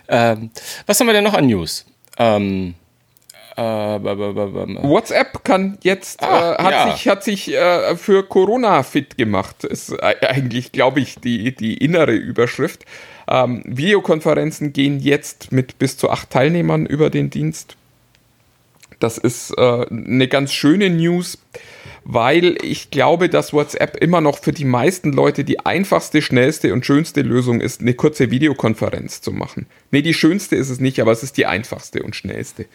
ähm, 0.09 0.51
was 0.87 0.99
haben 0.99 1.07
wir 1.07 1.15
denn 1.15 1.25
noch 1.25 1.35
an 1.35 1.47
News? 1.47 1.87
Ähm, 2.19 2.75
äh, 3.57 3.63
WhatsApp 3.63 5.45
kann 5.45 5.79
jetzt 5.83 6.23
ah, 6.23 6.55
äh, 6.55 6.63
hat 6.63 6.73
ja. 6.73 6.93
sich 6.93 7.09
hat 7.09 7.25
sich 7.25 7.55
äh, 7.55 7.97
für 7.97 8.23
Corona 8.23 8.83
fit 8.83 9.19
gemacht. 9.19 9.65
Ist 9.65 10.03
eigentlich, 10.03 10.73
glaube 10.73 11.01
ich, 11.01 11.17
die 11.17 11.55
die 11.55 11.77
innere 11.77 12.13
Überschrift. 12.13 12.87
Ähm, 13.29 13.63
Videokonferenzen 13.67 14.73
gehen 14.73 15.01
jetzt 15.01 15.53
mit 15.53 15.79
bis 15.79 15.97
zu 15.97 16.11
acht 16.11 16.31
Teilnehmern 16.31 16.87
über 16.87 17.11
den 17.11 17.31
Dienst. 17.31 17.77
Das 18.99 19.19
ist 19.19 19.53
äh, 19.59 19.87
eine 19.91 20.29
ganz 20.29 20.53
schöne 20.53 20.89
News, 20.89 21.39
weil 22.05 22.57
ich 22.63 22.91
glaube, 22.91 23.29
dass 23.29 23.53
WhatsApp 23.53 23.97
immer 23.97 24.21
noch 24.21 24.39
für 24.39 24.53
die 24.53 24.65
meisten 24.65 25.13
Leute 25.13 25.45
die 25.45 25.61
einfachste, 25.61 26.23
schnellste 26.23 26.73
und 26.73 26.87
schönste 26.87 27.23
Lösung 27.23 27.61
ist, 27.61 27.81
eine 27.81 27.95
kurze 27.95 28.31
Videokonferenz 28.31 29.21
zu 29.21 29.33
machen. 29.33 29.67
Nee, 29.91 30.03
die 30.03 30.15
schönste 30.15 30.57
ist 30.57 30.71
es 30.71 30.81
nicht, 30.81 31.01
aber 31.01 31.13
es 31.13 31.23
ist 31.23 31.37
die 31.37 31.47
einfachste 31.47 32.03
und 32.03 32.15
schnellste. 32.15 32.67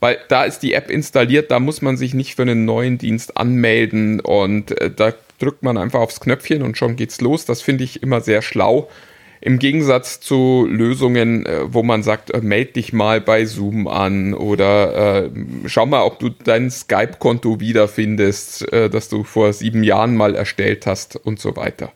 Weil 0.00 0.18
da 0.28 0.44
ist 0.44 0.60
die 0.60 0.74
App 0.74 0.90
installiert, 0.90 1.50
da 1.50 1.58
muss 1.58 1.82
man 1.82 1.96
sich 1.96 2.14
nicht 2.14 2.36
für 2.36 2.42
einen 2.42 2.64
neuen 2.64 2.98
Dienst 2.98 3.36
anmelden 3.36 4.20
und 4.20 4.80
äh, 4.80 4.90
da 4.90 5.12
drückt 5.38 5.62
man 5.62 5.76
einfach 5.76 6.00
aufs 6.00 6.20
Knöpfchen 6.20 6.62
und 6.62 6.76
schon 6.76 6.96
geht's 6.96 7.20
los. 7.20 7.44
Das 7.44 7.62
finde 7.62 7.84
ich 7.84 8.02
immer 8.02 8.20
sehr 8.20 8.42
schlau 8.42 8.88
im 9.40 9.58
Gegensatz 9.58 10.20
zu 10.20 10.66
Lösungen, 10.68 11.46
äh, 11.46 11.72
wo 11.72 11.82
man 11.82 12.02
sagt, 12.02 12.30
äh, 12.30 12.40
meld 12.40 12.76
dich 12.76 12.92
mal 12.92 13.20
bei 13.20 13.44
Zoom 13.44 13.86
an 13.88 14.34
oder 14.34 15.24
äh, 15.24 15.30
schau 15.66 15.86
mal, 15.86 16.02
ob 16.02 16.18
du 16.18 16.30
dein 16.30 16.70
Skype-Konto 16.70 17.60
wiederfindest, 17.60 18.72
äh, 18.72 18.90
das 18.90 19.08
du 19.08 19.24
vor 19.24 19.52
sieben 19.52 19.82
Jahren 19.82 20.16
mal 20.16 20.34
erstellt 20.34 20.86
hast 20.86 21.16
und 21.16 21.38
so 21.38 21.56
weiter. 21.56 21.92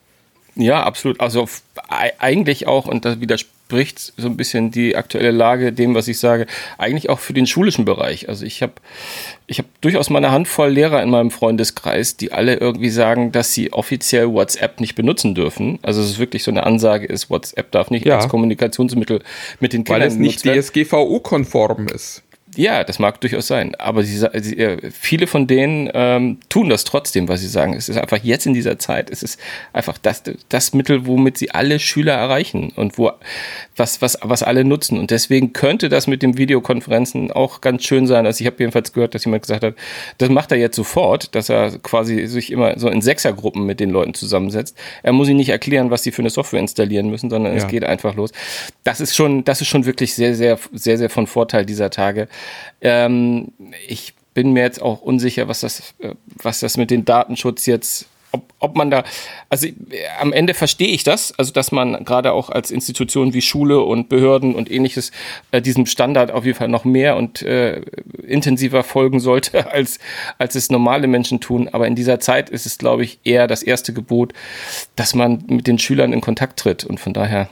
Ja, 0.55 0.83
absolut. 0.83 1.21
Also 1.21 1.49
eigentlich 1.89 2.67
auch, 2.67 2.87
und 2.87 3.05
das 3.05 3.21
widerspricht 3.21 4.13
so 4.17 4.27
ein 4.29 4.37
bisschen 4.37 4.71
die 4.71 4.97
aktuelle 4.97 5.31
Lage 5.31 5.73
dem, 5.73 5.95
was 5.95 6.09
ich 6.09 6.19
sage, 6.19 6.47
eigentlich 6.77 7.09
auch 7.09 7.21
für 7.21 7.33
den 7.33 7.47
schulischen 7.47 7.87
Bereich. 7.87 8.29
Also 8.29 8.45
ich 8.45 8.63
habe 8.63 8.75
ich 9.47 9.59
hab 9.59 9.67
durchaus 9.81 10.11
mal 10.11 10.19
eine 10.19 10.31
Handvoll 10.31 10.71
Lehrer 10.71 11.03
in 11.03 11.09
meinem 11.09 11.31
Freundeskreis, 11.31 12.17
die 12.17 12.33
alle 12.33 12.57
irgendwie 12.57 12.91
sagen, 12.91 13.33
dass 13.33 13.55
sie 13.55 13.73
offiziell 13.73 14.31
WhatsApp 14.31 14.81
nicht 14.81 14.95
benutzen 14.95 15.35
dürfen. 15.35 15.79
Also 15.83 16.03
es 16.03 16.11
ist 16.11 16.19
wirklich 16.19 16.43
so 16.43 16.51
eine 16.51 16.65
Ansage 16.65 17.07
ist, 17.07 17.31
WhatsApp 17.31 17.71
darf 17.71 17.91
nicht 17.91 18.05
ja. 18.05 18.17
als 18.17 18.29
Kommunikationsmittel 18.29 19.23
mit 19.61 19.73
den 19.73 19.85
Kindern 19.85 20.03
Weil 20.03 20.09
es 20.09 20.17
nicht 20.17 20.43
DSGVO-konform 20.45 21.89
ist. 21.89 22.23
Ja, 22.57 22.85
das 22.85 22.99
mag 22.99 23.21
durchaus 23.21 23.47
sein. 23.47 23.75
Aber 23.77 24.03
sie, 24.03 24.19
sie, 24.19 24.59
äh, 24.59 24.91
viele 24.91 25.27
von 25.27 25.47
denen 25.47 25.91
ähm, 25.95 26.39
tun 26.51 26.69
das 26.69 26.85
trotzdem, 26.85 27.27
weil 27.29 27.39
sie 27.39 27.49
sagen, 27.49 27.75
es 27.75 27.89
ist 27.89 27.97
einfach 27.97 28.19
jetzt 28.23 28.47
in 28.47 28.53
dieser 28.53 28.79
Zeit, 28.79 29.11
es 29.11 29.23
ist 29.23 29.41
einfach 29.73 29.97
das, 29.97 30.23
das 30.51 30.75
Mittel, 30.75 31.07
womit 31.07 31.39
sie 31.39 31.51
alle 31.51 31.79
Schüler 31.79 32.13
erreichen 32.13 32.71
und 32.77 32.99
wo 32.99 33.13
was, 33.77 34.03
was, 34.03 34.19
was 34.21 34.43
alle 34.43 34.65
nutzen. 34.65 34.99
Und 34.99 35.11
deswegen 35.11 35.55
könnte 35.55 35.89
das 35.89 36.07
mit 36.07 36.23
den 36.23 36.37
Videokonferenzen 36.37 37.33
auch 37.33 37.63
ganz 37.63 37.85
schön 37.85 38.07
sein. 38.07 38.27
Also 38.27 38.43
ich 38.43 38.47
habe 38.47 38.57
jedenfalls 38.59 38.93
gehört, 38.93 39.15
dass 39.15 39.25
jemand 39.25 39.43
gesagt 39.43 39.65
hat, 39.65 39.75
das 40.19 40.29
macht 40.29 40.53
er 40.53 40.59
jetzt 40.59 40.77
sofort, 40.77 41.35
dass 41.35 41.49
er 41.49 41.79
quasi 41.79 42.27
sich 42.27 42.53
immer 42.53 42.79
so 42.79 42.89
in 42.89 43.01
Sechsergruppen 43.01 43.65
mit 43.65 43.81
den 43.81 43.89
Leuten 43.89 44.13
zusammensetzt. 44.13 44.77
Er 45.03 45.13
muss 45.13 45.29
ihnen 45.29 45.39
nicht 45.39 45.49
erklären, 45.49 45.91
was 45.91 46.03
sie 46.03 46.13
für 46.13 46.21
eine 46.21 46.31
Software 46.31 46.61
installieren 46.61 47.09
müssen, 47.09 47.31
sondern 47.31 47.53
ja. 47.53 47.59
es 47.59 47.69
geht 47.69 47.85
einfach 47.85 48.15
los. 48.15 48.31
Das 48.85 49.01
ist 49.01 49.17
schon, 49.17 49.45
das 49.45 49.63
ist 49.63 49.69
schon 49.69 49.87
wirklich 49.87 50.15
sehr, 50.15 50.35
sehr, 50.35 50.59
sehr, 50.73 50.99
sehr 50.99 51.09
von 51.09 51.27
Vorteil 51.27 51.65
dieser 51.65 51.89
Tage. 51.89 52.29
Ähm, 52.81 53.53
ich 53.89 54.15
bin 54.35 54.53
mir 54.53 54.63
jetzt 54.63 54.81
auch 54.81 55.03
unsicher, 55.03 55.49
was 55.49 55.61
das, 55.61 55.95
äh, 55.99 56.15
was 56.43 56.61
das 56.61 56.77
mit 56.77 56.91
dem 56.91 57.05
Datenschutz 57.05 57.67
jetzt 57.67 58.07
ob, 58.33 58.53
ob 58.59 58.77
man 58.77 58.91
da, 58.91 59.05
also 59.49 59.67
äh, 59.67 59.73
am 60.21 60.33
Ende 60.33 60.55
verstehe 60.55 60.89
ich 60.89 61.05
das, 61.05 61.39
also 61.39 61.53
dass 61.53 61.71
man 61.71 62.05
gerade 62.05 62.33
auch 62.33 62.51
als 62.51 62.71
Institution 62.71 63.35
wie 63.35 63.43
Schule 63.43 63.81
und 63.81 64.09
Behörden 64.09 64.55
und 64.55 64.71
ähnliches 64.71 65.13
äh, 65.51 65.61
diesem 65.61 65.87
Standard 65.87 66.31
auf 66.31 66.45
jeden 66.45 66.57
Fall 66.57 66.69
noch 66.69 66.85
mehr 66.85 67.17
und 67.17 67.43
äh, 67.43 67.83
intensiver 68.27 68.83
folgen 68.83 69.21
sollte, 69.21 69.71
als, 69.73 69.99
als 70.39 70.55
es 70.55 70.71
normale 70.71 71.07
Menschen 71.07 71.41
tun. 71.41 71.69
Aber 71.71 71.87
in 71.87 71.95
dieser 71.95 72.21
Zeit 72.21 72.51
ist 72.51 72.67
es, 72.67 72.79
glaube 72.79 73.05
ich, 73.05 73.21
eher 73.25 73.47
das 73.47 73.63
erste 73.63 73.93
Gebot, 73.93 74.33
dass 74.97 75.15
man 75.15 75.45
mit 75.47 75.67
den 75.67 75.79
Schülern 75.79 76.13
in 76.13 76.21
Kontakt 76.21 76.59
tritt. 76.59 76.85
Und 76.85 76.99
von 76.99 77.13
daher, 77.13 77.49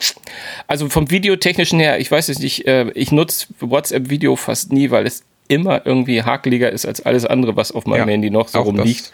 also 0.66 0.88
vom 0.88 1.10
Videotechnischen 1.10 1.78
her, 1.78 2.00
ich 2.00 2.10
weiß 2.10 2.28
es 2.30 2.38
nicht, 2.38 2.66
äh, 2.66 2.90
ich 2.94 3.12
nutze 3.12 3.48
WhatsApp-Video 3.60 4.36
fast 4.36 4.72
nie, 4.72 4.90
weil 4.90 5.06
es 5.06 5.24
immer 5.48 5.84
irgendwie 5.84 6.22
hakeliger 6.22 6.70
ist 6.70 6.86
als 6.86 7.00
alles 7.00 7.26
andere, 7.26 7.56
was 7.56 7.72
auf 7.72 7.84
meinem 7.84 8.08
ja, 8.08 8.12
Handy 8.12 8.30
noch 8.30 8.48
so 8.48 8.60
rumliegt. 8.60 9.00
Das 9.00 9.12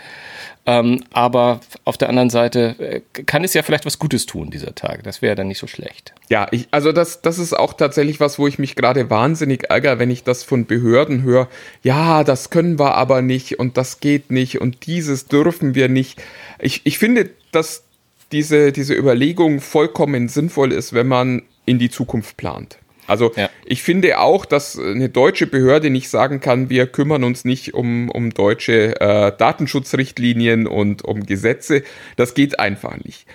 ähm, 0.67 1.05
aber 1.13 1.61
auf 1.85 1.97
der 1.97 2.09
anderen 2.09 2.29
Seite 2.29 2.75
äh, 2.79 3.23
kann 3.23 3.45
es 3.45 3.55
ja 3.55 3.63
vielleicht 3.63 3.87
was 3.87 4.01
Gutes 4.01 4.27
tun 4.27 4.51
dieser 4.51 4.75
Tage. 4.75 5.03
Das 5.03 5.23
wäre 5.23 5.37
dann 5.37 5.47
nicht 5.47 5.59
so 5.59 5.69
schlecht. 5.69 6.13
Ja, 6.29 6.49
ich, 6.51 6.67
also 6.73 6.91
das, 6.91 7.23
das 7.23 7.39
ist 7.39 7.53
auch 7.53 7.73
tatsächlich 7.73 8.19
was, 8.19 8.39
wo 8.39 8.49
ich 8.49 8.59
mich 8.59 8.75
gerade 8.75 9.09
wahnsinnig 9.09 9.71
ärgere, 9.71 10.01
wenn 10.01 10.11
ich 10.11 10.25
das 10.25 10.43
von 10.43 10.67
Behörden 10.67 11.23
höre. 11.23 11.49
Ja, 11.83 12.25
das 12.25 12.51
können 12.51 12.81
wir 12.81 12.97
aber 12.97 13.23
nicht 13.23 13.61
und 13.61 13.77
das 13.77 14.01
geht 14.01 14.33
nicht 14.33 14.61
und 14.61 14.87
dieses 14.87 15.27
dürfen 15.27 15.77
wir 15.77 15.89
nicht. 15.89 16.21
Ich, 16.59 16.81
ich 16.85 16.99
finde, 16.99 17.31
dass 17.53 17.85
diese, 18.33 18.73
diese 18.73 18.95
Überlegung 18.95 19.61
vollkommen 19.61 20.29
sinnvoll 20.29 20.73
ist, 20.73 20.93
wenn 20.93 21.07
man 21.07 21.43
in 21.65 21.79
die 21.79 21.91
Zukunft 21.91 22.37
plant. 22.37 22.79
Also 23.07 23.33
ja. 23.37 23.51
ich 23.65 23.83
finde 23.83 24.19
auch, 24.19 24.45
dass 24.45 24.79
eine 24.79 25.09
deutsche 25.09 25.47
Behörde 25.47 25.91
nicht 25.91 26.09
sagen 26.09 26.41
kann, 26.41 26.71
wir 26.71 26.87
kümmern 26.87 27.25
uns 27.25 27.45
nicht 27.45 27.75
um, 27.75 28.09
um 28.11 28.31
deutsche 28.31 29.01
äh, 29.01 29.33
Datenschutzrichtlinien 29.37 30.67
und 30.67 31.05
um 31.05 31.25
Gesetze. 31.25 31.83
Das 32.17 32.35
geht 32.35 32.59
einfach 32.59 32.97
nicht. 33.05 33.27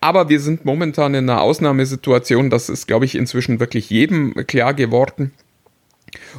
Aber 0.00 0.28
wir 0.28 0.40
sind 0.40 0.64
momentan 0.64 1.14
in 1.14 1.30
einer 1.30 1.42
Ausnahmesituation, 1.42 2.50
das 2.50 2.68
ist, 2.68 2.88
glaube 2.88 3.04
ich, 3.04 3.14
inzwischen 3.14 3.60
wirklich 3.60 3.88
jedem 3.88 4.34
klar 4.48 4.74
geworden. 4.74 5.30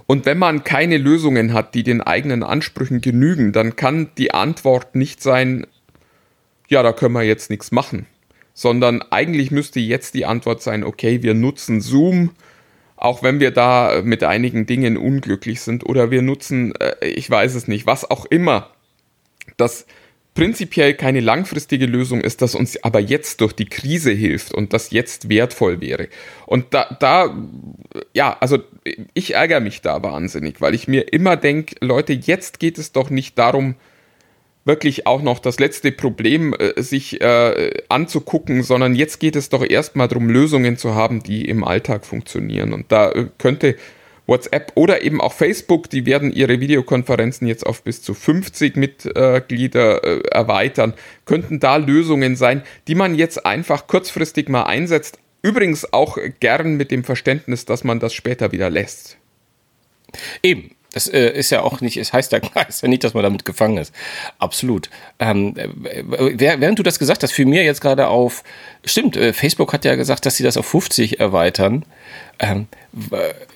Und 0.06 0.26
wenn 0.26 0.38
man 0.38 0.66
keine 0.66 0.98
Lösungen 0.98 1.54
hat, 1.54 1.74
die 1.74 1.84
den 1.84 2.02
eigenen 2.02 2.44
Ansprüchen 2.44 3.00
genügen, 3.00 3.54
dann 3.54 3.76
kann 3.76 4.10
die 4.18 4.34
Antwort 4.34 4.96
nicht 4.96 5.24
sein, 5.24 5.66
ja, 6.68 6.84
da 6.84 6.92
können 6.92 7.14
wir 7.14 7.24
jetzt 7.24 7.50
nichts 7.50 7.72
machen, 7.72 8.06
sondern 8.54 9.02
eigentlich 9.02 9.50
müsste 9.50 9.80
jetzt 9.80 10.14
die 10.14 10.26
Antwort 10.26 10.62
sein, 10.62 10.84
okay, 10.84 11.24
wir 11.24 11.34
nutzen 11.34 11.82
Zoom, 11.82 12.32
auch 13.04 13.22
wenn 13.22 13.42
wir 13.42 13.52
da 13.52 14.02
mit 14.02 14.24
einigen 14.24 14.66
Dingen 14.66 14.96
unglücklich 14.96 15.60
sind 15.60 15.86
oder 15.86 16.10
wir 16.10 16.22
nutzen, 16.22 16.74
äh, 16.76 17.06
ich 17.06 17.30
weiß 17.30 17.54
es 17.54 17.68
nicht, 17.68 17.86
was 17.86 18.10
auch 18.10 18.26
immer, 18.26 18.70
das 19.58 19.86
prinzipiell 20.36 20.94
keine 20.94 21.20
langfristige 21.20 21.86
Lösung 21.86 22.22
ist, 22.22 22.42
das 22.42 22.56
uns 22.56 22.82
aber 22.82 23.02
jetzt 23.02 23.42
durch 23.42 23.52
die 23.52 23.66
Krise 23.66 24.12
hilft 24.12 24.54
und 24.54 24.72
das 24.72 24.92
jetzt 24.92 25.28
wertvoll 25.28 25.82
wäre. 25.82 26.08
Und 26.46 26.74
da, 26.74 26.96
da 26.98 27.36
ja, 28.14 28.38
also 28.40 28.60
ich 29.14 29.36
ärgere 29.36 29.60
mich 29.60 29.82
da 29.82 30.02
wahnsinnig, 30.02 30.62
weil 30.62 30.74
ich 30.74 30.88
mir 30.88 31.12
immer 31.12 31.36
denke, 31.36 31.76
Leute, 31.82 32.14
jetzt 32.14 32.62
geht 32.62 32.78
es 32.78 32.94
doch 32.94 33.10
nicht 33.10 33.38
darum, 33.38 33.76
wirklich 34.66 35.08
auch 35.08 35.22
noch 35.22 35.40
das 35.40 35.60
letzte 35.60 35.92
Problem 35.92 36.54
äh, 36.54 36.82
sich 36.82 37.22
äh, 37.22 37.72
anzugucken, 37.90 38.64
sondern 38.64 38.96
jetzt 38.96 39.20
geht 39.20 39.36
es 39.36 39.50
doch 39.50 39.64
erstmal 39.64 40.08
darum, 40.08 40.30
Lösungen 40.30 40.78
zu 40.78 40.96
haben, 40.96 41.22
die 41.22 41.48
im 41.48 41.64
Alltag 41.64 42.06
funktionieren. 42.06 42.74
Und 42.74 42.92
da 42.92 43.12
äh, 43.12 43.28
könnte 43.38 43.76
WhatsApp 44.26 44.72
oder 44.76 45.02
eben 45.04 45.20
auch 45.20 45.34
Facebook, 45.34 45.90
die 45.90 46.06
werden 46.06 46.32
ihre 46.32 46.60
Videokonferenzen 46.60 47.46
jetzt 47.48 47.66
auf 47.66 47.84
bis 47.84 48.02
zu 48.02 48.14
50 48.14 48.78
Mitglieder 48.78 50.04
äh, 50.04 50.22
erweitern, 50.30 50.94
könnten 51.26 51.60
da 51.60 51.76
Lösungen 51.76 52.36
sein, 52.36 52.64
die 52.88 52.96
man 52.96 53.16
jetzt 53.16 53.46
einfach 53.46 53.88
kurzfristig 53.88 54.48
mal 54.48 54.64
einsetzt. 54.64 55.20
Übrigens 55.42 55.92
auch 55.92 56.18
gern 56.40 56.76
mit 56.76 56.90
dem 56.90 57.04
Verständnis, 57.04 57.66
dass 57.66 57.84
man 57.84 58.00
das 58.00 58.14
später 58.14 58.54
wieder 58.54 58.70
lässt. 58.70 59.18
Eben, 60.42 60.73
das 60.94 61.08
äh, 61.08 61.32
ist 61.32 61.50
ja 61.50 61.62
auch 61.62 61.82
nicht, 61.82 61.98
es 61.98 62.14
heißt 62.14 62.32
ja, 62.32 62.40
heißt 62.56 62.84
ja 62.84 62.88
nicht, 62.88 63.04
dass 63.04 63.14
man 63.14 63.24
damit 63.24 63.44
gefangen 63.44 63.78
ist. 63.78 63.94
Absolut. 64.40 64.90
Ähm, 65.20 65.56
äh, 65.58 66.04
während 66.38 66.80
du 66.80 66.84
das 66.84 67.00
gesagt 67.00 67.24
hast, 67.24 67.34
fiel 67.34 67.46
mir 67.46 67.64
jetzt 67.64 67.82
gerade 67.82 68.08
auf, 68.08 68.44
stimmt, 68.86 69.18
äh, 69.18 69.34
Facebook 69.34 69.74
hat 69.74 69.84
ja 69.84 69.96
gesagt, 69.96 70.26
dass 70.26 70.38
sie 70.38 70.44
das 70.44 70.56
auf 70.56 70.68
50 70.68 71.20
erweitern. 71.20 71.84
Ähm, 72.44 72.68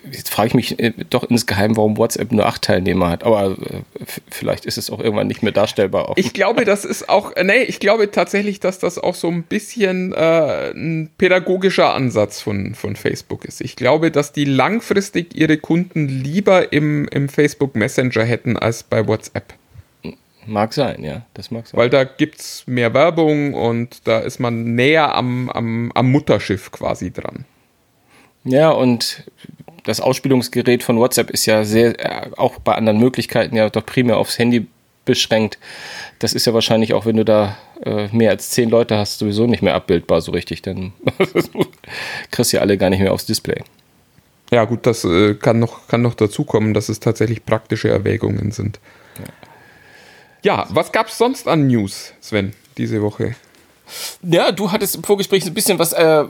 jetzt 0.10 0.30
frage 0.30 0.48
ich 0.48 0.54
mich 0.54 0.80
äh, 0.80 0.94
doch 1.10 1.30
insgeheim, 1.30 1.76
warum 1.76 1.98
WhatsApp 1.98 2.32
nur 2.32 2.46
acht 2.46 2.62
Teilnehmer 2.62 3.10
hat. 3.10 3.26
Aber 3.26 3.52
äh, 3.52 3.82
vielleicht 4.30 4.66
ist 4.66 4.78
es 4.78 4.90
auch 4.90 5.02
irgendwann 5.02 5.28
nicht 5.28 5.44
mehr 5.44 5.52
darstellbar. 5.52 6.14
Ich 6.16 6.32
glaube, 6.32 6.64
das 6.64 6.86
ist 6.86 7.10
auch, 7.10 7.36
äh, 7.36 7.44
nee, 7.44 7.64
ich 7.64 7.82
glaube 7.82 8.12
tatsächlich, 8.12 8.62
dass 8.62 8.80
das 8.80 8.98
auch 8.98 9.16
so 9.16 9.28
ein 9.28 9.44
bisschen 9.44 10.14
äh, 10.14 10.72
ein 10.72 11.10
pädagogischer 11.18 11.94
Ansatz 11.94 12.40
von, 12.40 12.76
von 12.76 12.96
Facebook 12.96 13.44
ist. 13.44 13.60
Ich 13.60 13.76
glaube, 13.76 14.10
dass 14.10 14.32
die 14.32 14.46
langfristig 14.46 15.36
ihre 15.36 15.58
Kunden 15.58 16.08
lieber 16.08 16.72
im, 16.72 17.10
im 17.10 17.28
Facebook 17.28 17.76
Messenger 17.76 18.24
hätten 18.24 18.56
als 18.56 18.84
bei 18.84 19.06
WhatsApp. 19.06 19.54
Mag 20.46 20.74
sein, 20.74 21.04
ja, 21.04 21.26
das 21.34 21.52
mag 21.52 21.68
sein. 21.68 21.78
Weil 21.78 21.90
da 21.90 22.06
gibt 22.06 22.40
es 22.40 22.64
mehr 22.68 22.94
Werbung 22.94 23.54
und 23.54 24.08
da 24.08 24.20
ist 24.20 24.40
man 24.40 24.76
näher 24.76 25.14
am, 25.14 25.50
am, 25.50 25.92
am 25.94 26.10
Mutterschiff 26.10 26.72
quasi 26.72 27.12
dran. 27.12 27.44
Ja, 28.48 28.72
und 28.72 29.24
das 29.84 30.00
Ausspielungsgerät 30.00 30.84
von 30.84 30.98
WhatsApp 30.98 31.30
ist 31.32 31.46
ja 31.46 31.64
sehr, 31.64 32.00
äh, 32.00 32.30
auch 32.38 32.60
bei 32.60 32.76
anderen 32.76 32.98
Möglichkeiten 32.98 33.56
ja 33.56 33.70
doch 33.70 33.86
primär 33.86 34.18
aufs 34.18 34.40
Handy 34.40 34.68
beschränkt. 35.06 35.58
Das 36.20 36.34
ist 36.34 36.46
ja 36.46 36.54
wahrscheinlich 36.54 36.94
auch, 36.94 37.06
wenn 37.06 37.18
du 37.18 37.26
da 37.26 37.58
äh, 37.84 38.08
mehr 38.12 38.32
als 38.32 38.50
zehn 38.50 38.70
Leute 38.70 38.98
hast, 38.98 39.20
sowieso 39.20 39.48
nicht 39.48 39.62
mehr 39.62 39.76
abbildbar 39.76 40.22
so 40.22 40.32
richtig. 40.32 40.62
Dann 40.62 40.94
kriegst 42.32 42.54
du 42.54 42.58
ja 42.58 42.62
alle 42.62 42.78
gar 42.78 42.90
nicht 42.90 43.00
mehr 43.00 43.14
aufs 43.14 43.26
Display. 43.26 43.64
Ja, 44.50 44.64
gut, 44.64 44.86
das 44.86 45.04
äh, 45.04 45.36
kann 45.36 45.60
noch, 45.60 45.88
kann 45.88 46.02
noch 46.02 46.14
dazu 46.14 46.46
kommen, 46.46 46.74
dass 46.74 46.88
es 46.88 47.02
tatsächlich 47.02 47.46
praktische 47.46 47.90
Erwägungen 47.90 48.52
sind. 48.52 48.80
Ja, 50.44 50.60
ja 50.60 50.68
was 50.70 50.94
gab 50.94 51.08
es 51.08 51.18
sonst 51.18 51.50
an 51.50 51.68
News, 51.68 52.14
Sven, 52.22 52.54
diese 52.78 53.02
Woche? 53.02 53.36
Ja, 54.22 54.52
du 54.52 54.72
hattest 54.72 54.96
im 54.96 55.04
Vorgespräch 55.04 55.46
ein 55.46 55.54
bisschen 55.54 55.80
was 55.80 55.94
äh, 55.94 56.04
äh 56.04 56.28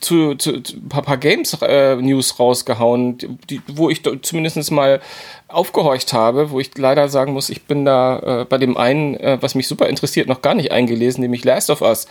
zu, 0.00 0.34
zu, 0.34 0.60
zu 0.60 0.76
ein 0.76 0.88
paar, 0.88 1.02
paar 1.02 1.18
Games-News 1.18 2.30
äh, 2.30 2.34
rausgehauen, 2.38 3.38
die, 3.50 3.60
wo 3.68 3.90
ich 3.90 4.02
zumindest 4.22 4.70
mal 4.70 5.00
aufgehorcht 5.52 6.12
habe, 6.12 6.50
wo 6.50 6.60
ich 6.60 6.76
leider 6.76 7.08
sagen 7.08 7.32
muss, 7.32 7.50
ich 7.50 7.64
bin 7.64 7.84
da 7.84 8.42
äh, 8.42 8.44
bei 8.44 8.58
dem 8.58 8.76
einen, 8.76 9.14
äh, 9.16 9.38
was 9.40 9.54
mich 9.54 9.68
super 9.68 9.88
interessiert, 9.88 10.28
noch 10.28 10.42
gar 10.42 10.54
nicht 10.54 10.72
eingelesen, 10.72 11.22
nämlich 11.22 11.44
Last 11.44 11.70
of 11.70 11.82
Us 11.82 12.06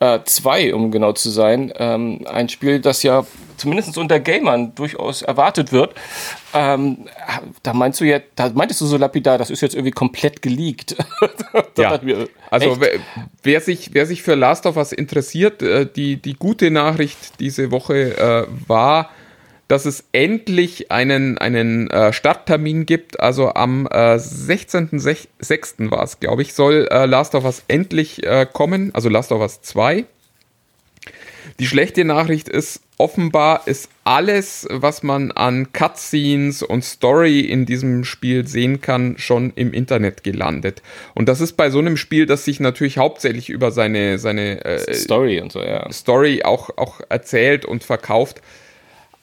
2, 0.00 0.62
äh, 0.62 0.72
um 0.72 0.90
genau 0.90 1.12
zu 1.12 1.30
sein. 1.30 1.72
Ähm, 1.76 2.26
ein 2.26 2.48
Spiel, 2.48 2.80
das 2.80 3.02
ja 3.02 3.24
zumindest 3.60 3.96
unter 3.98 4.18
Gamern 4.18 4.74
durchaus 4.74 5.22
erwartet 5.22 5.72
wird. 5.72 5.94
Ähm, 6.54 7.06
da 7.62 7.74
meinst 7.74 8.00
du 8.00 8.04
ja, 8.04 8.18
da 8.34 8.50
meintest 8.50 8.80
du 8.80 8.86
so 8.86 8.96
lapidar, 8.96 9.38
das 9.38 9.50
ist 9.50 9.60
jetzt 9.60 9.74
irgendwie 9.74 9.92
komplett 9.92 10.42
geleakt. 10.42 10.96
ja. 11.78 12.00
Wir, 12.02 12.28
also 12.50 12.80
wer, 12.80 12.98
wer, 13.42 13.60
sich, 13.60 13.90
wer 13.92 14.06
sich 14.06 14.22
für 14.22 14.34
Last 14.34 14.66
of 14.66 14.76
Us 14.76 14.92
interessiert, 14.92 15.62
äh, 15.62 15.86
die, 15.86 16.16
die 16.16 16.34
gute 16.34 16.70
Nachricht 16.70 17.38
diese 17.38 17.70
Woche 17.70 18.16
äh, 18.16 18.46
war, 18.66 19.10
dass 19.70 19.84
es 19.84 20.02
endlich 20.10 20.90
einen, 20.90 21.38
einen 21.38 21.88
äh, 21.90 22.12
Starttermin 22.12 22.86
gibt. 22.86 23.20
Also 23.20 23.54
am 23.54 23.86
äh, 23.86 24.16
16.06. 24.16 25.92
war 25.92 26.02
es, 26.02 26.18
glaube 26.18 26.42
ich, 26.42 26.54
soll 26.54 26.88
äh, 26.90 27.06
Last 27.06 27.36
of 27.36 27.44
Us 27.44 27.62
endlich 27.68 28.26
äh, 28.26 28.48
kommen, 28.52 28.92
also 28.94 29.08
Last 29.08 29.30
of 29.30 29.40
Us 29.40 29.62
2. 29.62 30.06
Die 31.60 31.66
schlechte 31.68 32.04
Nachricht 32.04 32.48
ist, 32.48 32.80
offenbar 32.98 33.62
ist 33.66 33.90
alles, 34.02 34.66
was 34.70 35.04
man 35.04 35.30
an 35.30 35.72
Cutscenes 35.72 36.64
und 36.64 36.84
Story 36.84 37.40
in 37.40 37.64
diesem 37.64 38.02
Spiel 38.02 38.48
sehen 38.48 38.80
kann, 38.80 39.18
schon 39.18 39.52
im 39.54 39.72
Internet 39.72 40.24
gelandet. 40.24 40.82
Und 41.14 41.28
das 41.28 41.40
ist 41.40 41.52
bei 41.52 41.70
so 41.70 41.78
einem 41.78 41.96
Spiel, 41.96 42.26
das 42.26 42.44
sich 42.44 42.58
natürlich 42.58 42.98
hauptsächlich 42.98 43.50
über 43.50 43.70
seine, 43.70 44.18
seine 44.18 44.64
äh, 44.64 44.94
Story 44.94 45.40
und 45.40 45.52
so, 45.52 45.62
ja. 45.62 45.92
Story 45.92 46.42
auch, 46.42 46.70
auch 46.76 47.00
erzählt 47.08 47.64
und 47.64 47.84
verkauft, 47.84 48.42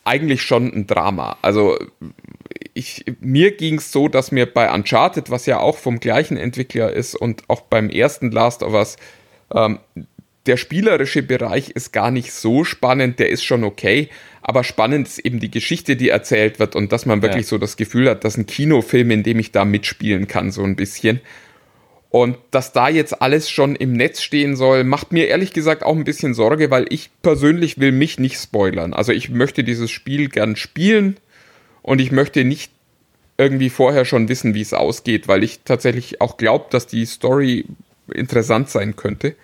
eigentlich 0.07 0.41
schon 0.41 0.73
ein 0.73 0.87
Drama. 0.87 1.37
Also 1.41 1.77
ich, 2.73 3.05
mir 3.19 3.55
ging 3.55 3.75
es 3.75 3.91
so, 3.91 4.07
dass 4.07 4.31
mir 4.31 4.45
bei 4.45 4.73
Uncharted, 4.73 5.29
was 5.29 5.45
ja 5.45 5.59
auch 5.59 5.77
vom 5.77 5.99
gleichen 5.99 6.37
Entwickler 6.37 6.93
ist 6.93 7.15
und 7.15 7.43
auch 7.47 7.61
beim 7.61 7.89
ersten 7.89 8.31
Last 8.31 8.63
of 8.63 8.73
Us, 8.73 8.97
ähm, 9.53 9.79
der 10.45 10.57
spielerische 10.57 11.23
Bereich 11.23 11.71
ist 11.71 11.91
gar 11.91 12.09
nicht 12.09 12.31
so 12.31 12.63
spannend, 12.63 13.19
der 13.19 13.29
ist 13.29 13.43
schon 13.43 13.63
okay, 13.63 14.09
aber 14.41 14.63
spannend 14.63 15.07
ist 15.07 15.19
eben 15.19 15.39
die 15.39 15.51
Geschichte, 15.51 15.97
die 15.97 16.09
erzählt 16.09 16.59
wird 16.59 16.75
und 16.75 16.93
dass 16.93 17.05
man 17.05 17.21
wirklich 17.21 17.45
ja. 17.45 17.49
so 17.49 17.57
das 17.57 17.75
Gefühl 17.75 18.09
hat, 18.09 18.23
dass 18.23 18.37
ein 18.37 18.45
Kinofilm, 18.45 19.11
in 19.11 19.23
dem 19.23 19.39
ich 19.39 19.51
da 19.51 19.65
mitspielen 19.65 20.27
kann, 20.27 20.51
so 20.51 20.63
ein 20.63 20.77
bisschen. 20.77 21.19
Und 22.09 22.37
dass 22.51 22.71
da 22.71 22.87
jetzt 22.87 23.21
alles 23.21 23.49
schon 23.49 23.75
im 23.75 23.93
Netz 23.93 24.21
stehen 24.21 24.55
soll, 24.55 24.83
macht 24.83 25.11
mir 25.11 25.27
ehrlich 25.27 25.51
gesagt 25.51 25.83
auch 25.83 25.95
ein 25.95 26.05
bisschen 26.05 26.33
Sorge, 26.33 26.71
weil 26.71 26.85
ich 26.89 27.09
persönlich 27.21 27.79
will 27.79 27.91
mich 27.91 28.17
nicht 28.17 28.39
spoilern. 28.39 28.93
Also 28.93 29.11
ich 29.11 29.29
möchte 29.29 29.63
dieses 29.63 29.91
Spiel 29.91 30.29
gern 30.29 30.55
spielen 30.55 31.17
und 31.81 31.99
ich 31.99 32.11
möchte 32.11 32.45
nicht 32.45 32.71
irgendwie 33.37 33.69
vorher 33.69 34.05
schon 34.05 34.29
wissen, 34.29 34.53
wie 34.53 34.61
es 34.61 34.73
ausgeht, 34.73 35.27
weil 35.27 35.43
ich 35.43 35.59
tatsächlich 35.63 36.21
auch 36.21 36.37
glaube, 36.37 36.65
dass 36.69 36.87
die 36.87 37.05
Story 37.05 37.65
interessant 38.11 38.69
sein 38.69 38.95
könnte. 38.95 39.35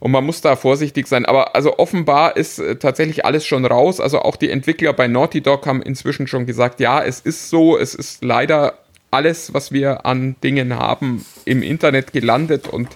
Und 0.00 0.10
man 0.10 0.24
muss 0.24 0.40
da 0.40 0.54
vorsichtig 0.56 1.06
sein. 1.06 1.24
Aber 1.24 1.54
also 1.54 1.78
offenbar 1.78 2.36
ist 2.36 2.58
äh, 2.58 2.76
tatsächlich 2.76 3.24
alles 3.24 3.46
schon 3.46 3.64
raus. 3.64 4.00
Also 4.00 4.20
auch 4.20 4.36
die 4.36 4.50
Entwickler 4.50 4.92
bei 4.92 5.08
Naughty 5.08 5.40
Dog 5.40 5.66
haben 5.66 5.82
inzwischen 5.82 6.26
schon 6.26 6.46
gesagt, 6.46 6.80
ja, 6.80 7.02
es 7.02 7.20
ist 7.20 7.48
so, 7.48 7.78
es 7.78 7.94
ist 7.94 8.22
leider 8.22 8.78
alles, 9.14 9.54
was 9.54 9.72
wir 9.72 10.04
an 10.06 10.36
Dingen 10.42 10.74
haben, 10.74 11.24
im 11.44 11.62
Internet 11.62 12.12
gelandet 12.12 12.66
und 12.68 12.88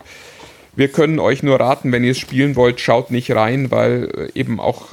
wir 0.74 0.88
können 0.88 1.18
euch 1.18 1.42
nur 1.42 1.58
raten, 1.58 1.92
wenn 1.92 2.04
ihr 2.04 2.12
es 2.12 2.18
spielen 2.18 2.56
wollt, 2.56 2.80
schaut 2.80 3.10
nicht 3.10 3.34
rein, 3.34 3.70
weil 3.70 4.30
äh, 4.34 4.38
eben 4.38 4.60
auch 4.60 4.92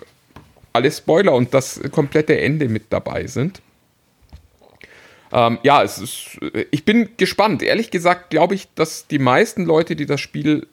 alle 0.74 0.92
Spoiler 0.92 1.34
und 1.34 1.54
das 1.54 1.80
komplette 1.92 2.40
Ende 2.40 2.70
mit 2.70 2.86
dabei 2.92 3.28
sind. 3.28 3.62
Ähm, 5.32 5.60
ja, 5.64 5.84
es 5.84 5.98
ist, 5.98 6.38
äh, 6.54 6.66
ich 6.72 6.86
bin 6.86 7.10
gespannt. 7.18 7.64
Ehrlich 7.64 7.92
gesagt 7.92 8.30
glaube 8.30 8.56
ich, 8.56 8.68
dass 8.76 9.08
die 9.08 9.20
meisten 9.20 9.66
Leute, 9.66 9.96
die 9.96 10.06
das 10.06 10.22
Spiel 10.22 10.68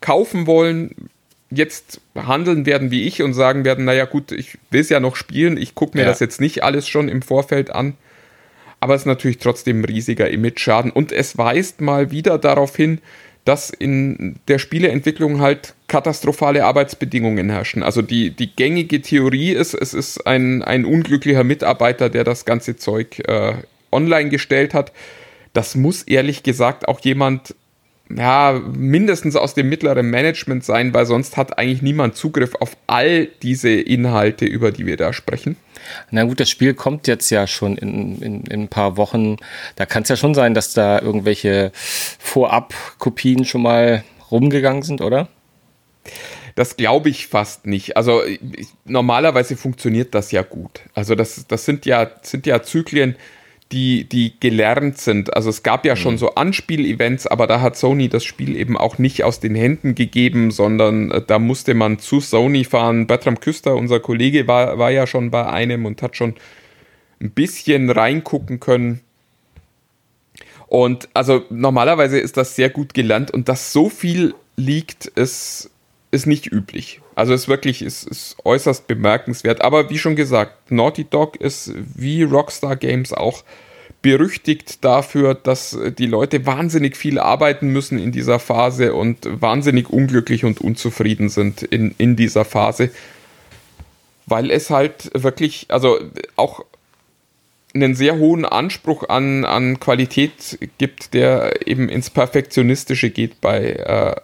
kaufen 0.00 0.46
wollen, 0.46 1.10
jetzt 1.50 2.00
handeln 2.14 2.66
werden 2.66 2.90
wie 2.90 3.02
ich 3.02 3.22
und 3.22 3.34
sagen 3.34 3.64
werden, 3.64 3.84
naja 3.84 4.04
gut, 4.04 4.32
ich 4.32 4.58
will 4.70 4.80
es 4.80 4.88
ja 4.88 5.00
noch 5.00 5.16
spielen, 5.16 5.56
ich 5.56 5.74
gucke 5.74 5.96
mir 5.96 6.04
ja. 6.04 6.08
das 6.08 6.20
jetzt 6.20 6.40
nicht 6.40 6.64
alles 6.64 6.88
schon 6.88 7.08
im 7.08 7.22
Vorfeld 7.22 7.70
an 7.70 7.94
aber 8.82 8.96
es 8.96 9.02
ist 9.02 9.06
natürlich 9.06 9.38
trotzdem 9.38 9.80
ein 9.80 9.84
riesiger 9.84 10.28
Image-Schaden 10.28 10.90
und 10.90 11.12
es 11.12 11.38
weist 11.38 11.80
mal 11.80 12.10
wieder 12.10 12.36
darauf 12.36 12.74
hin, 12.74 13.00
dass 13.44 13.70
in 13.70 14.36
der 14.48 14.58
Spieleentwicklung 14.58 15.40
halt 15.40 15.74
katastrophale 15.86 16.64
Arbeitsbedingungen 16.64 17.48
herrschen. 17.48 17.84
Also 17.84 18.02
die, 18.02 18.30
die 18.30 18.54
gängige 18.54 19.00
Theorie 19.00 19.52
ist, 19.52 19.74
es 19.74 19.94
ist 19.94 20.26
ein, 20.26 20.62
ein 20.62 20.84
unglücklicher 20.84 21.44
Mitarbeiter, 21.44 22.10
der 22.10 22.24
das 22.24 22.44
ganze 22.44 22.76
Zeug 22.76 23.20
äh, 23.28 23.54
online 23.92 24.30
gestellt 24.30 24.74
hat. 24.74 24.92
Das 25.52 25.76
muss 25.76 26.02
ehrlich 26.02 26.42
gesagt 26.42 26.88
auch 26.88 26.98
jemand 27.00 27.54
ja, 28.16 28.60
mindestens 28.76 29.36
aus 29.36 29.54
dem 29.54 29.68
mittleren 29.68 30.08
Management 30.10 30.64
sein, 30.64 30.92
weil 30.94 31.06
sonst 31.06 31.36
hat 31.36 31.58
eigentlich 31.58 31.82
niemand 31.82 32.16
Zugriff 32.16 32.54
auf 32.56 32.76
all 32.86 33.26
diese 33.42 33.70
Inhalte, 33.70 34.44
über 34.44 34.70
die 34.72 34.86
wir 34.86 34.96
da 34.96 35.12
sprechen. 35.12 35.56
Na 36.10 36.24
gut, 36.24 36.40
das 36.40 36.50
Spiel 36.50 36.74
kommt 36.74 37.06
jetzt 37.06 37.30
ja 37.30 37.46
schon 37.46 37.76
in, 37.76 38.20
in, 38.22 38.44
in 38.44 38.62
ein 38.62 38.68
paar 38.68 38.96
Wochen. 38.96 39.36
Da 39.76 39.86
kann 39.86 40.04
es 40.04 40.08
ja 40.08 40.16
schon 40.16 40.34
sein, 40.34 40.54
dass 40.54 40.74
da 40.74 41.00
irgendwelche 41.00 41.72
Vorab-Kopien 41.74 43.44
schon 43.44 43.62
mal 43.62 44.04
rumgegangen 44.30 44.82
sind, 44.82 45.00
oder? 45.00 45.28
Das 46.54 46.76
glaube 46.76 47.08
ich 47.08 47.28
fast 47.28 47.66
nicht. 47.66 47.96
Also 47.96 48.22
ich, 48.24 48.68
normalerweise 48.84 49.56
funktioniert 49.56 50.14
das 50.14 50.32
ja 50.32 50.42
gut. 50.42 50.80
Also 50.94 51.14
das, 51.14 51.46
das 51.46 51.64
sind 51.64 51.86
ja, 51.86 52.10
sind 52.22 52.46
ja 52.46 52.62
Zyklen, 52.62 53.16
die, 53.72 54.04
die 54.04 54.38
gelernt 54.38 54.98
sind. 54.98 55.34
Also 55.34 55.50
es 55.50 55.62
gab 55.62 55.84
ja 55.84 55.96
schon 55.96 56.14
mhm. 56.14 56.18
so 56.18 56.34
Anspiel-Events, 56.34 57.26
aber 57.26 57.46
da 57.46 57.60
hat 57.60 57.76
Sony 57.76 58.08
das 58.08 58.24
Spiel 58.24 58.56
eben 58.56 58.76
auch 58.76 58.98
nicht 58.98 59.24
aus 59.24 59.40
den 59.40 59.54
Händen 59.54 59.94
gegeben, 59.94 60.50
sondern 60.50 61.10
äh, 61.10 61.22
da 61.26 61.38
musste 61.38 61.74
man 61.74 61.98
zu 61.98 62.20
Sony 62.20 62.64
fahren. 62.64 63.06
Bertram 63.06 63.40
Küster, 63.40 63.74
unser 63.74 64.00
Kollege, 64.00 64.46
war, 64.46 64.78
war 64.78 64.90
ja 64.90 65.06
schon 65.06 65.30
bei 65.30 65.46
einem 65.46 65.86
und 65.86 66.02
hat 66.02 66.16
schon 66.16 66.34
ein 67.20 67.30
bisschen 67.30 67.90
reingucken 67.90 68.60
können. 68.60 69.00
Und 70.66 71.08
also 71.12 71.44
normalerweise 71.50 72.18
ist 72.18 72.38
das 72.38 72.56
sehr 72.56 72.70
gut 72.70 72.94
gelernt 72.94 73.30
und 73.30 73.48
dass 73.48 73.72
so 73.72 73.90
viel 73.90 74.34
liegt, 74.56 75.04
ist, 75.04 75.70
ist 76.10 76.26
nicht 76.26 76.50
üblich. 76.50 77.01
Also 77.14 77.34
es 77.34 77.48
wirklich 77.48 77.82
ist, 77.82 78.04
ist 78.04 78.36
äußerst 78.44 78.86
bemerkenswert. 78.86 79.60
Aber 79.62 79.90
wie 79.90 79.98
schon 79.98 80.16
gesagt, 80.16 80.70
Naughty 80.70 81.04
Dog 81.04 81.36
ist 81.36 81.72
wie 81.76 82.22
Rockstar 82.22 82.76
Games 82.76 83.12
auch 83.12 83.44
berüchtigt 84.00 84.84
dafür, 84.84 85.34
dass 85.34 85.78
die 85.98 86.06
Leute 86.06 86.44
wahnsinnig 86.44 86.96
viel 86.96 87.18
arbeiten 87.18 87.68
müssen 87.68 87.98
in 87.98 88.10
dieser 88.10 88.38
Phase 88.40 88.94
und 88.94 89.18
wahnsinnig 89.40 89.90
unglücklich 89.90 90.44
und 90.44 90.60
unzufrieden 90.60 91.28
sind 91.28 91.62
in, 91.62 91.94
in 91.98 92.16
dieser 92.16 92.44
Phase. 92.44 92.90
Weil 94.26 94.50
es 94.50 94.70
halt 94.70 95.10
wirklich, 95.14 95.66
also 95.68 95.98
auch 96.36 96.64
einen 97.74 97.94
sehr 97.94 98.18
hohen 98.18 98.44
Anspruch 98.44 99.08
an, 99.08 99.44
an 99.44 99.80
Qualität 99.80 100.58
gibt, 100.78 101.14
der 101.14 101.66
eben 101.66 101.88
ins 101.88 102.10
Perfektionistische 102.10 103.10
geht 103.10 103.40
bei, 103.40 103.62
äh, 103.62 104.16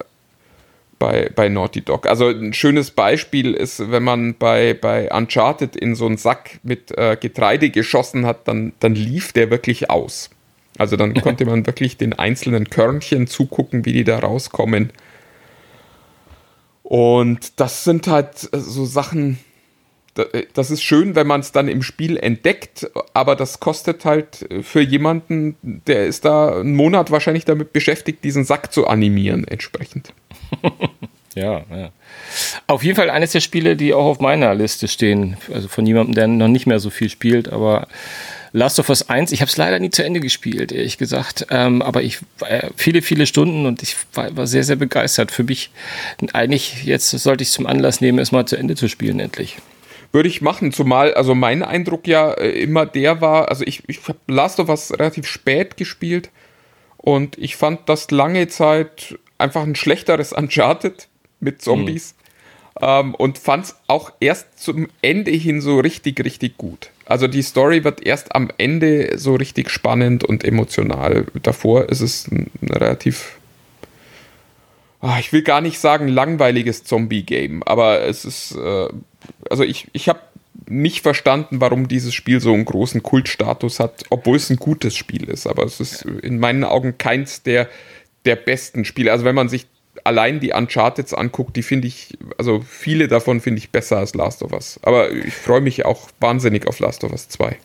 bei, 0.98 1.30
bei 1.34 1.48
Naughty 1.48 1.82
Dog. 1.82 2.06
Also 2.06 2.28
ein 2.28 2.52
schönes 2.52 2.90
Beispiel 2.90 3.54
ist, 3.54 3.90
wenn 3.90 4.02
man 4.02 4.34
bei, 4.36 4.74
bei 4.74 5.10
Uncharted 5.10 5.76
in 5.76 5.94
so 5.94 6.06
einen 6.06 6.16
Sack 6.16 6.60
mit 6.62 6.96
äh, 6.96 7.16
Getreide 7.20 7.70
geschossen 7.70 8.26
hat, 8.26 8.48
dann, 8.48 8.72
dann 8.80 8.94
lief 8.94 9.32
der 9.32 9.50
wirklich 9.50 9.90
aus. 9.90 10.30
Also 10.76 10.96
dann 10.96 11.14
konnte 11.22 11.44
man 11.44 11.66
wirklich 11.66 11.96
den 11.96 12.12
einzelnen 12.12 12.70
Körnchen 12.70 13.26
zugucken, 13.26 13.84
wie 13.84 13.92
die 13.92 14.04
da 14.04 14.18
rauskommen. 14.18 14.92
Und 16.82 17.60
das 17.60 17.84
sind 17.84 18.06
halt 18.06 18.38
so 18.52 18.86
Sachen, 18.86 19.38
das 20.54 20.70
ist 20.70 20.82
schön, 20.82 21.14
wenn 21.14 21.26
man 21.26 21.40
es 21.40 21.52
dann 21.52 21.68
im 21.68 21.82
Spiel 21.82 22.16
entdeckt, 22.16 22.90
aber 23.14 23.36
das 23.36 23.60
kostet 23.60 24.04
halt 24.04 24.48
für 24.62 24.80
jemanden, 24.80 25.56
der 25.62 26.06
ist 26.06 26.24
da 26.24 26.60
einen 26.60 26.74
Monat 26.74 27.10
wahrscheinlich 27.10 27.44
damit 27.44 27.72
beschäftigt, 27.72 28.24
diesen 28.24 28.44
Sack 28.44 28.72
zu 28.72 28.86
animieren 28.86 29.46
entsprechend. 29.46 30.12
ja, 31.34 31.64
ja. 31.70 31.90
Auf 32.66 32.82
jeden 32.82 32.96
Fall 32.96 33.10
eines 33.10 33.32
der 33.32 33.40
Spiele, 33.40 33.76
die 33.76 33.94
auch 33.94 34.04
auf 34.04 34.20
meiner 34.20 34.54
Liste 34.54 34.88
stehen, 34.88 35.36
also 35.52 35.68
von 35.68 35.86
jemandem, 35.86 36.14
der 36.14 36.26
noch 36.26 36.48
nicht 36.48 36.66
mehr 36.66 36.80
so 36.80 36.90
viel 36.90 37.08
spielt, 37.08 37.50
aber 37.50 37.86
Last 38.52 38.78
of 38.78 38.88
Us 38.88 39.08
1, 39.08 39.32
ich 39.32 39.40
habe 39.40 39.50
es 39.50 39.56
leider 39.56 39.78
nie 39.78 39.90
zu 39.90 40.04
Ende 40.04 40.20
gespielt, 40.20 40.72
ehrlich 40.72 40.98
gesagt, 40.98 41.46
ähm, 41.50 41.82
aber 41.82 42.02
ich 42.02 42.18
äh, 42.46 42.70
viele, 42.76 43.02
viele 43.02 43.26
Stunden 43.26 43.66
und 43.66 43.82
ich 43.82 43.96
war, 44.14 44.34
war, 44.36 44.46
sehr, 44.46 44.64
sehr 44.64 44.76
begeistert. 44.76 45.30
Für 45.30 45.44
mich 45.44 45.70
eigentlich, 46.32 46.84
jetzt 46.84 47.10
sollte 47.10 47.42
ich 47.42 47.48
es 47.48 47.54
zum 47.54 47.66
Anlass 47.66 48.00
nehmen, 48.00 48.18
es 48.18 48.32
mal 48.32 48.46
zu 48.46 48.56
Ende 48.56 48.74
zu 48.74 48.88
spielen, 48.88 49.20
endlich. 49.20 49.58
Würde 50.12 50.28
ich 50.28 50.40
machen, 50.40 50.72
zumal, 50.72 51.12
also 51.12 51.34
mein 51.34 51.62
Eindruck 51.62 52.06
ja 52.06 52.32
äh, 52.32 52.50
immer 52.62 52.86
der 52.86 53.20
war, 53.20 53.48
also 53.50 53.64
ich, 53.66 53.82
ich 53.86 54.00
habe 54.08 54.18
Last 54.26 54.58
of 54.60 54.70
Us 54.70 54.92
relativ 54.92 55.26
spät 55.26 55.76
gespielt 55.76 56.30
und 56.96 57.36
ich 57.36 57.56
fand 57.56 57.88
das 57.88 58.10
lange 58.10 58.48
Zeit 58.48 59.18
einfach 59.38 59.62
ein 59.62 59.74
schlechteres 59.74 60.32
Uncharted 60.32 61.08
mit 61.40 61.62
Zombies 61.62 62.14
mhm. 62.80 62.86
ähm, 62.86 63.14
und 63.14 63.38
fand 63.38 63.66
es 63.66 63.76
auch 63.86 64.12
erst 64.20 64.62
zum 64.62 64.88
Ende 65.02 65.30
hin 65.30 65.60
so 65.60 65.80
richtig, 65.80 66.24
richtig 66.24 66.58
gut. 66.58 66.90
Also 67.06 67.26
die 67.26 67.42
Story 67.42 67.84
wird 67.84 68.04
erst 68.04 68.34
am 68.34 68.50
Ende 68.58 69.16
so 69.18 69.34
richtig 69.34 69.70
spannend 69.70 70.24
und 70.24 70.44
emotional. 70.44 71.26
Davor 71.42 71.88
ist 71.88 72.00
es 72.00 72.28
ein, 72.28 72.50
ein 72.60 72.68
relativ 72.68 73.38
oh, 75.00 75.14
ich 75.18 75.32
will 75.32 75.42
gar 75.42 75.60
nicht 75.60 75.78
sagen 75.78 76.08
langweiliges 76.08 76.84
Zombie-Game, 76.84 77.62
aber 77.62 78.02
es 78.02 78.24
ist, 78.24 78.56
äh, 78.56 78.88
also 79.48 79.62
ich, 79.62 79.88
ich 79.92 80.08
habe 80.08 80.20
nicht 80.66 81.02
verstanden, 81.02 81.60
warum 81.60 81.88
dieses 81.88 82.14
Spiel 82.14 82.40
so 82.40 82.52
einen 82.52 82.64
großen 82.64 83.02
Kultstatus 83.02 83.80
hat, 83.80 84.04
obwohl 84.10 84.36
es 84.36 84.50
ein 84.50 84.56
gutes 84.56 84.96
Spiel 84.96 85.24
ist. 85.28 85.46
Aber 85.46 85.64
es 85.64 85.80
ist 85.80 86.02
in 86.02 86.38
meinen 86.38 86.64
Augen 86.64 86.98
keins 86.98 87.42
der, 87.42 87.68
der 88.24 88.36
besten 88.36 88.84
Spiele. 88.84 89.12
Also 89.12 89.24
wenn 89.24 89.34
man 89.34 89.48
sich 89.48 89.66
allein 90.04 90.40
die 90.40 90.52
Uncharted 90.52 91.12
anguckt, 91.14 91.56
die 91.56 91.62
finde 91.62 91.88
ich, 91.88 92.16
also 92.36 92.60
viele 92.60 93.08
davon 93.08 93.40
finde 93.40 93.58
ich 93.58 93.70
besser 93.70 93.98
als 93.98 94.14
Last 94.14 94.42
of 94.42 94.52
Us. 94.52 94.78
Aber 94.82 95.10
ich 95.10 95.34
freue 95.34 95.60
mich 95.60 95.84
auch 95.84 96.08
wahnsinnig 96.20 96.66
auf 96.66 96.78
Last 96.78 97.04
of 97.04 97.12
Us 97.12 97.28
2. 97.28 97.56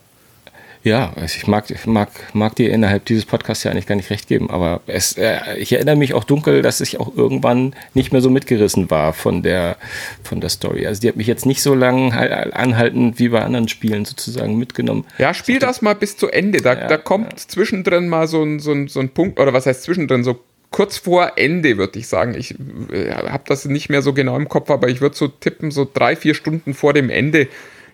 Ja, 0.83 1.13
also 1.15 1.37
ich 1.37 1.47
mag, 1.47 1.65
mag, 1.85 2.09
mag 2.33 2.55
dir 2.57 2.69
innerhalb 2.71 3.05
dieses 3.05 3.25
Podcasts 3.25 3.63
ja 3.63 3.71
eigentlich 3.71 3.87
gar 3.87 3.95
nicht 3.95 4.09
recht 4.09 4.27
geben, 4.27 4.49
aber 4.49 4.81
es, 4.85 5.17
äh, 5.17 5.39
ich 5.57 5.71
erinnere 5.71 5.95
mich 5.95 6.13
auch 6.13 6.25
dunkel, 6.25 6.61
dass 6.61 6.81
ich 6.81 6.99
auch 6.99 7.15
irgendwann 7.15 7.73
nicht 7.93 8.11
mehr 8.11 8.21
so 8.21 8.29
mitgerissen 8.29 8.91
war 8.91 9.13
von 9.13 9.43
der, 9.43 9.77
von 10.23 10.41
der 10.41 10.49
Story. 10.49 10.85
Also 10.85 10.99
die 10.99 11.07
hat 11.07 11.15
mich 11.15 11.27
jetzt 11.27 11.45
nicht 11.45 11.61
so 11.61 11.73
lange 11.73 12.13
halt 12.13 12.53
anhaltend 12.53 13.17
wie 13.17 13.29
bei 13.29 13.41
anderen 13.41 13.69
Spielen 13.69 14.03
sozusagen 14.03 14.57
mitgenommen. 14.57 15.05
Ja, 15.17 15.33
spiel 15.33 15.59
das 15.59 15.81
mal 15.81 15.95
bis 15.95 16.17
zu 16.17 16.27
Ende. 16.27 16.59
Da, 16.59 16.73
ja, 16.73 16.87
da 16.87 16.97
kommt 16.97 17.31
ja. 17.31 17.37
zwischendrin 17.37 18.09
mal 18.09 18.27
so 18.27 18.43
ein, 18.43 18.59
so, 18.59 18.73
ein, 18.73 18.89
so 18.89 18.99
ein 18.99 19.09
Punkt, 19.09 19.39
oder 19.39 19.53
was 19.53 19.65
heißt 19.65 19.83
zwischendrin, 19.83 20.25
so 20.25 20.39
kurz 20.69 20.97
vor 20.97 21.33
Ende, 21.37 21.77
würde 21.77 21.97
ich 21.97 22.07
sagen. 22.09 22.35
Ich 22.35 22.55
äh, 22.91 23.11
habe 23.11 23.43
das 23.47 23.63
nicht 23.63 23.87
mehr 23.87 24.01
so 24.01 24.11
genau 24.11 24.35
im 24.35 24.49
Kopf, 24.49 24.69
aber 24.69 24.89
ich 24.89 24.99
würde 24.99 25.15
so 25.15 25.29
tippen, 25.29 25.71
so 25.71 25.89
drei, 25.91 26.17
vier 26.17 26.33
Stunden 26.33 26.73
vor 26.73 26.91
dem 26.91 27.09
Ende 27.09 27.47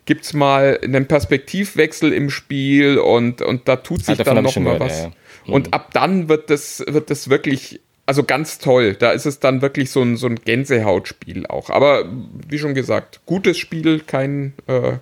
gibt 0.10 0.26
es 0.26 0.34
mal 0.34 0.80
einen 0.84 1.06
Perspektivwechsel 1.06 2.14
im 2.14 2.32
Spiel 2.32 2.98
und, 2.98 3.44
und 3.44 3.68
da 3.68 3.76
tut 3.76 4.04
sich 4.04 4.20
ah, 4.20 4.24
dann 4.24 4.44
noch 4.44 4.56
mal 4.56 4.80
was. 4.80 4.98
Ja, 4.98 5.04
ja. 5.04 5.12
Mhm. 5.46 5.54
Und 5.54 5.74
ab 5.76 5.94
dann 5.94 6.28
wird 6.28 6.50
das, 6.50 6.84
wird 6.88 7.12
das 7.12 7.30
wirklich, 7.30 7.80
also 8.08 8.24
ganz 8.24 8.58
toll. 8.58 8.96
Da 8.96 9.12
ist 9.12 9.28
es 9.28 9.40
dann 9.40 9.62
wirklich 9.62 9.92
so 9.92 10.02
ein, 10.02 10.18
so 10.18 10.26
ein 10.26 10.38
Gänsehautspiel 10.38 11.46
auch. 11.46 11.70
Aber 11.70 12.06
wie 12.48 12.58
schon 12.58 12.74
gesagt, 12.74 13.22
gutes 13.28 13.60
Spiel, 13.60 14.00
kein, 14.00 14.54
äh, 14.66 14.94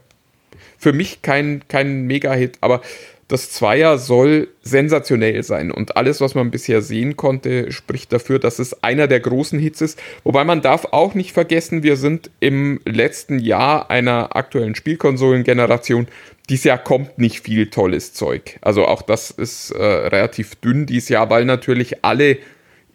für 0.78 0.92
mich 0.92 1.22
kein, 1.22 1.64
kein 1.70 2.02
Mega-Hit, 2.02 2.58
aber 2.60 2.82
das 3.28 3.52
Zweier 3.52 3.98
soll 3.98 4.48
sensationell 4.62 5.44
sein 5.44 5.72
und 5.72 5.98
alles, 5.98 6.22
was 6.22 6.34
man 6.34 6.50
bisher 6.50 6.82
sehen 6.82 7.18
konnte, 7.18 7.72
spricht 7.74 8.14
dafür, 8.14 8.40
dass 8.40 8.58
es 8.58 8.84
einer 8.84 9.08
der 9.08 9.20
großen 9.20 9.60
Hits 9.60 9.82
ist. 9.82 10.00
Wobei 10.24 10.46
man 10.46 10.62
darf 10.62 10.86
auch 10.92 11.14
nicht 11.14 11.34
vergessen, 11.34 11.84
wir 11.84 11.98
sind 11.98 12.30
im 12.40 12.80
letzten 12.86 13.40
Jahr 13.40 13.90
einer 13.90 14.36
aktuellen 14.38 14.76
Spielkonsolengeneration. 14.76 16.08
Dieses 16.48 16.64
Jahr 16.64 16.78
kommt 16.78 17.18
nicht 17.18 17.42
viel 17.42 17.70
tolles 17.70 18.14
Zeug. 18.14 18.58
Also 18.62 18.86
auch 18.86 19.02
das 19.02 19.32
ist 19.32 19.72
äh, 19.72 19.84
relativ 19.84 20.56
dünn 20.56 20.86
dieses 20.86 21.10
Jahr, 21.10 21.30
weil 21.30 21.44
natürlich 21.44 22.06
alle 22.06 22.38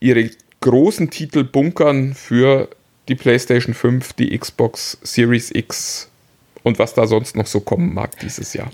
ihre 0.01 0.30
großen 0.62 1.11
Titel 1.11 1.45
bunkern 1.45 2.14
für 2.14 2.68
die 3.09 3.16
PlayStation 3.16 3.74
5, 3.74 4.14
die 4.14 4.39
Xbox 4.39 4.97
Series 5.03 5.51
X 5.55 6.09
und 6.62 6.78
was 6.78 6.95
da 6.95 7.07
sonst 7.07 7.37
noch 7.37 7.47
so 7.47 7.61
kommen 7.61 7.93
mag 7.93 8.18
dieses 8.20 8.55
Jahr. 8.55 8.70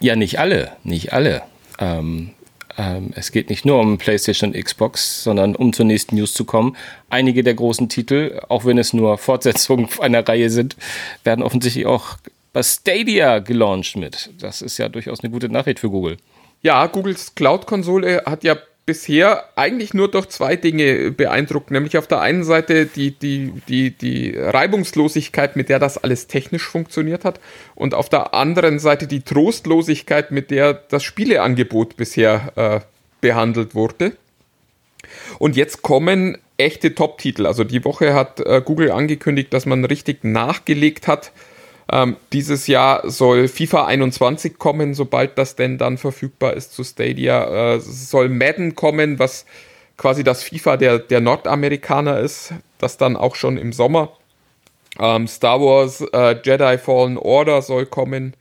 Ja, 0.00 0.16
nicht 0.16 0.38
alle, 0.38 0.72
nicht 0.82 1.12
alle. 1.12 1.42
Ähm, 1.78 2.30
ähm, 2.78 3.10
es 3.14 3.32
geht 3.32 3.50
nicht 3.50 3.64
nur 3.64 3.78
um 3.78 3.98
PlayStation 3.98 4.52
und 4.52 4.64
Xbox, 4.64 5.22
sondern 5.22 5.54
um 5.54 5.72
zur 5.72 5.84
nächsten 5.84 6.16
News 6.16 6.32
zu 6.32 6.44
kommen. 6.44 6.76
Einige 7.10 7.42
der 7.42 7.54
großen 7.54 7.88
Titel, 7.88 8.40
auch 8.48 8.64
wenn 8.64 8.78
es 8.78 8.92
nur 8.92 9.18
Fortsetzungen 9.18 9.88
einer 10.00 10.26
Reihe 10.26 10.50
sind, 10.50 10.76
werden 11.24 11.42
offensichtlich 11.42 11.86
auch 11.86 12.16
bei 12.52 12.62
Stadia 12.62 13.38
gelauncht 13.38 13.96
mit. 13.96 14.30
Das 14.40 14.62
ist 14.62 14.78
ja 14.78 14.88
durchaus 14.88 15.20
eine 15.20 15.30
gute 15.30 15.48
Nachricht 15.48 15.78
für 15.78 15.90
Google. 15.90 16.16
Ja, 16.62 16.86
Googles 16.86 17.34
Cloud-Konsole 17.34 18.22
hat 18.26 18.44
ja 18.44 18.56
bisher 18.90 19.44
eigentlich 19.54 19.94
nur 19.94 20.10
durch 20.10 20.26
zwei 20.30 20.56
Dinge 20.56 21.12
beeindruckt, 21.12 21.70
nämlich 21.70 21.96
auf 21.96 22.08
der 22.08 22.20
einen 22.22 22.42
Seite 22.42 22.86
die, 22.86 23.12
die, 23.12 23.52
die, 23.68 23.92
die 23.92 24.36
Reibungslosigkeit, 24.36 25.54
mit 25.54 25.68
der 25.68 25.78
das 25.78 25.96
alles 25.96 26.26
technisch 26.26 26.66
funktioniert 26.66 27.24
hat, 27.24 27.38
und 27.76 27.94
auf 27.94 28.08
der 28.08 28.34
anderen 28.34 28.80
Seite 28.80 29.06
die 29.06 29.20
Trostlosigkeit, 29.20 30.32
mit 30.32 30.50
der 30.50 30.74
das 30.74 31.04
Spieleangebot 31.04 31.96
bisher 31.96 32.52
äh, 32.56 32.80
behandelt 33.20 33.76
wurde. 33.76 34.16
Und 35.38 35.54
jetzt 35.54 35.82
kommen 35.82 36.36
echte 36.56 36.96
Top-Titel. 36.96 37.46
Also 37.46 37.62
die 37.62 37.84
Woche 37.84 38.12
hat 38.12 38.40
äh, 38.40 38.60
Google 38.64 38.90
angekündigt, 38.90 39.54
dass 39.54 39.66
man 39.66 39.84
richtig 39.84 40.24
nachgelegt 40.24 41.06
hat 41.06 41.30
ähm, 41.92 42.16
dieses 42.32 42.66
Jahr 42.66 43.08
soll 43.10 43.48
FIFA 43.48 43.86
21 43.86 44.58
kommen, 44.58 44.94
sobald 44.94 45.36
das 45.38 45.56
denn 45.56 45.78
dann 45.78 45.98
verfügbar 45.98 46.54
ist 46.54 46.72
zu 46.72 46.84
Stadia. 46.84 47.74
Äh, 47.74 47.80
soll 47.80 48.28
Madden 48.28 48.74
kommen, 48.74 49.18
was 49.18 49.44
quasi 49.96 50.22
das 50.22 50.42
FIFA 50.42 50.76
der, 50.76 50.98
der 50.98 51.20
Nordamerikaner 51.20 52.20
ist. 52.20 52.54
Das 52.78 52.96
dann 52.96 53.16
auch 53.16 53.34
schon 53.34 53.58
im 53.58 53.72
Sommer. 53.72 54.12
Ähm, 54.98 55.26
Star 55.26 55.60
Wars 55.60 56.00
äh, 56.12 56.36
Jedi 56.42 56.78
Fallen 56.78 57.18
Order 57.18 57.60
soll 57.62 57.86
kommen. 57.86 58.34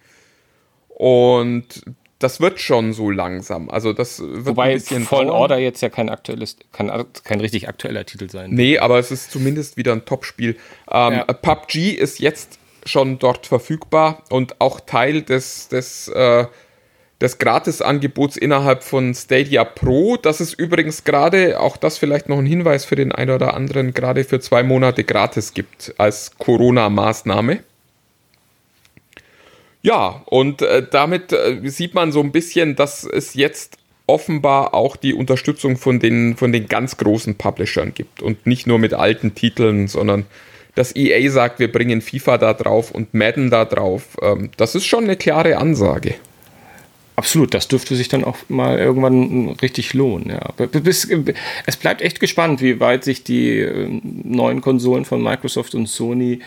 Und 0.89 1.81
das 2.19 2.41
wird 2.41 2.59
schon 2.59 2.93
so 2.93 3.09
langsam. 3.09 3.69
Also 3.69 3.93
das 3.93 4.19
wird 4.19 4.45
Wobei 4.45 4.71
ein 4.71 4.73
bisschen 4.73 5.05
Fallen. 5.05 5.29
Order 5.29 5.57
jetzt 5.57 5.81
ja 5.81 5.89
kein 5.89 6.09
aktuelles, 6.09 6.57
kein, 6.71 6.91
kein 7.23 7.39
richtig 7.39 7.67
aktueller 7.67 8.05
Titel 8.05 8.29
sein. 8.29 8.51
Nee, 8.51 8.77
aber 8.77 8.99
es 8.99 9.09
ist 9.09 9.31
zumindest 9.31 9.77
wieder 9.77 9.93
ein 9.93 10.05
Top-Spiel. 10.05 10.57
Ähm, 10.91 11.13
ja. 11.13 11.23
PUBG 11.23 11.91
ist 11.91 12.19
jetzt 12.19 12.58
schon 12.85 13.19
dort 13.19 13.47
verfügbar 13.47 14.23
und 14.29 14.59
auch 14.59 14.79
Teil 14.79 15.21
des, 15.21 15.67
des, 15.67 16.07
äh, 16.09 16.45
des 17.21 17.37
Gratisangebots 17.37 18.37
innerhalb 18.37 18.83
von 18.83 19.13
Stadia 19.13 19.63
Pro. 19.63 20.17
Das 20.17 20.41
ist 20.41 20.53
übrigens 20.53 21.03
gerade, 21.03 21.59
auch 21.59 21.77
das 21.77 21.97
vielleicht 21.97 22.29
noch 22.29 22.37
ein 22.37 22.45
Hinweis 22.45 22.85
für 22.85 22.95
den 22.95 23.11
einen 23.11 23.31
oder 23.31 23.53
anderen, 23.53 23.93
gerade 23.93 24.23
für 24.23 24.39
zwei 24.39 24.63
Monate 24.63 25.03
gratis 25.03 25.53
gibt 25.53 25.93
als 25.97 26.31
Corona-Maßnahme. 26.37 27.59
Ja, 29.81 30.23
und 30.25 30.61
äh, 30.61 30.85
damit 30.89 31.31
äh, 31.31 31.61
sieht 31.65 31.93
man 31.93 32.11
so 32.11 32.19
ein 32.19 32.31
bisschen, 32.31 32.75
dass 32.75 33.05
es 33.05 33.33
jetzt 33.33 33.77
offenbar 34.07 34.73
auch 34.73 34.95
die 34.95 35.13
Unterstützung 35.13 35.77
von 35.77 35.99
den, 35.99 36.35
von 36.35 36.51
den 36.51 36.67
ganz 36.67 36.97
großen 36.97 37.35
Publishern 37.35 37.93
gibt 37.93 38.21
und 38.21 38.47
nicht 38.47 38.65
nur 38.65 38.79
mit 38.79 38.93
alten 38.93 39.35
Titeln, 39.35 39.87
sondern 39.87 40.25
dass 40.75 40.95
EA 40.95 41.29
sagt, 41.29 41.59
wir 41.59 41.71
bringen 41.71 42.01
FIFA 42.01 42.37
da 42.37 42.53
drauf 42.53 42.91
und 42.91 43.13
Madden 43.13 43.49
da 43.49 43.65
drauf. 43.65 44.17
Ähm, 44.21 44.49
das 44.57 44.75
ist 44.75 44.85
schon 44.85 45.05
eine 45.05 45.15
klare 45.15 45.57
Ansage. 45.57 46.15
Absolut, 47.19 47.53
das 47.53 47.67
dürfte 47.67 47.97
sich 47.97 48.07
dann 48.07 48.23
auch 48.23 48.37
mal 48.47 48.79
irgendwann 48.79 49.49
richtig 49.61 49.93
lohnen. 49.93 50.29
Ja. 50.29 50.53
Es 51.65 51.75
bleibt 51.75 52.01
echt 52.01 52.21
gespannt, 52.21 52.61
wie 52.61 52.79
weit 52.79 53.03
sich 53.03 53.25
die 53.25 53.59
ähm, 53.59 54.01
neuen 54.23 54.61
Konsolen 54.61 55.03
von 55.03 55.21
Microsoft 55.21 55.75
und 55.75 55.87
Sony 55.87 56.39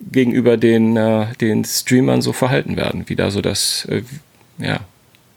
gegenüber 0.00 0.56
den, 0.56 0.96
äh, 0.96 1.26
den 1.40 1.64
Streamern 1.64 2.22
so 2.22 2.32
verhalten 2.32 2.76
werden, 2.76 3.04
wie 3.06 3.14
da 3.14 3.30
so 3.30 3.40
das, 3.40 3.86
äh, 3.88 4.02
ja, 4.58 4.80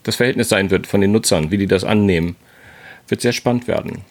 das 0.02 0.16
Verhältnis 0.16 0.50
sein 0.50 0.72
wird 0.72 0.88
von 0.88 1.02
den 1.02 1.12
Nutzern, 1.12 1.52
wie 1.52 1.58
die 1.58 1.68
das 1.68 1.84
annehmen. 1.84 2.36
Wird 3.08 3.22
sehr 3.22 3.34
spannend 3.34 3.68
werden. 3.68 4.02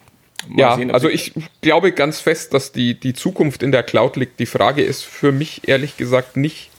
Mal 0.47 0.59
ja, 0.59 0.75
sehen, 0.75 0.91
also 0.91 1.09
ich 1.09 1.33
glaube 1.61 1.91
ganz 1.91 2.19
fest, 2.19 2.53
dass 2.53 2.71
die, 2.71 2.99
die 2.99 3.13
Zukunft 3.13 3.61
in 3.61 3.71
der 3.71 3.83
Cloud 3.83 4.15
liegt. 4.15 4.39
Die 4.39 4.45
Frage 4.45 4.81
ist 4.81 5.03
für 5.03 5.31
mich 5.31 5.67
ehrlich 5.67 5.97
gesagt 5.97 6.37
nicht, 6.37 6.69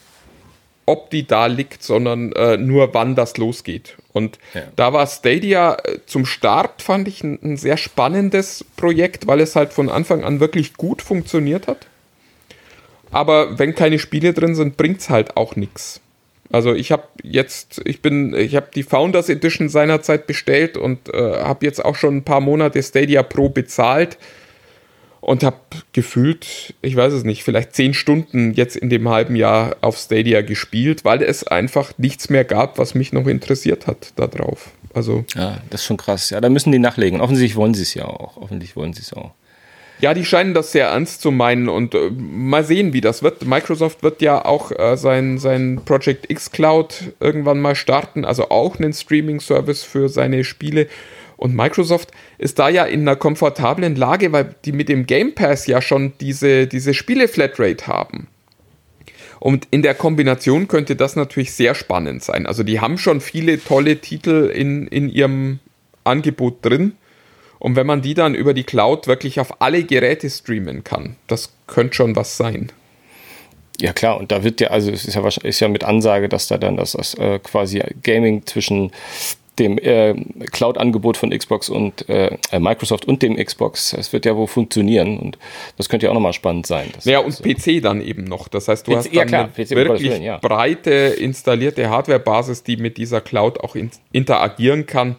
ob 0.87 1.11
die 1.11 1.27
da 1.27 1.47
liegt, 1.47 1.83
sondern 1.83 2.33
äh, 2.33 2.57
nur 2.57 2.95
wann 2.95 3.15
das 3.15 3.37
losgeht. 3.37 3.97
Und 4.13 4.39
ja. 4.55 4.63
da 4.75 4.93
war 4.93 5.07
Stadia 5.07 5.77
äh, 5.85 5.99
zum 6.07 6.27
Start, 6.27 6.83
fand 6.83 7.07
ich, 7.07 7.23
ein, 7.23 7.39
ein, 7.43 7.57
sehr 7.57 7.77
spannendes 7.77 8.65
Projekt, 8.77 9.27
weil 9.27 9.41
es 9.41 9.55
halt 9.55 9.73
von 9.73 9.89
Anfang 9.89 10.25
an 10.25 10.41
wirklich 10.41 10.75
gut 10.75 11.01
funktioniert 11.01 11.69
hat. 11.69 11.87
Aber 13.13 13.59
wenn 13.59 13.75
keine 13.75 13.99
Spiele 13.99 14.33
drin 14.33 14.55
sind, 14.55 14.77
bringt 14.77 15.01
es 15.01 15.11
halt 15.11 15.37
auch 15.37 15.55
nichts. 15.55 16.01
Also 16.51 16.75
ich 16.75 16.91
habe 16.91 17.05
jetzt, 17.23 17.81
ich 17.85 18.03
bin, 18.03 18.35
ich 18.35 18.57
habe 18.57 18.69
die 18.75 18.83
Founders 18.83 19.29
Edition 19.29 19.69
seinerzeit 19.69 20.27
bestellt 20.27 20.77
und 20.77 21.13
äh, 21.15 21.43
habe 21.43 21.65
jetzt 21.65 21.85
auch 21.85 21.95
schon 21.95 22.19
ein 22.19 22.25
paar 22.25 22.41
Monate 22.41 22.83
Stadia 22.83 23.23
Pro 23.23 23.49
bezahlt 23.49 24.19
und 25.21 25.45
habe 25.45 25.59
gefühlt, 25.93 26.75
ich 26.83 26.97
weiß 26.97 27.13
es 27.13 27.25
nicht, 27.25 27.45
vielleicht 27.45 27.75
zehn 27.75 27.95
Stunden 27.95 28.53
jetzt 28.55 28.75
in 28.75 28.91
dem 28.91 29.09
halben 29.09 29.37
Jahr 29.37 29.77
auf 29.81 29.97
Stadia 29.97 30.43
gespielt, 30.43 31.05
weil 31.05 31.23
es 31.23 31.47
einfach 31.47 31.93
nichts 31.99 32.31
mehr 32.31 32.45
gab, 32.45 32.79
was 32.79 32.95
mich 32.95 33.13
noch 33.13 33.29
interessiert 33.29 33.87
hat 33.87 34.13
da 34.17 34.27
drauf. 34.27 34.71
Also 34.93 35.25
ja, 35.37 35.59
das 35.71 35.83
ist 35.83 35.87
schon 35.87 35.99
krass. 35.99 36.31
Ja, 36.31 36.41
da 36.41 36.49
müssen 36.49 36.73
die 36.73 36.81
nachlegen. 36.81 37.21
Offensichtlich 37.21 37.57
wollen 37.57 37.75
sie 37.75 37.83
es 37.83 37.95
ja 37.95 38.07
auch. 38.07 38.37
Offensichtlich 38.39 38.75
wollen 38.75 38.93
sie 38.93 39.03
es 39.03 39.13
auch. 39.13 39.33
Ja, 40.01 40.15
die 40.15 40.25
scheinen 40.25 40.55
das 40.55 40.73
sehr 40.73 40.89
ernst 40.89 41.21
zu 41.21 41.31
meinen 41.31 41.69
und 41.69 41.95
äh, 41.95 42.11
mal 42.11 42.65
sehen, 42.65 42.93
wie 42.93 43.03
das 43.03 43.23
wird. 43.23 43.45
Microsoft 43.47 44.03
wird 44.03 44.23
ja 44.23 44.45
auch 44.45 44.73
äh, 44.73 44.97
sein, 44.97 45.39
sein 45.39 45.83
Project 45.85 46.31
X 46.31 46.51
Cloud 46.53 47.13
irgendwann 47.21 47.61
mal 47.61 47.75
starten, 47.75 48.25
also 48.25 48.49
auch 48.49 48.79
einen 48.79 48.93
Streaming-Service 48.93 49.83
für 49.83 50.09
seine 50.09 50.45
Spiele. 50.45 50.89
Und 51.37 51.55
Microsoft 51.55 52.11
ist 52.39 52.59
da 52.59 52.69
ja 52.69 52.85
in 52.85 53.01
einer 53.01 53.17
komfortablen 53.17 53.97
Lage, 53.97 54.33
weil 54.33 54.55
die 54.65 54.73
mit 54.73 54.89
dem 54.89 55.07
Game 55.07 55.35
Pass 55.35 55.67
ja 55.67 55.81
schon 55.81 56.13
diese, 56.21 56.67
diese 56.67 56.95
Spiele-Flatrate 56.95 57.87
haben. 57.87 58.29
Und 59.39 59.67
in 59.71 59.81
der 59.81 59.95
Kombination 59.95 60.69
könnte 60.69 60.97
das 60.97 61.17
natürlich 61.17 61.53
sehr 61.53 61.75
spannend 61.75 62.23
sein. 62.23 62.47
Also 62.47 62.63
die 62.63 62.81
haben 62.81 62.99
schon 62.99 63.23
viele 63.23 63.63
tolle 63.63 63.97
Titel 63.97 64.51
in, 64.55 64.87
in 64.87 65.09
ihrem 65.09 65.61
Angebot 66.05 66.59
drin. 66.63 66.93
Und 67.61 67.77
wenn 67.77 67.87
man 67.87 68.03
die 68.03 68.15
dann 68.15 68.35
über 68.35 68.55
die 68.55 68.65
Cloud 68.65 69.07
wirklich 69.07 69.39
auf 69.39 69.61
alle 69.61 69.85
Geräte 69.85 70.29
streamen 70.29 70.83
kann, 70.83 71.17
das 71.29 71.53
könnte 71.69 71.95
schon 71.95 72.17
was 72.17 72.37
sein. 72.37 72.73
Ja 73.81 73.93
klar, 73.93 74.19
und 74.19 74.33
da 74.33 74.43
wird 74.43 74.61
ja, 74.61 74.69
also 74.69 74.91
es 74.91 75.05
ist 75.05 75.15
ja, 75.15 75.27
ist 75.27 75.61
ja 75.61 75.69
mit 75.69 75.85
Ansage, 75.85 76.29
dass 76.29 76.49
da 76.49 76.59
dann 76.59 76.77
das, 76.77 76.93
das 76.93 77.15
äh, 77.15 77.39
quasi 77.39 77.83
Gaming 78.03 78.45
zwischen 78.47 78.91
dem 79.59 79.79
äh, 79.79 80.15
Cloud-Angebot 80.53 81.19
von 81.19 81.31
Xbox 81.31 81.69
und 81.69 82.09
äh, 82.09 82.39
äh 82.51 82.59
Microsoft 82.59 83.05
und 83.07 83.21
dem 83.23 83.37
Xbox, 83.37 83.93
es 83.93 84.13
wird 84.13 84.25
ja 84.25 84.35
wohl 84.35 84.47
funktionieren 84.47 85.19
und 85.19 85.39
das 85.77 85.91
könnte 85.91 86.07
ja 86.07 86.11
auch 86.11 86.15
nochmal 86.15 86.33
spannend 86.33 86.67
sein. 86.67 86.91
Ja, 87.05 87.19
und 87.19 87.33
so. 87.33 87.43
PC 87.43 87.83
dann 87.83 88.01
eben 88.01 88.25
noch. 88.25 88.49
Das 88.49 88.69
heißt, 88.69 88.87
du 88.87 88.93
PC, 88.93 88.97
hast 88.97 89.07
dann 89.09 89.15
ja, 89.15 89.25
klar, 89.27 89.45
eine 89.55 89.65
PC 89.67 89.71
wirklich 89.71 90.03
Willen, 90.03 90.23
ja. 90.23 90.39
breite 90.39 90.91
installierte 90.91 91.91
Hardware-Basis, 91.91 92.63
die 92.63 92.79
mit 92.79 92.97
dieser 92.97 93.21
Cloud 93.21 93.61
auch 93.61 93.77
in, 93.77 93.91
interagieren 94.13 94.87
kann. 94.87 95.17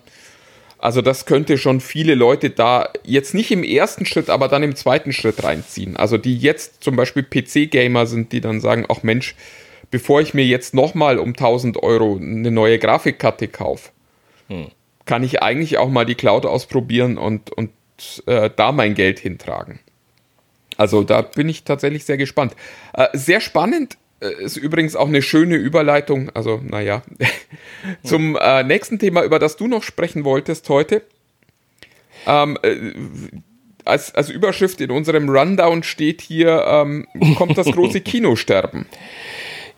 Also 0.81 1.03
das 1.03 1.27
könnte 1.27 1.59
schon 1.59 1.79
viele 1.79 2.15
Leute 2.15 2.49
da 2.49 2.89
jetzt 3.03 3.35
nicht 3.35 3.51
im 3.51 3.63
ersten 3.63 4.03
Schritt, 4.07 4.31
aber 4.31 4.47
dann 4.47 4.63
im 4.63 4.75
zweiten 4.75 5.13
Schritt 5.13 5.43
reinziehen. 5.43 5.95
Also 5.95 6.17
die 6.17 6.35
jetzt 6.35 6.83
zum 6.83 6.95
Beispiel 6.95 7.21
PC-Gamer 7.21 8.07
sind, 8.07 8.31
die 8.31 8.41
dann 8.41 8.59
sagen, 8.59 8.87
ach 8.89 9.03
Mensch, 9.03 9.35
bevor 9.91 10.21
ich 10.21 10.33
mir 10.33 10.43
jetzt 10.43 10.73
nochmal 10.73 11.19
um 11.19 11.29
1000 11.29 11.77
Euro 11.83 12.17
eine 12.19 12.49
neue 12.49 12.79
Grafikkarte 12.79 13.47
kaufe, 13.47 13.91
hm. 14.47 14.71
kann 15.05 15.23
ich 15.23 15.43
eigentlich 15.43 15.77
auch 15.77 15.89
mal 15.89 16.05
die 16.05 16.15
Cloud 16.15 16.47
ausprobieren 16.47 17.19
und, 17.19 17.51
und 17.51 17.69
äh, 18.25 18.49
da 18.55 18.71
mein 18.71 18.95
Geld 18.95 19.19
hintragen. 19.19 19.79
Also 20.77 21.03
da 21.03 21.21
bin 21.21 21.47
ich 21.47 21.63
tatsächlich 21.63 22.05
sehr 22.05 22.17
gespannt. 22.17 22.55
Äh, 22.93 23.09
sehr 23.13 23.39
spannend 23.39 23.97
ist 24.27 24.57
übrigens 24.57 24.95
auch 24.95 25.07
eine 25.07 25.21
schöne 25.21 25.55
Überleitung, 25.55 26.29
also 26.33 26.61
naja, 26.63 27.03
zum 28.03 28.37
äh, 28.39 28.63
nächsten 28.63 28.99
Thema, 28.99 29.23
über 29.23 29.39
das 29.39 29.57
du 29.57 29.67
noch 29.67 29.83
sprechen 29.83 30.23
wolltest 30.23 30.69
heute. 30.69 31.01
Ähm, 32.27 32.57
äh, 32.61 32.75
als, 33.83 34.13
als 34.13 34.29
Überschrift 34.29 34.79
in 34.81 34.91
unserem 34.91 35.29
Rundown 35.29 35.83
steht 35.83 36.21
hier, 36.21 36.63
ähm, 36.67 37.07
kommt 37.35 37.57
das 37.57 37.67
große 37.67 38.01
Kinosterben. 38.01 38.85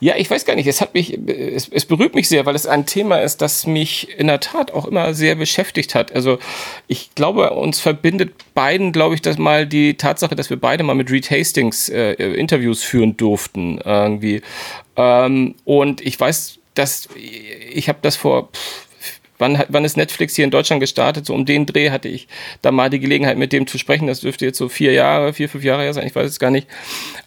Ja, 0.03 0.15
ich 0.17 0.29
weiß 0.29 0.43
gar 0.43 0.55
nicht. 0.55 0.67
Es 0.67 0.81
hat 0.81 0.93
mich, 0.93 1.17
es, 1.29 1.69
es 1.69 1.85
berührt 1.85 2.13
mich 2.13 2.27
sehr, 2.27 2.45
weil 2.45 2.55
es 2.55 2.67
ein 2.67 2.85
Thema 2.85 3.19
ist, 3.19 3.41
das 3.41 3.65
mich 3.65 4.19
in 4.19 4.27
der 4.27 4.41
Tat 4.41 4.71
auch 4.71 4.85
immer 4.85 5.13
sehr 5.13 5.35
beschäftigt 5.35 5.95
hat. 5.95 6.13
Also 6.13 6.39
ich 6.87 7.15
glaube, 7.15 7.51
uns 7.51 7.79
verbindet 7.79 8.33
beiden, 8.53 8.91
glaube 8.91 9.15
ich, 9.15 9.21
dass 9.21 9.37
mal 9.37 9.65
die 9.65 9.93
Tatsache, 9.93 10.35
dass 10.35 10.49
wir 10.49 10.59
beide 10.59 10.83
mal 10.83 10.93
mit 10.93 11.09
Reed 11.09 11.31
Hastings 11.31 11.87
äh, 11.87 12.15
Interviews 12.15 12.83
führen 12.83 13.15
durften 13.15 13.79
irgendwie. 13.85 14.41
Ähm, 14.97 15.55
und 15.63 16.01
ich 16.01 16.19
weiß, 16.19 16.59
dass 16.73 17.07
ich 17.15 17.87
habe 17.87 17.99
das 18.01 18.17
vor 18.17 18.49
pff, 18.51 18.87
wann, 19.43 19.61
wann 19.67 19.83
ist 19.83 19.97
Netflix 19.97 20.35
hier 20.35 20.45
in 20.45 20.51
Deutschland 20.51 20.79
gestartet? 20.79 21.25
So 21.25 21.33
um 21.33 21.45
den 21.45 21.65
Dreh 21.65 21.89
hatte 21.89 22.07
ich 22.07 22.27
da 22.61 22.71
mal 22.71 22.89
die 22.89 22.99
Gelegenheit, 22.99 23.37
mit 23.37 23.51
dem 23.51 23.67
zu 23.67 23.77
sprechen. 23.77 24.07
Das 24.07 24.21
dürfte 24.21 24.45
jetzt 24.45 24.57
so 24.57 24.69
vier 24.69 24.93
Jahre, 24.93 25.33
vier, 25.33 25.49
fünf 25.49 25.63
Jahre 25.63 25.83
her 25.83 25.93
sein, 25.93 26.07
ich 26.07 26.15
weiß 26.15 26.29
es 26.29 26.39
gar 26.39 26.49
nicht. 26.49 26.67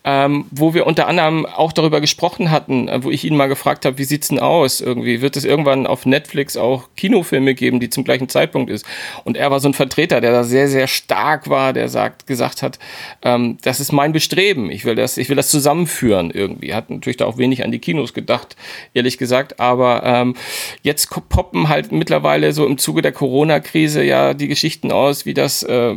Ähm, 0.05 0.47
wo 0.51 0.73
wir 0.73 0.87
unter 0.87 1.09
anderem 1.09 1.45
auch 1.47 1.73
darüber 1.73 2.01
gesprochen 2.01 2.51
hatten, 2.51 2.89
äh, 2.89 3.03
wo 3.03 3.11
ich 3.11 3.25
ihn 3.25 3.37
mal 3.37 3.49
gefragt 3.49 3.85
habe, 3.85 3.99
wie 3.99 4.05
sieht's 4.05 4.29
denn 4.29 4.39
aus? 4.39 4.81
Irgendwie 4.81 5.21
wird 5.21 5.37
es 5.37 5.45
irgendwann 5.45 5.87
auf 5.87 6.07
Netflix 6.07 6.57
auch 6.57 6.89
Kinofilme 6.97 7.55
geben, 7.55 7.81
die 7.81 7.91
zum 7.91 8.05
gleichen 8.05 8.29
Zeitpunkt 8.29 8.71
ist? 8.71 8.87
Und 9.25 9.37
er 9.37 9.51
war 9.51 9.61
so 9.61 9.69
ein 9.69 9.75
Vertreter, 9.75 10.21
der 10.21 10.33
da 10.33 10.45
sehr, 10.45 10.69
sehr 10.69 10.87
stark 10.87 11.51
war, 11.51 11.73
der 11.73 11.89
sagt, 11.89 12.27
gesagt 12.27 12.63
hat, 12.63 12.79
ähm, 13.23 13.59
das 13.63 13.81
ist 13.81 13.93
mein 13.93 14.13
Bestreben. 14.13 14.71
Ich 14.71 14.85
will 14.85 14.95
das, 14.95 15.19
ich 15.19 15.29
will 15.29 15.37
das 15.37 15.51
zusammenführen 15.51 16.31
irgendwie. 16.31 16.73
Hat 16.73 16.89
natürlich 16.89 17.19
da 17.19 17.27
auch 17.27 17.37
wenig 17.37 17.65
an 17.65 17.73
die 17.73 17.79
Kinos 17.79 18.15
gedacht, 18.15 18.57
ehrlich 18.95 19.19
gesagt. 19.19 19.61
Aber 19.61 20.03
ähm, 20.05 20.35
jetzt 20.83 21.11
poppen 21.29 21.69
halt 21.69 21.93
mit 21.93 22.06
mittlerweile 22.07 22.53
so 22.53 22.65
im 22.65 22.79
Zuge 22.79 23.03
der 23.03 23.11
Corona-Krise 23.11 24.05
ja 24.05 24.33
die 24.33 24.47
Geschichten 24.47 24.93
aus, 24.93 25.27
wie 25.27 25.35
das 25.35 25.65
äh, 25.65 25.97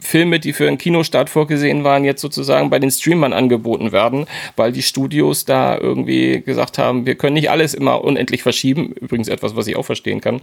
Filme, 0.00 0.38
die 0.38 0.52
für 0.52 0.68
einen 0.68 0.76
Kinostart 0.76 1.30
vorgesehen 1.30 1.82
waren, 1.82 2.04
jetzt 2.04 2.20
sozusagen 2.20 2.68
bei 2.68 2.78
den 2.78 2.90
Streamern 2.90 3.32
angeboten 3.32 3.90
werden, 3.90 4.26
weil 4.56 4.70
die 4.70 4.82
Studios 4.82 5.46
da 5.46 5.78
irgendwie 5.78 6.42
gesagt 6.42 6.76
haben, 6.76 7.06
wir 7.06 7.14
können 7.14 7.32
nicht 7.32 7.48
alles 7.48 7.72
immer 7.72 8.04
unendlich 8.04 8.42
verschieben. 8.42 8.92
Übrigens 9.00 9.28
etwas, 9.28 9.56
was 9.56 9.66
ich 9.66 9.76
auch 9.76 9.86
verstehen 9.86 10.20
kann. 10.20 10.42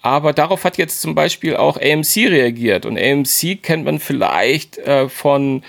Aber 0.00 0.32
darauf 0.32 0.64
hat 0.64 0.78
jetzt 0.78 1.02
zum 1.02 1.14
Beispiel 1.14 1.54
auch 1.56 1.76
AMC 1.76 2.30
reagiert 2.30 2.86
und 2.86 2.98
AMC 2.98 3.62
kennt 3.62 3.84
man 3.84 3.98
vielleicht 3.98 4.78
äh, 4.78 5.10
von 5.10 5.62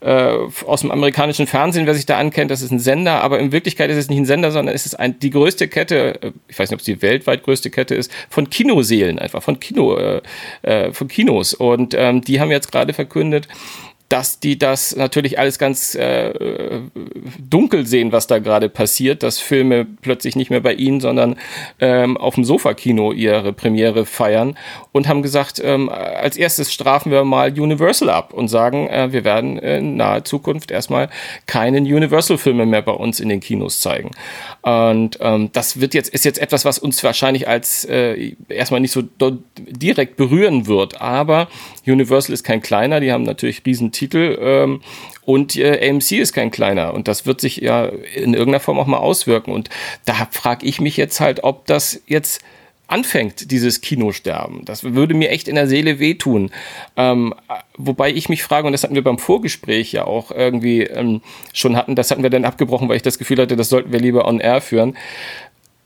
äh, 0.00 0.36
aus 0.66 0.80
dem 0.80 0.90
amerikanischen 0.90 1.46
Fernsehen, 1.46 1.86
wer 1.86 1.94
sich 1.94 2.06
da 2.06 2.18
ankennt, 2.18 2.50
das 2.50 2.62
ist 2.62 2.70
ein 2.70 2.78
Sender, 2.78 3.22
aber 3.22 3.38
in 3.38 3.52
Wirklichkeit 3.52 3.90
ist 3.90 3.96
es 3.96 4.08
nicht 4.08 4.18
ein 4.18 4.26
Sender, 4.26 4.50
sondern 4.50 4.74
es 4.74 4.86
ist 4.86 4.94
ein, 4.94 5.18
die 5.18 5.30
größte 5.30 5.68
Kette, 5.68 6.22
äh, 6.22 6.32
ich 6.48 6.58
weiß 6.58 6.70
nicht, 6.70 6.74
ob 6.74 6.80
es 6.80 6.86
die 6.86 7.02
weltweit 7.02 7.42
größte 7.42 7.70
Kette 7.70 7.94
ist, 7.94 8.10
von 8.28 8.48
Kinoseelen 8.48 9.18
einfach, 9.18 9.42
von 9.42 9.60
Kino, 9.60 9.96
äh, 9.96 10.22
äh 10.62 10.92
von 10.92 11.08
Kinos. 11.08 11.54
Und 11.54 11.94
ähm, 11.94 12.22
die 12.22 12.40
haben 12.40 12.50
jetzt 12.50 12.72
gerade 12.72 12.92
verkündet, 12.92 13.48
dass 14.10 14.40
die 14.40 14.58
das 14.58 14.96
natürlich 14.96 15.38
alles 15.38 15.58
ganz 15.60 15.94
äh, 15.94 16.80
dunkel 17.38 17.86
sehen, 17.86 18.10
was 18.10 18.26
da 18.26 18.40
gerade 18.40 18.68
passiert, 18.68 19.22
dass 19.22 19.38
Filme 19.38 19.86
plötzlich 20.02 20.34
nicht 20.34 20.50
mehr 20.50 20.60
bei 20.60 20.74
ihnen, 20.74 21.00
sondern 21.00 21.36
ähm, 21.78 22.16
auf 22.16 22.34
dem 22.34 22.44
Sofa-Kino 22.44 23.12
ihre 23.12 23.52
Premiere 23.52 24.06
feiern 24.06 24.58
und 24.92 25.08
haben 25.08 25.22
gesagt, 25.22 25.60
ähm, 25.64 25.88
als 25.88 26.36
erstes 26.36 26.72
strafen 26.72 27.12
wir 27.12 27.24
mal 27.24 27.50
Universal 27.58 28.10
ab 28.10 28.32
und 28.32 28.48
sagen, 28.48 28.88
äh, 28.88 29.12
wir 29.12 29.24
werden 29.24 29.58
in 29.58 29.96
naher 29.96 30.24
Zukunft 30.24 30.70
erstmal 30.70 31.10
keinen 31.46 31.84
Universal-Filme 31.84 32.66
mehr 32.66 32.82
bei 32.82 32.92
uns 32.92 33.20
in 33.20 33.28
den 33.28 33.40
Kinos 33.40 33.80
zeigen. 33.80 34.10
Und 34.62 35.18
ähm, 35.20 35.50
das 35.52 35.80
wird 35.80 35.94
jetzt, 35.94 36.08
ist 36.10 36.24
jetzt 36.24 36.38
etwas, 36.38 36.64
was 36.64 36.78
uns 36.78 37.02
wahrscheinlich 37.04 37.48
als 37.48 37.84
äh, 37.84 38.34
erstmal 38.48 38.80
nicht 38.80 38.92
so 38.92 39.02
direkt 39.58 40.16
berühren 40.16 40.66
wird, 40.66 41.00
aber 41.00 41.48
Universal 41.86 42.34
ist 42.34 42.44
kein 42.44 42.60
kleiner, 42.60 43.00
die 43.00 43.12
haben 43.12 43.22
natürlich 43.22 43.62
riesen 43.64 43.92
Titel 43.92 44.38
ähm, 44.40 44.82
und 45.24 45.56
äh, 45.56 45.88
AMC 45.88 46.12
ist 46.12 46.32
kein 46.32 46.50
kleiner. 46.50 46.92
Und 46.92 47.06
das 47.06 47.24
wird 47.24 47.40
sich 47.40 47.58
ja 47.58 47.86
in 47.86 48.34
irgendeiner 48.34 48.60
Form 48.60 48.78
auch 48.78 48.86
mal 48.86 48.98
auswirken. 48.98 49.52
Und 49.52 49.70
da 50.04 50.28
frage 50.30 50.66
ich 50.66 50.80
mich 50.80 50.96
jetzt 50.96 51.20
halt, 51.20 51.44
ob 51.44 51.66
das 51.66 52.02
jetzt 52.06 52.42
anfängt, 52.90 53.50
dieses 53.50 53.80
Kinosterben. 53.80 54.64
Das 54.64 54.82
würde 54.84 55.14
mir 55.14 55.30
echt 55.30 55.48
in 55.48 55.54
der 55.54 55.66
Seele 55.66 55.98
wehtun. 55.98 56.50
Ähm, 56.96 57.34
wobei 57.76 58.10
ich 58.10 58.28
mich 58.28 58.42
frage, 58.42 58.66
und 58.66 58.72
das 58.72 58.82
hatten 58.82 58.94
wir 58.94 59.04
beim 59.04 59.18
Vorgespräch 59.18 59.92
ja 59.92 60.04
auch 60.04 60.30
irgendwie 60.30 60.82
ähm, 60.82 61.22
schon 61.52 61.76
hatten, 61.76 61.94
das 61.94 62.10
hatten 62.10 62.22
wir 62.22 62.30
dann 62.30 62.44
abgebrochen, 62.44 62.88
weil 62.88 62.96
ich 62.96 63.02
das 63.02 63.18
Gefühl 63.18 63.38
hatte, 63.38 63.56
das 63.56 63.68
sollten 63.68 63.92
wir 63.92 64.00
lieber 64.00 64.26
on 64.26 64.40
air 64.40 64.60
führen. 64.60 64.96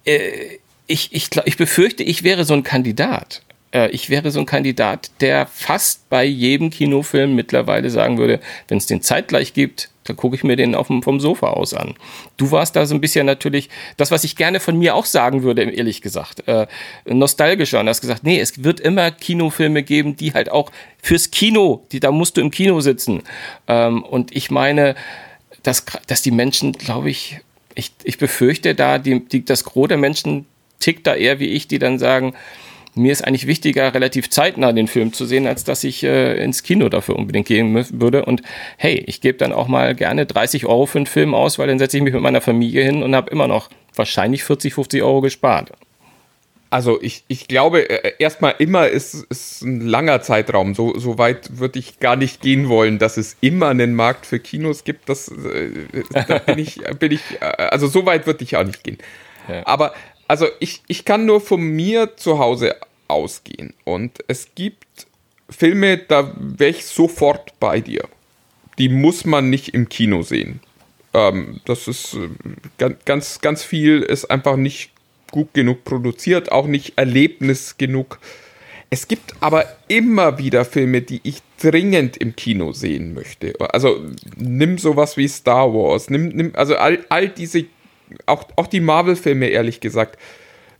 Äh, 0.04 0.58
ich, 0.86 1.12
ich, 1.12 1.30
ich 1.44 1.56
befürchte, 1.56 2.02
ich 2.02 2.24
wäre 2.24 2.44
so 2.44 2.54
ein 2.54 2.62
Kandidat. 2.62 3.42
Äh, 3.72 3.90
ich 3.90 4.10
wäre 4.10 4.30
so 4.30 4.40
ein 4.40 4.46
Kandidat, 4.46 5.10
der 5.20 5.46
fast 5.46 6.08
bei 6.08 6.24
jedem 6.24 6.70
Kinofilm 6.70 7.34
mittlerweile 7.34 7.90
sagen 7.90 8.18
würde, 8.18 8.40
wenn 8.68 8.78
es 8.78 8.86
den 8.86 9.02
zeitgleich 9.02 9.52
gibt, 9.52 9.90
dann 10.04 10.16
gucke 10.16 10.36
ich 10.36 10.44
mir 10.44 10.56
den 10.56 10.74
auf 10.74 10.88
dem, 10.88 11.02
vom 11.02 11.18
Sofa 11.18 11.48
aus 11.48 11.74
an. 11.74 11.94
Du 12.36 12.50
warst 12.50 12.76
da 12.76 12.86
so 12.86 12.94
ein 12.94 13.00
bisschen 13.00 13.26
natürlich 13.26 13.70
das, 13.96 14.10
was 14.10 14.24
ich 14.24 14.36
gerne 14.36 14.60
von 14.60 14.78
mir 14.78 14.94
auch 14.94 15.06
sagen 15.06 15.42
würde, 15.42 15.62
ehrlich 15.62 16.02
gesagt, 16.02 16.46
äh, 16.46 16.66
nostalgischer. 17.06 17.80
Und 17.80 17.88
hast 17.88 18.00
gesagt, 18.00 18.22
nee, 18.22 18.38
es 18.38 18.62
wird 18.62 18.80
immer 18.80 19.10
Kinofilme 19.10 19.82
geben, 19.82 20.16
die 20.16 20.34
halt 20.34 20.50
auch 20.50 20.70
fürs 21.02 21.30
Kino, 21.30 21.86
die 21.92 22.00
da 22.00 22.10
musst 22.10 22.36
du 22.36 22.40
im 22.40 22.50
Kino 22.50 22.80
sitzen. 22.80 23.22
Ähm, 23.66 24.02
und 24.02 24.34
ich 24.36 24.50
meine, 24.50 24.94
dass, 25.62 25.84
dass 26.06 26.22
die 26.22 26.30
Menschen, 26.30 26.72
glaube 26.72 27.10
ich, 27.10 27.40
ich, 27.74 27.92
ich 28.04 28.18
befürchte 28.18 28.74
da, 28.74 28.98
die, 28.98 29.24
die, 29.24 29.44
das 29.44 29.64
Gros 29.64 29.88
der 29.88 29.98
Menschen 29.98 30.46
tickt 30.80 31.06
da 31.06 31.14
eher 31.14 31.40
wie 31.40 31.48
ich, 31.48 31.66
die 31.66 31.78
dann 31.78 31.98
sagen, 31.98 32.34
mir 32.94 33.12
ist 33.12 33.26
eigentlich 33.26 33.46
wichtiger, 33.46 33.92
relativ 33.94 34.30
zeitnah 34.30 34.72
den 34.72 34.88
Film 34.88 35.12
zu 35.12 35.26
sehen, 35.26 35.46
als 35.46 35.64
dass 35.64 35.84
ich 35.84 36.02
äh, 36.04 36.42
ins 36.42 36.62
Kino 36.62 36.88
dafür 36.88 37.16
unbedingt 37.16 37.46
gehen 37.46 37.74
würde. 37.90 38.24
Und 38.24 38.42
hey, 38.76 39.02
ich 39.06 39.20
gebe 39.20 39.38
dann 39.38 39.52
auch 39.52 39.68
mal 39.68 39.94
gerne 39.94 40.26
30 40.26 40.66
Euro 40.66 40.86
für 40.86 40.98
einen 40.98 41.06
Film 41.06 41.34
aus, 41.34 41.58
weil 41.58 41.66
dann 41.66 41.78
setze 41.78 41.96
ich 41.96 42.02
mich 42.02 42.14
mit 42.14 42.22
meiner 42.22 42.40
Familie 42.40 42.84
hin 42.84 43.02
und 43.02 43.14
habe 43.14 43.30
immer 43.30 43.48
noch 43.48 43.70
wahrscheinlich 43.94 44.44
40, 44.44 44.74
50 44.74 45.02
Euro 45.02 45.20
gespart. 45.20 45.72
Also 46.74 47.00
ich, 47.00 47.22
ich 47.28 47.46
glaube, 47.46 47.88
äh, 47.88 48.14
erstmal 48.18 48.56
immer 48.58 48.88
ist, 48.88 49.14
ist 49.30 49.62
ein 49.62 49.80
langer 49.80 50.22
Zeitraum. 50.22 50.74
So, 50.74 50.98
so 50.98 51.18
weit 51.18 51.58
würde 51.58 51.78
ich 51.78 52.00
gar 52.00 52.16
nicht 52.16 52.40
gehen 52.40 52.68
wollen, 52.68 52.98
dass 52.98 53.16
es 53.16 53.36
immer 53.40 53.68
einen 53.68 53.94
Markt 53.94 54.26
für 54.26 54.40
Kinos 54.40 54.82
gibt. 54.82 55.08
Das, 55.08 55.28
äh, 55.28 55.70
da 56.26 56.38
bin 56.38 56.58
ich, 56.58 56.80
bin 56.98 57.12
ich, 57.12 57.20
äh, 57.40 57.44
also 57.44 57.86
so 57.86 58.06
weit 58.06 58.26
würde 58.26 58.42
ich 58.42 58.56
auch 58.56 58.64
nicht 58.64 58.82
gehen. 58.82 58.98
Ja. 59.48 59.64
Aber 59.66 59.94
also 60.28 60.46
ich, 60.60 60.82
ich 60.86 61.04
kann 61.04 61.26
nur 61.26 61.40
von 61.40 61.60
mir 61.60 62.16
zu 62.16 62.38
Hause 62.38 62.76
ausgehen. 63.08 63.74
Und 63.84 64.18
es 64.28 64.48
gibt 64.54 65.06
Filme, 65.50 65.98
da 65.98 66.34
wäre 66.38 66.70
ich 66.70 66.86
sofort 66.86 67.58
bei 67.60 67.80
dir. 67.80 68.08
Die 68.78 68.88
muss 68.88 69.24
man 69.24 69.50
nicht 69.50 69.74
im 69.74 69.88
Kino 69.88 70.22
sehen. 70.22 70.60
Ähm, 71.12 71.60
das 71.64 71.86
ist 71.86 72.14
äh, 72.78 72.94
ganz, 73.04 73.40
ganz 73.40 73.62
viel 73.62 74.02
ist 74.02 74.30
einfach 74.30 74.56
nicht 74.56 74.90
gut 75.30 75.54
genug 75.54 75.84
produziert, 75.84 76.50
auch 76.52 76.66
nicht 76.66 76.94
Erlebnis 76.96 77.76
genug. 77.76 78.18
Es 78.90 79.08
gibt 79.08 79.34
aber 79.40 79.64
immer 79.88 80.38
wieder 80.38 80.64
Filme, 80.64 81.02
die 81.02 81.20
ich 81.24 81.42
dringend 81.60 82.16
im 82.16 82.36
Kino 82.36 82.72
sehen 82.72 83.14
möchte. 83.14 83.54
Also 83.72 84.04
nimm 84.36 84.78
sowas 84.78 85.16
wie 85.16 85.26
Star 85.26 85.72
Wars, 85.72 86.10
nimm, 86.10 86.28
nimm 86.28 86.52
also 86.54 86.76
all, 86.76 87.04
all 87.08 87.28
diese 87.28 87.64
auch, 88.26 88.44
auch 88.56 88.66
die 88.66 88.80
Marvel-Filme, 88.80 89.48
ehrlich 89.48 89.80
gesagt, 89.80 90.18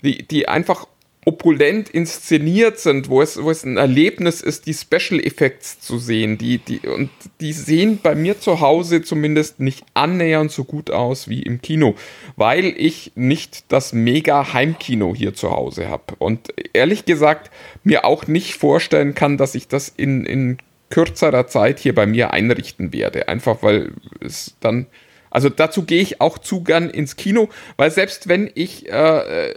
die, 0.02 0.26
die 0.26 0.48
einfach 0.48 0.86
opulent 1.26 1.88
inszeniert 1.88 2.78
sind, 2.78 3.08
wo 3.08 3.22
es, 3.22 3.42
wo 3.42 3.50
es 3.50 3.64
ein 3.64 3.76
Erlebnis 3.76 4.40
ist, 4.40 4.66
die 4.66 4.74
Special 4.74 5.20
Effects 5.20 5.80
zu 5.80 5.98
sehen. 5.98 6.36
Die, 6.38 6.58
die, 6.58 6.80
und 6.80 7.10
die 7.40 7.52
sehen 7.52 7.98
bei 8.02 8.14
mir 8.14 8.40
zu 8.40 8.60
Hause 8.60 9.02
zumindest 9.02 9.60
nicht 9.60 9.84
annähernd 9.94 10.52
so 10.52 10.64
gut 10.64 10.90
aus 10.90 11.28
wie 11.28 11.42
im 11.42 11.62
Kino, 11.62 11.94
weil 12.36 12.74
ich 12.76 13.12
nicht 13.14 13.72
das 13.72 13.92
mega 13.92 14.52
Heimkino 14.52 15.14
hier 15.14 15.34
zu 15.34 15.50
Hause 15.50 15.88
habe. 15.88 16.14
Und 16.18 16.52
ehrlich 16.74 17.04
gesagt, 17.04 17.50
mir 17.82 18.04
auch 18.04 18.26
nicht 18.26 18.54
vorstellen 18.54 19.14
kann, 19.14 19.38
dass 19.38 19.54
ich 19.54 19.68
das 19.68 19.88
in, 19.88 20.26
in 20.26 20.58
kürzerer 20.90 21.46
Zeit 21.46 21.78
hier 21.78 21.94
bei 21.94 22.06
mir 22.06 22.32
einrichten 22.32 22.92
werde. 22.92 23.28
Einfach 23.28 23.62
weil 23.62 23.92
es 24.20 24.54
dann 24.60 24.86
also 25.34 25.48
dazu 25.48 25.82
gehe 25.82 26.00
ich 26.00 26.20
auch 26.20 26.38
zu 26.38 26.62
gern 26.62 26.88
ins 26.88 27.16
Kino, 27.16 27.48
weil 27.76 27.90
selbst 27.90 28.28
wenn 28.28 28.48
ich 28.54 28.88
äh, 28.88 29.54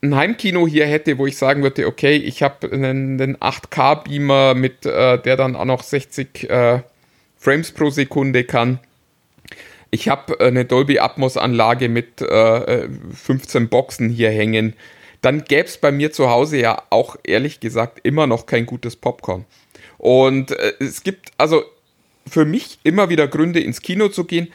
ein 0.00 0.14
Heimkino 0.14 0.68
hier 0.68 0.86
hätte, 0.86 1.18
wo 1.18 1.26
ich 1.26 1.36
sagen 1.36 1.64
würde, 1.64 1.88
okay, 1.88 2.14
ich 2.14 2.44
habe 2.44 2.70
einen, 2.70 3.20
einen 3.20 3.36
8K-Beamer 3.36 4.54
mit, 4.54 4.86
äh, 4.86 5.20
der 5.20 5.36
dann 5.36 5.56
auch 5.56 5.64
noch 5.64 5.82
60 5.82 6.48
äh, 6.48 6.82
Frames 7.36 7.72
pro 7.72 7.90
Sekunde 7.90 8.44
kann. 8.44 8.78
Ich 9.90 10.08
habe 10.08 10.38
eine 10.38 10.64
Dolby 10.64 11.00
Atmos-Anlage 11.00 11.88
mit 11.88 12.22
äh, 12.22 12.88
15 13.12 13.68
Boxen 13.68 14.10
hier 14.10 14.30
hängen. 14.30 14.74
Dann 15.20 15.42
gäbe 15.42 15.66
es 15.66 15.78
bei 15.78 15.90
mir 15.90 16.12
zu 16.12 16.30
Hause 16.30 16.58
ja 16.58 16.80
auch 16.90 17.16
ehrlich 17.24 17.58
gesagt 17.58 17.98
immer 18.04 18.28
noch 18.28 18.46
kein 18.46 18.66
gutes 18.66 18.94
Popcorn. 18.94 19.46
Und 19.96 20.52
äh, 20.52 20.74
es 20.78 21.02
gibt 21.02 21.32
also 21.38 21.64
für 22.24 22.44
mich 22.44 22.78
immer 22.84 23.08
wieder 23.08 23.26
Gründe 23.26 23.58
ins 23.58 23.82
Kino 23.82 24.10
zu 24.10 24.22
gehen. 24.22 24.52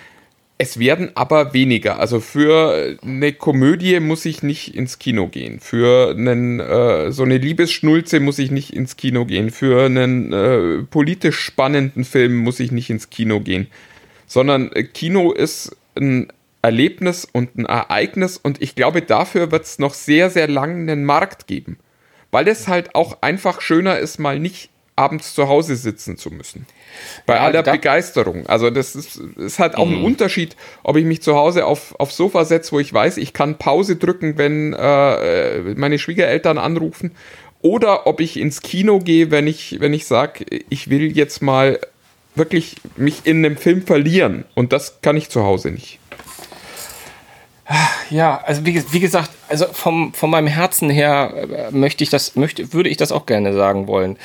Es 0.57 0.79
werden 0.79 1.11
aber 1.15 1.53
weniger. 1.53 1.99
Also 1.99 2.19
für 2.19 2.97
eine 3.01 3.33
Komödie 3.33 3.99
muss 3.99 4.23
ich 4.25 4.43
nicht 4.43 4.75
ins 4.75 4.99
Kino 4.99 5.27
gehen. 5.27 5.59
Für 5.59 6.11
einen, 6.11 6.59
äh, 6.59 7.11
so 7.11 7.23
eine 7.23 7.37
Liebesschnulze 7.37 8.19
muss 8.19 8.39
ich 8.39 8.51
nicht 8.51 8.73
ins 8.73 8.95
Kino 8.95 9.25
gehen. 9.25 9.49
Für 9.49 9.85
einen 9.85 10.31
äh, 10.31 10.83
politisch 10.83 11.39
spannenden 11.39 12.05
Film 12.05 12.37
muss 12.37 12.59
ich 12.59 12.71
nicht 12.71 12.89
ins 12.89 13.09
Kino 13.09 13.39
gehen. 13.39 13.67
Sondern 14.27 14.71
äh, 14.71 14.83
Kino 14.83 15.31
ist 15.31 15.75
ein 15.95 16.31
Erlebnis 16.61 17.27
und 17.29 17.57
ein 17.57 17.65
Ereignis 17.65 18.37
und 18.37 18.61
ich 18.61 18.73
glaube, 18.73 19.01
dafür 19.01 19.51
wird 19.51 19.65
es 19.65 19.79
noch 19.79 19.93
sehr, 19.93 20.29
sehr 20.29 20.47
lange 20.47 20.75
einen 20.75 21.03
Markt 21.03 21.45
geben. 21.45 21.77
Weil 22.31 22.47
es 22.47 22.67
halt 22.67 22.95
auch 22.95 23.21
einfach 23.21 23.59
schöner 23.59 23.99
ist, 23.99 24.17
mal 24.17 24.39
nicht 24.39 24.69
abends 24.95 25.33
zu 25.33 25.47
Hause 25.47 25.75
sitzen 25.75 26.17
zu 26.17 26.29
müssen. 26.29 26.65
Bei 27.25 27.35
ja, 27.35 27.41
aller 27.41 27.63
Begeisterung. 27.63 28.45
Also 28.47 28.69
das 28.69 28.95
ist, 28.95 29.17
ist 29.17 29.59
halt 29.59 29.75
auch 29.75 29.87
mhm. 29.87 29.95
ein 29.95 30.03
Unterschied, 30.03 30.55
ob 30.83 30.97
ich 30.97 31.05
mich 31.05 31.21
zu 31.21 31.35
Hause 31.35 31.65
auf, 31.65 31.95
aufs 31.99 32.15
Sofa 32.15 32.45
setze, 32.45 32.71
wo 32.73 32.79
ich 32.79 32.93
weiß, 32.93 33.17
ich 33.17 33.33
kann 33.33 33.57
Pause 33.57 33.95
drücken, 33.95 34.37
wenn 34.37 34.73
äh, 34.73 35.73
meine 35.75 35.97
Schwiegereltern 35.97 36.57
anrufen, 36.57 37.11
oder 37.61 38.07
ob 38.07 38.19
ich 38.19 38.37
ins 38.37 38.61
Kino 38.61 38.99
gehe, 38.99 39.31
wenn 39.31 39.47
ich, 39.47 39.77
wenn 39.79 39.93
ich 39.93 40.05
sage, 40.05 40.45
ich 40.69 40.89
will 40.89 41.15
jetzt 41.15 41.41
mal 41.41 41.79
wirklich 42.35 42.75
mich 42.97 43.21
in 43.23 43.37
einem 43.37 43.57
Film 43.57 43.83
verlieren. 43.83 44.43
Und 44.53 44.73
das 44.73 44.99
kann 45.01 45.15
ich 45.15 45.29
zu 45.29 45.43
Hause 45.43 45.71
nicht. 45.71 45.99
Ja, 48.09 48.41
also 48.43 48.65
wie, 48.65 48.83
wie, 48.91 48.99
gesagt, 48.99 49.29
also 49.47 49.65
vom, 49.67 50.13
von 50.13 50.29
meinem 50.29 50.47
Herzen 50.47 50.89
her 50.89 51.33
äh, 51.33 51.71
möchte 51.71 52.03
ich 52.03 52.09
das, 52.09 52.35
möchte, 52.35 52.73
würde 52.73 52.89
ich 52.89 52.97
das 52.97 53.13
auch 53.13 53.25
gerne 53.25 53.53
sagen 53.53 53.87
wollen. 53.87 54.17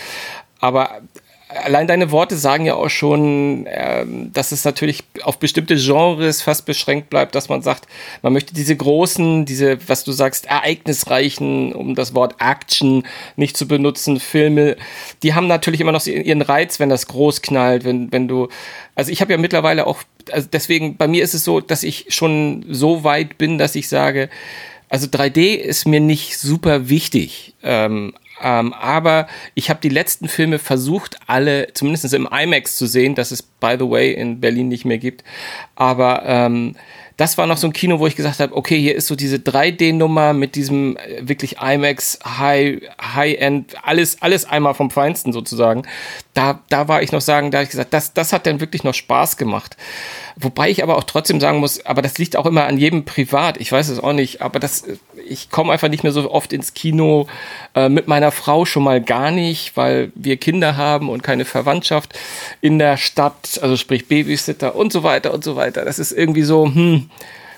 Aber 0.61 1.01
allein 1.49 1.87
deine 1.87 2.11
Worte 2.11 2.37
sagen 2.37 2.67
ja 2.67 2.75
auch 2.75 2.91
schon, 2.91 3.67
ähm, 3.69 4.33
dass 4.33 4.53
es 4.53 4.65
natürlich 4.65 5.05
auf 5.23 5.39
bestimmte 5.39 5.77
Genres 5.77 6.43
fast 6.43 6.67
beschränkt 6.67 7.11
bleibt, 7.11 7.35
dass 7.35 7.49
man 7.49 7.63
sagt, 7.63 7.87
man 8.23 8.33
möchte 8.33 8.55
diese 8.55 8.77
großen, 8.77 9.47
diese, 9.47 9.79
was 9.89 10.05
du 10.05 10.13
sagst, 10.13 10.47
ereignisreichen, 10.47 11.73
um 11.73 11.95
das 11.95 12.15
Wort 12.15 12.37
Action 12.39 13.07
nicht 13.37 13.57
zu 13.57 13.67
benutzen, 13.67 14.21
Filme, 14.21 14.77
die 15.23 15.35
haben 15.35 15.47
natürlich 15.47 15.81
immer 15.81 15.93
noch 15.93 16.07
ihren 16.07 16.43
Reiz, 16.43 16.81
wenn 16.81 16.91
das 16.91 17.07
groß 17.07 17.43
knallt, 17.43 17.85
wenn, 17.85 18.13
wenn 18.13 18.29
du, 18.29 18.49
also 18.95 19.11
ich 19.11 19.21
habe 19.21 19.33
ja 19.33 19.39
mittlerweile 19.39 19.87
auch, 19.87 20.03
also 20.31 20.49
deswegen, 20.53 20.97
bei 20.97 21.09
mir 21.09 21.25
ist 21.25 21.35
es 21.35 21.45
so, 21.45 21.61
dass 21.61 21.83
ich 21.83 22.07
schon 22.11 22.67
so 22.69 23.05
weit 23.05 23.39
bin, 23.39 23.57
dass 23.57 23.75
ich 23.75 23.89
sage, 23.89 24.29
also 24.91 25.07
3D 25.07 25.55
ist 25.55 25.87
mir 25.87 26.01
nicht 26.01 26.39
super 26.39 26.89
wichtig, 26.89 27.55
ähm, 27.63 28.15
ähm, 28.43 28.73
aber 28.73 29.27
ich 29.55 29.71
habe 29.71 29.81
die 29.81 29.89
letzten 29.89 30.29
Filme 30.29 30.59
versucht, 30.59 31.19
alle 31.27 31.73
zumindest 31.75 32.13
im 32.15 32.29
IMAX 32.31 32.77
zu 32.77 32.87
sehen, 32.87 33.15
das 33.15 33.31
es, 33.31 33.43
by 33.43 33.77
the 33.79 33.89
way, 33.89 34.13
in 34.13 34.41
Berlin 34.41 34.69
nicht 34.69 34.85
mehr 34.85 34.99
gibt. 34.99 35.25
Aber 35.75 36.23
ähm, 36.25 36.77
das 37.19 37.37
war 37.37 37.49
noch 37.49 37.57
so 37.57 37.67
ein 37.67 37.73
Kino, 37.73 37.99
wo 37.99 38.07
ich 38.07 38.15
gesagt 38.15 38.39
habe, 38.39 38.57
okay, 38.57 38.81
hier 38.81 38.95
ist 38.95 39.09
so 39.09 39.17
diese 39.17 39.39
3D-Nummer 39.39 40.33
mit 40.33 40.55
diesem 40.55 40.97
äh, 40.97 41.29
wirklich 41.29 41.57
IMAX 41.61 42.21
High, 42.25 42.81
High-End, 43.03 43.75
alles, 43.83 44.23
alles 44.23 44.45
einmal 44.45 44.75
vom 44.75 44.91
Feinsten 44.91 45.33
sozusagen. 45.33 45.83
Da, 46.35 46.61
da 46.69 46.87
war 46.87 47.03
ich 47.03 47.11
noch 47.11 47.21
sagen, 47.21 47.51
da 47.51 47.59
habe 47.59 47.65
ich 47.65 47.71
gesagt, 47.71 47.93
das, 47.93 48.15
das 48.15 48.33
hat 48.33 48.47
dann 48.47 48.61
wirklich 48.61 48.85
noch 48.85 48.95
Spaß 48.95 49.37
gemacht. 49.37 49.77
Wobei 50.37 50.71
ich 50.71 50.85
aber 50.85 50.97
auch 50.97 51.03
trotzdem 51.03 51.41
sagen 51.41 51.59
muss, 51.59 51.85
aber 51.85 52.01
das 52.03 52.17
liegt 52.19 52.37
auch 52.37 52.47
immer 52.47 52.67
an 52.67 52.79
jedem 52.79 53.05
privat. 53.05 53.61
Ich 53.61 53.73
weiß 53.73 53.89
es 53.89 53.99
auch 53.99 54.13
nicht, 54.13 54.41
aber 54.41 54.61
das, 54.61 54.85
ich 55.29 55.51
komme 55.51 55.73
einfach 55.73 55.89
nicht 55.89 56.05
mehr 56.05 56.13
so 56.13 56.31
oft 56.31 56.53
ins 56.53 56.75
Kino 56.75 57.27
äh, 57.75 57.89
mit 57.89 58.07
meiner 58.07 58.31
Frau 58.31 58.65
schon 58.65 58.85
mal 58.85 59.01
gar 59.01 59.33
nicht, 59.33 59.77
weil 59.77 60.13
wir 60.15 60.37
Kinder 60.37 60.77
haben 60.77 61.09
und 61.11 61.25
keine 61.25 61.45
Verwandtschaft 61.45 62.17
in 62.61 62.79
der 62.79 62.97
Stadt, 62.97 63.59
also 63.61 63.77
sprich 63.77 64.07
Babysitter 64.07 64.77
und 64.77 64.93
so 64.93 65.03
weiter 65.03 65.35
und 65.35 65.43
so 65.43 65.57
weiter. 65.57 65.85
Das 65.85 65.99
ist 65.99 66.13
irgendwie 66.13 66.43
so, 66.43 66.67
hm, 66.67 67.08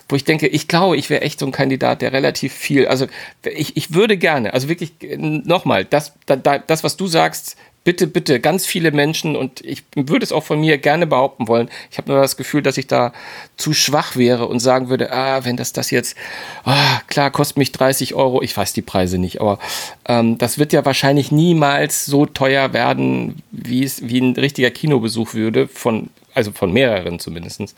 wo 0.09 0.17
ich 0.17 0.25
denke, 0.25 0.49
ich 0.49 0.69
glaube, 0.69 0.97
ich 0.97 1.09
wäre 1.09 1.23
echt 1.23 1.39
so 1.39 1.47
ein 1.47 1.53
Kandidat, 1.53 2.03
der 2.03 2.13
relativ 2.13 2.53
viel, 2.53 2.89
also 2.89 3.07
ich, 3.45 3.77
ich 3.77 3.95
würde 3.95 4.17
gerne, 4.17 4.53
also 4.53 4.69
wirklich 4.69 4.93
nochmal, 5.19 5.85
das, 5.85 6.13
das, 6.27 6.85
was 6.85 6.97
du 6.97 7.07
sagst, 7.07 7.57
bitte, 7.83 8.07
bitte, 8.07 8.41
ganz 8.41 8.67
viele 8.67 8.91
Menschen 8.91 9.37
und 9.37 9.63
ich 9.63 9.85
würde 9.97 10.25
es 10.25 10.33
auch 10.33 10.45
von 10.45 10.61
mir 10.61 10.77
gerne 10.77 11.07
behaupten 11.07 11.49
wollen. 11.49 11.71
Ich 11.91 11.97
habe 11.97 12.13
nur 12.13 12.21
das 12.21 12.37
Gefühl, 12.37 12.61
dass 12.63 12.77
ich 12.77 12.87
da 12.87 13.13
zu 13.57 13.73
schwach 13.73 14.17
wäre 14.17 14.49
und 14.49 14.61
sagen 14.61 14.91
würde, 14.91 15.13
ah, 15.13 15.45
wenn 15.45 15.57
das 15.57 15.73
das 15.73 15.91
jetzt, 15.91 16.17
ah, 16.65 17.01
klar, 17.07 17.31
kostet 17.31 17.57
mich 17.57 17.73
30 17.73 18.15
Euro, 18.15 18.43
ich 18.43 18.55
weiß 18.55 18.75
die 18.75 18.83
Preise 18.83 19.17
nicht, 19.17 19.41
aber 19.41 19.59
ähm, 20.07 20.37
das 20.37 20.59
wird 20.59 20.73
ja 20.73 20.85
wahrscheinlich 20.85 21.33
niemals 21.33 22.05
so 22.05 22.27
teuer 22.27 22.75
werden, 22.75 23.43
wie 23.51 23.83
es 23.83 24.07
wie 24.07 24.21
ein 24.21 24.35
richtiger 24.35 24.71
Kinobesuch 24.71 25.33
würde, 25.33 25.67
von, 25.67 26.11
also 26.35 26.53
von 26.53 26.73
mehreren 26.73 27.19
zumindestens. 27.19 27.75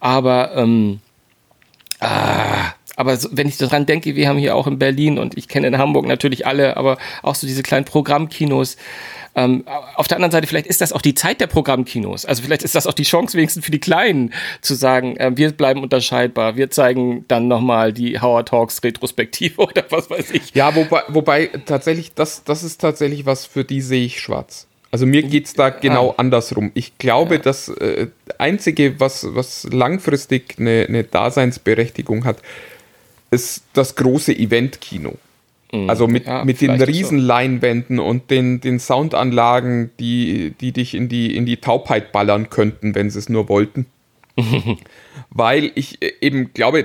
Aber 0.00 0.56
ähm, 0.56 1.00
ah, 2.00 2.74
aber 2.96 3.16
so, 3.16 3.28
wenn 3.32 3.48
ich 3.48 3.56
daran 3.56 3.86
denke, 3.86 4.14
wir 4.14 4.28
haben 4.28 4.38
hier 4.38 4.54
auch 4.54 4.66
in 4.66 4.78
Berlin 4.78 5.18
und 5.18 5.38
ich 5.38 5.48
kenne 5.48 5.66
in 5.66 5.78
Hamburg 5.78 6.06
natürlich 6.06 6.46
alle, 6.46 6.76
aber 6.76 6.98
auch 7.22 7.34
so 7.34 7.46
diese 7.46 7.62
kleinen 7.62 7.86
Programmkinos, 7.86 8.76
ähm, 9.34 9.64
auf 9.94 10.08
der 10.08 10.16
anderen 10.16 10.32
Seite, 10.32 10.46
vielleicht 10.46 10.66
ist 10.66 10.80
das 10.80 10.92
auch 10.92 11.02
die 11.02 11.14
Zeit 11.14 11.40
der 11.40 11.46
Programmkinos. 11.46 12.26
Also 12.26 12.42
vielleicht 12.42 12.62
ist 12.62 12.74
das 12.74 12.86
auch 12.86 12.92
die 12.92 13.04
Chance 13.04 13.36
wenigstens 13.36 13.64
für 13.64 13.70
die 13.70 13.78
Kleinen 13.78 14.34
zu 14.60 14.74
sagen, 14.74 15.16
äh, 15.16 15.30
wir 15.34 15.52
bleiben 15.52 15.82
unterscheidbar. 15.82 16.56
Wir 16.56 16.70
zeigen 16.70 17.24
dann 17.28 17.46
nochmal 17.46 17.92
die 17.92 18.20
Howard 18.20 18.48
Talks 18.48 18.82
Retrospektive 18.82 19.60
oder 19.62 19.84
was 19.90 20.10
weiß 20.10 20.32
ich. 20.32 20.54
Ja, 20.54 20.74
wobei, 20.74 21.02
wobei 21.08 21.46
tatsächlich, 21.64 22.12
das, 22.14 22.44
das 22.44 22.62
ist 22.64 22.80
tatsächlich 22.80 23.24
was, 23.24 23.46
für 23.46 23.64
die 23.64 23.80
sehe 23.80 24.04
ich 24.04 24.20
schwarz. 24.20 24.66
Also 24.90 25.06
mir 25.06 25.22
geht 25.22 25.46
es 25.46 25.54
da 25.54 25.70
genau 25.70 26.10
ah. 26.10 26.14
andersrum. 26.18 26.72
Ich 26.74 26.98
glaube, 26.98 27.36
ja. 27.36 27.40
das 27.40 27.68
äh, 27.68 28.08
Einzige, 28.38 28.98
was, 28.98 29.26
was 29.34 29.68
langfristig 29.70 30.56
eine, 30.58 30.86
eine 30.88 31.04
Daseinsberechtigung 31.04 32.24
hat, 32.24 32.38
ist 33.30 33.64
das 33.72 33.94
große 33.94 34.36
Eventkino. 34.36 35.16
Mhm. 35.72 35.88
Also 35.88 36.08
mit, 36.08 36.26
ja, 36.26 36.44
mit 36.44 36.60
den 36.60 36.70
Riesenleinwänden 36.70 37.98
so. 37.98 38.04
und 38.04 38.30
den, 38.30 38.60
den 38.60 38.80
Soundanlagen, 38.80 39.90
die, 40.00 40.54
die 40.60 40.72
dich 40.72 40.94
in 40.94 41.08
die, 41.08 41.36
in 41.36 41.46
die 41.46 41.58
Taubheit 41.58 42.10
ballern 42.10 42.50
könnten, 42.50 42.94
wenn 42.94 43.10
sie 43.10 43.18
es 43.18 43.28
nur 43.28 43.48
wollten. 43.48 43.86
Weil 45.30 45.70
ich 45.74 45.98
eben 46.20 46.52
glaube, 46.52 46.84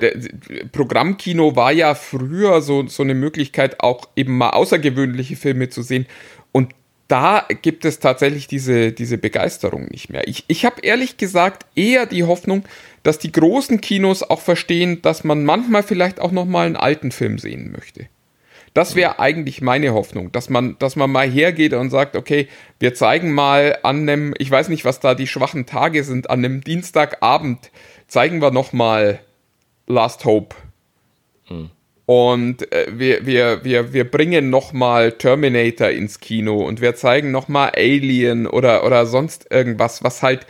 Programmkino 0.72 1.56
war 1.56 1.72
ja 1.72 1.96
früher 1.96 2.62
so, 2.62 2.88
so 2.88 3.02
eine 3.02 3.16
Möglichkeit, 3.16 3.80
auch 3.80 4.10
eben 4.16 4.38
mal 4.38 4.52
außergewöhnliche 4.52 5.36
Filme 5.36 5.70
zu 5.70 5.82
sehen. 5.82 6.06
Da 7.08 7.46
gibt 7.62 7.86
es 7.86 8.00
tatsächlich 8.00 8.48
diese, 8.48 8.92
diese 8.92 9.18
Begeisterung 9.18 9.86
nicht 9.90 10.10
mehr. 10.10 10.28
Ich, 10.28 10.44
ich 10.48 10.66
habe 10.66 10.82
ehrlich 10.82 11.18
gesagt 11.18 11.66
eher 11.76 12.08
die 12.08 12.24
Hoffnung, 12.24 12.64
dass 13.04 13.20
die 13.20 13.32
großen 13.32 13.80
Kinos 13.80 14.24
auch 14.24 14.42
verstehen, 14.42 15.02
dass 15.04 15.24
man 15.24 15.44
manchmal 15.44 15.84
vielleicht 15.84 16.20
auch 16.20 16.32
noch 16.32 16.46
mal 16.46 16.66
einen 16.66 16.76
alten 16.76 17.12
Film 17.12 17.38
sehen 17.38 17.72
möchte. 17.72 18.08
Das 18.74 18.96
wäre 18.96 19.20
eigentlich 19.20 19.62
meine 19.62 19.94
Hoffnung, 19.94 20.34
dass 20.34 20.50
man, 20.50 20.78
dass 20.80 20.98
man 20.98 21.10
mal 21.10 21.30
hergeht 21.30 21.74
und 21.74 21.92
sagt, 21.92 22.16
okay, 22.16 22.50
wir 22.80 22.94
zeigen 22.94 23.32
mal 23.32 23.78
an 23.84 24.02
einem, 24.02 24.34
ich 24.38 24.52
weiß 24.52 24.68
nicht, 24.68 24.84
was 24.84 25.00
da 25.00 25.16
die 25.16 25.28
schwachen 25.28 25.66
Tage 25.66 26.04
sind, 26.04 26.30
an 26.30 26.44
einem 26.44 26.62
Dienstagabend 26.62 27.72
zeigen 28.08 28.42
wir 28.42 28.52
noch 28.52 28.74
mal 28.74 29.20
Last 29.88 30.26
Hope. 30.26 30.56
Hm. 31.46 31.70
Und 32.06 32.72
äh, 32.72 32.88
wir, 32.92 33.26
wir, 33.26 33.64
wir, 33.64 33.94
wir 33.94 34.10
bringen 34.10 34.50
noch 34.50 34.74
mal 34.74 35.14
Terminator 35.14 35.90
ins 35.90 36.20
Kino 36.20 36.64
und 36.64 36.80
wir 36.82 36.96
zeigen 36.96 37.32
noch 37.32 37.48
mal 37.48 37.72
Alien 37.76 38.46
oder, 38.46 38.86
oder 38.86 39.06
sonst 39.06 39.48
irgendwas, 39.50 40.04
was 40.04 40.22
halt 40.22 40.46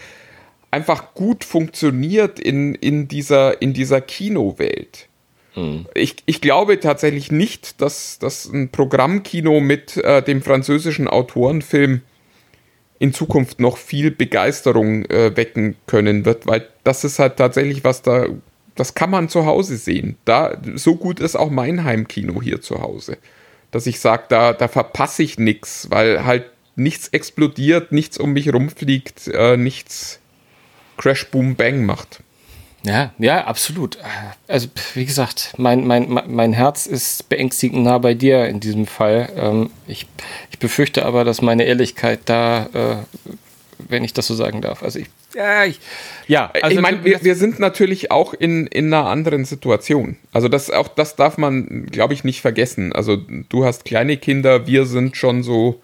einfach 0.72 1.14
gut 1.14 1.46
funktioniert 1.46 2.40
in, 2.40 2.76
in, 2.76 3.08
dieser, 3.08 3.62
in 3.62 3.74
dieser 3.74 4.02
Kinowelt. 4.02 5.08
Mhm. 5.56 5.86
Ich, 5.94 6.18
ich 6.26 6.42
glaube 6.42 6.82
tatsächlich 6.82 7.32
nicht, 7.32 7.82
dass, 7.82 8.20
dass 8.20 8.46
ein 8.46 8.70
Programmkino 8.70 9.62
mit 9.62 9.96
äh, 9.96 10.22
dem 10.22 10.42
französischen 10.42 11.08
Autorenfilm 11.08 12.02
in 13.00 13.14
Zukunft 13.14 13.62
noch 13.62 13.78
viel 13.78 14.12
Begeisterung 14.12 15.06
äh, 15.06 15.36
wecken 15.38 15.76
können 15.88 16.26
wird, 16.26 16.48
weil 16.48 16.68
das 16.84 17.06
ist 17.06 17.20
halt 17.20 17.38
tatsächlich 17.38 17.84
was 17.86 18.02
da, 18.02 18.26
das 18.76 18.94
kann 18.94 19.10
man 19.10 19.30
zu 19.30 19.46
Hause 19.46 19.78
sehen. 19.78 20.18
Da, 20.26 20.58
so 20.76 20.96
gut 20.96 21.20
ist 21.20 21.36
auch 21.36 21.50
mein 21.50 21.84
Heimkino 21.84 22.42
hier 22.42 22.62
zu 22.62 22.82
Hause. 22.82 23.18
Dass 23.72 23.88
ich 23.88 24.00
sage, 24.00 24.26
da, 24.30 24.54
da 24.54 24.68
verpasse 24.68 25.24
ich 25.24 25.40
nichts, 25.40 25.88
weil 25.90 26.26
halt 26.26 26.46
nichts 26.76 27.08
explodiert, 27.10 27.92
nichts 27.92 28.18
um 28.18 28.34
mich 28.34 28.54
rumfliegt, 28.54 29.28
äh, 29.30 29.58
nichts 29.58 30.20
Crash, 30.98 31.28
Boom, 31.30 31.56
Bang 31.56 31.86
macht. 31.86 32.22
Ja, 32.84 33.12
ja, 33.18 33.46
absolut. 33.46 33.98
Also, 34.48 34.68
wie 34.94 35.06
gesagt, 35.06 35.54
mein, 35.58 35.88
mein, 35.88 36.22
mein 36.28 36.54
Herz 36.54 36.86
ist 36.86 37.30
beängstigend 37.30 37.84
nah 37.84 37.98
bei 37.98 38.14
dir 38.14 38.48
in 38.48 38.60
diesem 38.60 38.86
Fall. 38.86 39.30
Ähm, 39.36 39.72
ich, 39.88 40.06
ich 40.52 40.60
befürchte 40.60 41.06
aber, 41.06 41.24
dass 41.24 41.42
meine 41.42 41.64
Ehrlichkeit 41.64 42.22
da, 42.26 42.68
äh, 42.74 42.96
wenn 43.80 44.04
ich 44.04 44.14
das 44.14 44.28
so 44.28 44.36
sagen 44.36 44.62
darf, 44.62 44.84
also 44.84 45.00
ich, 45.00 45.08
ja, 45.34 45.66
ich, 45.66 45.80
ja 46.28 46.52
also 46.62 46.76
ich 46.76 46.82
meine, 46.82 47.04
wir, 47.04 47.24
wir 47.24 47.36
sind 47.36 47.60
natürlich 47.60 48.12
auch 48.12 48.34
in, 48.34 48.68
in 48.68 48.94
einer 48.94 49.08
anderen 49.08 49.46
Situation. 49.46 50.18
Also, 50.32 50.48
das, 50.48 50.70
auch 50.70 50.88
das 50.88 51.16
darf 51.16 51.38
man, 51.38 51.88
glaube 51.88 52.14
ich, 52.14 52.24
nicht 52.24 52.42
vergessen. 52.42 52.94
Also, 52.94 53.18
du 53.18 53.66
hast 53.66 53.86
kleine 53.86 54.18
Kinder, 54.18 54.68
wir 54.68 54.86
sind 54.86 55.18
schon 55.18 55.44
so 55.44 55.82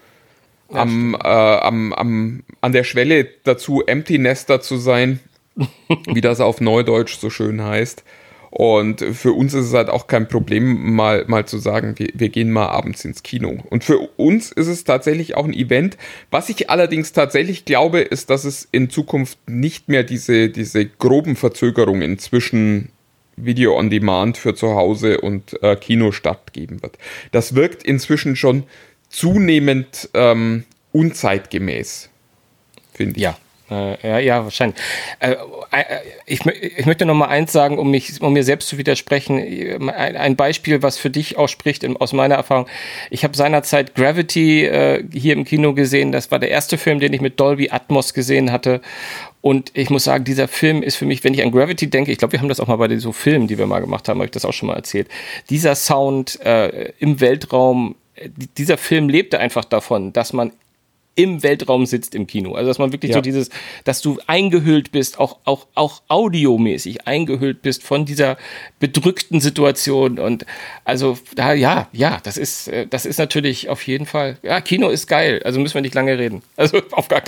am, 0.69 1.15
äh, 1.15 1.27
am, 1.27 1.93
am, 1.93 2.43
an 2.61 2.71
der 2.71 2.83
Schwelle 2.83 3.27
dazu, 3.43 3.83
Empty 3.85 4.19
Nester 4.19 4.61
zu 4.61 4.77
sein 4.77 5.19
wie 6.07 6.21
das 6.21 6.39
auf 6.39 6.61
Neudeutsch 6.61 7.17
so 7.17 7.29
schön 7.29 7.61
heißt. 7.61 8.03
Und 8.51 8.99
für 8.99 9.31
uns 9.31 9.53
ist 9.53 9.67
es 9.67 9.73
halt 9.73 9.89
auch 9.89 10.07
kein 10.07 10.27
Problem, 10.27 10.93
mal, 10.93 11.23
mal 11.27 11.45
zu 11.45 11.57
sagen, 11.57 11.93
wir, 11.97 12.09
wir 12.13 12.27
gehen 12.27 12.51
mal 12.51 12.67
abends 12.67 13.05
ins 13.05 13.23
Kino. 13.23 13.63
Und 13.69 13.85
für 13.85 13.97
uns 14.17 14.51
ist 14.51 14.67
es 14.67 14.83
tatsächlich 14.83 15.35
auch 15.35 15.45
ein 15.45 15.53
Event. 15.53 15.97
Was 16.31 16.49
ich 16.49 16.69
allerdings 16.69 17.13
tatsächlich 17.13 17.63
glaube, 17.63 18.01
ist, 18.01 18.29
dass 18.29 18.43
es 18.43 18.67
in 18.69 18.89
Zukunft 18.89 19.39
nicht 19.47 19.87
mehr 19.87 20.03
diese, 20.03 20.49
diese 20.49 20.85
groben 20.85 21.37
Verzögerungen 21.37 22.19
zwischen 22.19 22.89
Video 23.37 23.77
on 23.77 23.89
Demand 23.89 24.37
für 24.37 24.53
zu 24.53 24.75
Hause 24.75 25.21
und 25.21 25.61
äh, 25.63 25.77
Kinostart 25.77 26.51
geben 26.51 26.83
wird. 26.83 26.97
Das 27.31 27.55
wirkt 27.55 27.83
inzwischen 27.83 28.35
schon 28.35 28.63
zunehmend 29.09 30.09
ähm, 30.13 30.65
unzeitgemäß, 30.91 32.09
finde 32.93 33.15
ich. 33.15 33.23
Ja, 33.23 33.37
äh, 33.71 34.07
ja, 34.07 34.19
ja, 34.19 34.43
wahrscheinlich. 34.43 34.79
Äh, 35.19 35.31
äh, 35.71 35.85
ich, 36.25 36.45
ich 36.45 36.85
möchte 36.85 37.05
noch 37.05 37.15
mal 37.15 37.27
eins 37.27 37.53
sagen, 37.53 37.79
um, 37.79 37.89
mich, 37.89 38.21
um 38.21 38.33
mir 38.33 38.43
selbst 38.43 38.67
zu 38.67 38.77
widersprechen. 38.77 39.39
Ein, 39.89 40.17
ein 40.17 40.35
Beispiel, 40.35 40.83
was 40.83 40.97
für 40.97 41.09
dich 41.09 41.37
auch 41.37 41.47
spricht, 41.47 41.85
aus 42.01 42.11
meiner 42.11 42.35
Erfahrung. 42.35 42.67
Ich 43.09 43.23
habe 43.23 43.35
seinerzeit 43.35 43.95
Gravity 43.95 44.65
äh, 44.65 45.03
hier 45.13 45.33
im 45.33 45.45
Kino 45.45 45.73
gesehen. 45.73 46.11
Das 46.11 46.31
war 46.31 46.39
der 46.39 46.49
erste 46.49 46.77
Film, 46.77 46.99
den 46.99 47.13
ich 47.13 47.21
mit 47.21 47.39
Dolby 47.39 47.69
Atmos 47.69 48.13
gesehen 48.13 48.51
hatte. 48.51 48.81
Und 49.39 49.71
ich 49.73 49.89
muss 49.89 50.03
sagen, 50.03 50.25
dieser 50.25 50.47
Film 50.49 50.83
ist 50.83 50.97
für 50.97 51.05
mich, 51.05 51.23
wenn 51.23 51.33
ich 51.33 51.41
an 51.41 51.51
Gravity 51.51 51.89
denke, 51.89 52.11
ich 52.11 52.17
glaube, 52.17 52.33
wir 52.33 52.41
haben 52.41 52.49
das 52.49 52.59
auch 52.59 52.67
mal 52.67 52.75
bei 52.75 52.89
den 52.89 52.99
so 52.99 53.11
Filmen, 53.13 53.47
die 53.47 53.57
wir 53.57 53.67
mal 53.67 53.79
gemacht 53.79 54.07
haben, 54.09 54.19
habe 54.19 54.25
ich 54.25 54.31
das 54.31 54.45
auch 54.45 54.53
schon 54.53 54.67
mal 54.67 54.75
erzählt. 54.75 55.07
Dieser 55.49 55.75
Sound 55.75 56.39
äh, 56.45 56.91
im 56.99 57.21
Weltraum, 57.21 57.95
dieser 58.57 58.77
Film 58.77 59.09
lebte 59.09 59.39
einfach 59.39 59.65
davon, 59.65 60.13
dass 60.13 60.33
man 60.33 60.51
im 61.15 61.43
Weltraum 61.43 61.85
sitzt 61.85 62.15
im 62.15 62.25
Kino. 62.25 62.53
Also 62.53 62.69
dass 62.69 62.79
man 62.79 62.93
wirklich 62.93 63.11
ja. 63.11 63.17
so 63.17 63.21
dieses, 63.21 63.49
dass 63.83 64.01
du 64.01 64.19
eingehüllt 64.27 64.91
bist, 64.91 65.19
auch, 65.19 65.39
auch, 65.43 65.67
auch 65.75 66.01
audiomäßig 66.07 67.05
eingehüllt 67.05 67.61
bist 67.61 67.83
von 67.83 68.05
dieser 68.05 68.37
bedrückten 68.79 69.41
Situation. 69.41 70.19
Und 70.19 70.45
also 70.85 71.17
da, 71.35 71.53
ja, 71.53 71.89
ja, 71.91 72.19
das 72.23 72.37
ist, 72.37 72.69
äh, 72.69 72.87
das 72.87 73.05
ist 73.05 73.19
natürlich 73.19 73.67
auf 73.67 73.85
jeden 73.87 74.05
Fall, 74.05 74.37
ja, 74.41 74.61
Kino 74.61 74.87
ist 74.87 75.07
geil. 75.07 75.41
Also 75.43 75.59
müssen 75.59 75.75
wir 75.75 75.81
nicht 75.81 75.95
lange 75.95 76.17
reden. 76.17 76.41
Also 76.61 76.79
auf 76.91 77.07
gar, 77.07 77.23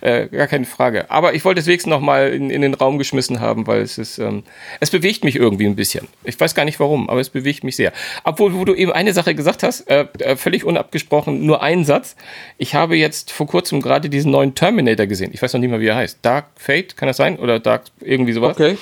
äh, 0.00 0.28
gar 0.28 0.46
keine 0.46 0.64
Frage. 0.64 1.10
Aber 1.10 1.34
ich 1.34 1.44
wollte 1.44 1.60
es 1.60 1.66
wenigstens 1.66 1.90
nochmal 1.90 2.32
in, 2.32 2.50
in 2.50 2.62
den 2.62 2.72
Raum 2.72 2.98
geschmissen 2.98 3.40
haben, 3.40 3.66
weil 3.66 3.80
es 3.80 3.98
ist, 3.98 4.18
ähm, 4.18 4.44
es 4.78 4.90
bewegt 4.90 5.24
mich 5.24 5.34
irgendwie 5.34 5.66
ein 5.66 5.74
bisschen. 5.74 6.06
Ich 6.22 6.38
weiß 6.38 6.54
gar 6.54 6.64
nicht 6.64 6.78
warum, 6.78 7.10
aber 7.10 7.20
es 7.20 7.30
bewegt 7.30 7.64
mich 7.64 7.74
sehr. 7.74 7.92
Obwohl, 8.22 8.54
wo 8.54 8.64
du 8.64 8.74
eben 8.74 8.92
eine 8.92 9.12
Sache 9.12 9.34
gesagt 9.34 9.64
hast, 9.64 9.90
äh, 9.90 10.06
äh 10.20 10.36
völlig 10.36 10.62
unabgesprochen, 10.62 11.44
nur 11.44 11.62
einen 11.62 11.84
Satz. 11.84 12.14
Ich 12.58 12.76
habe 12.76 12.96
jetzt 12.96 13.25
vor 13.30 13.46
kurzem 13.46 13.80
gerade 13.80 14.08
diesen 14.08 14.30
neuen 14.30 14.54
Terminator 14.54 15.06
gesehen. 15.06 15.30
Ich 15.32 15.42
weiß 15.42 15.52
noch 15.52 15.60
nicht 15.60 15.70
mal, 15.70 15.80
wie 15.80 15.86
er 15.86 15.96
heißt. 15.96 16.18
Dark 16.22 16.46
Fate, 16.56 16.96
kann 16.96 17.08
das 17.08 17.16
sein? 17.16 17.38
Oder 17.38 17.60
Dark 17.60 17.84
irgendwie 18.00 18.32
sowas? 18.32 18.56
Okay. 18.56 18.78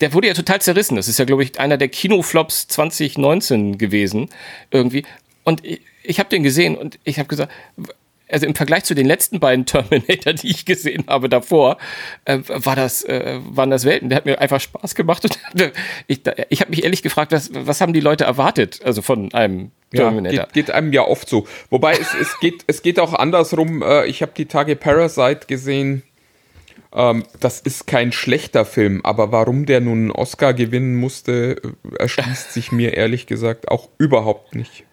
Der 0.00 0.12
wurde 0.14 0.28
ja 0.28 0.34
total 0.34 0.60
zerrissen. 0.60 0.96
Das 0.96 1.08
ist 1.08 1.18
ja, 1.18 1.24
glaube 1.24 1.44
ich, 1.44 1.60
einer 1.60 1.76
der 1.76 1.88
Kinoflops 1.88 2.68
2019 2.68 3.78
gewesen. 3.78 4.28
Irgendwie. 4.70 5.04
Und 5.44 5.64
ich, 5.64 5.80
ich 6.02 6.18
habe 6.18 6.28
den 6.28 6.42
gesehen 6.42 6.76
und 6.76 6.98
ich 7.04 7.18
habe 7.18 7.28
gesagt, 7.28 7.52
also 8.32 8.46
im 8.46 8.54
Vergleich 8.54 8.84
zu 8.84 8.94
den 8.94 9.06
letzten 9.06 9.40
beiden 9.40 9.66
Terminator, 9.66 10.32
die 10.32 10.50
ich 10.50 10.64
gesehen 10.64 11.04
habe 11.08 11.28
davor, 11.28 11.78
äh, 12.24 12.38
war 12.46 12.76
das, 12.76 13.04
äh, 13.04 13.38
waren 13.42 13.70
das 13.70 13.84
Welten. 13.84 14.08
Der 14.08 14.16
hat 14.16 14.26
mir 14.26 14.40
einfach 14.40 14.60
Spaß 14.60 14.94
gemacht. 14.94 15.24
Und 15.52 15.72
ich 16.06 16.20
ich 16.48 16.60
habe 16.60 16.70
mich 16.70 16.84
ehrlich 16.84 17.02
gefragt, 17.02 17.32
was, 17.32 17.50
was 17.52 17.80
haben 17.80 17.92
die 17.92 18.00
Leute 18.00 18.24
erwartet, 18.24 18.80
also 18.84 19.02
von 19.02 19.32
einem 19.34 19.70
Terminator? 19.90 20.36
Ja, 20.36 20.44
geht, 20.44 20.52
geht 20.54 20.70
einem 20.70 20.92
ja 20.92 21.02
oft 21.02 21.28
so. 21.28 21.46
Wobei 21.70 21.92
es, 21.92 22.14
es, 22.14 22.40
geht, 22.40 22.64
es 22.66 22.82
geht 22.82 22.98
auch 22.98 23.14
andersrum. 23.14 23.82
Äh, 23.82 24.06
ich 24.06 24.22
habe 24.22 24.32
die 24.36 24.46
Tage 24.46 24.76
Parasite 24.76 25.46
gesehen. 25.46 26.02
Ähm, 26.94 27.24
das 27.40 27.60
ist 27.60 27.86
kein 27.86 28.12
schlechter 28.12 28.64
Film, 28.64 29.00
aber 29.04 29.32
warum 29.32 29.66
der 29.66 29.80
nun 29.80 29.98
einen 29.98 30.10
Oscar 30.10 30.52
gewinnen 30.52 30.96
musste, 30.96 31.56
äh, 31.62 31.96
erschließt 31.98 32.52
sich 32.52 32.72
mir 32.72 32.94
ehrlich 32.94 33.26
gesagt 33.26 33.68
auch 33.68 33.88
überhaupt 33.98 34.54
nicht. 34.54 34.84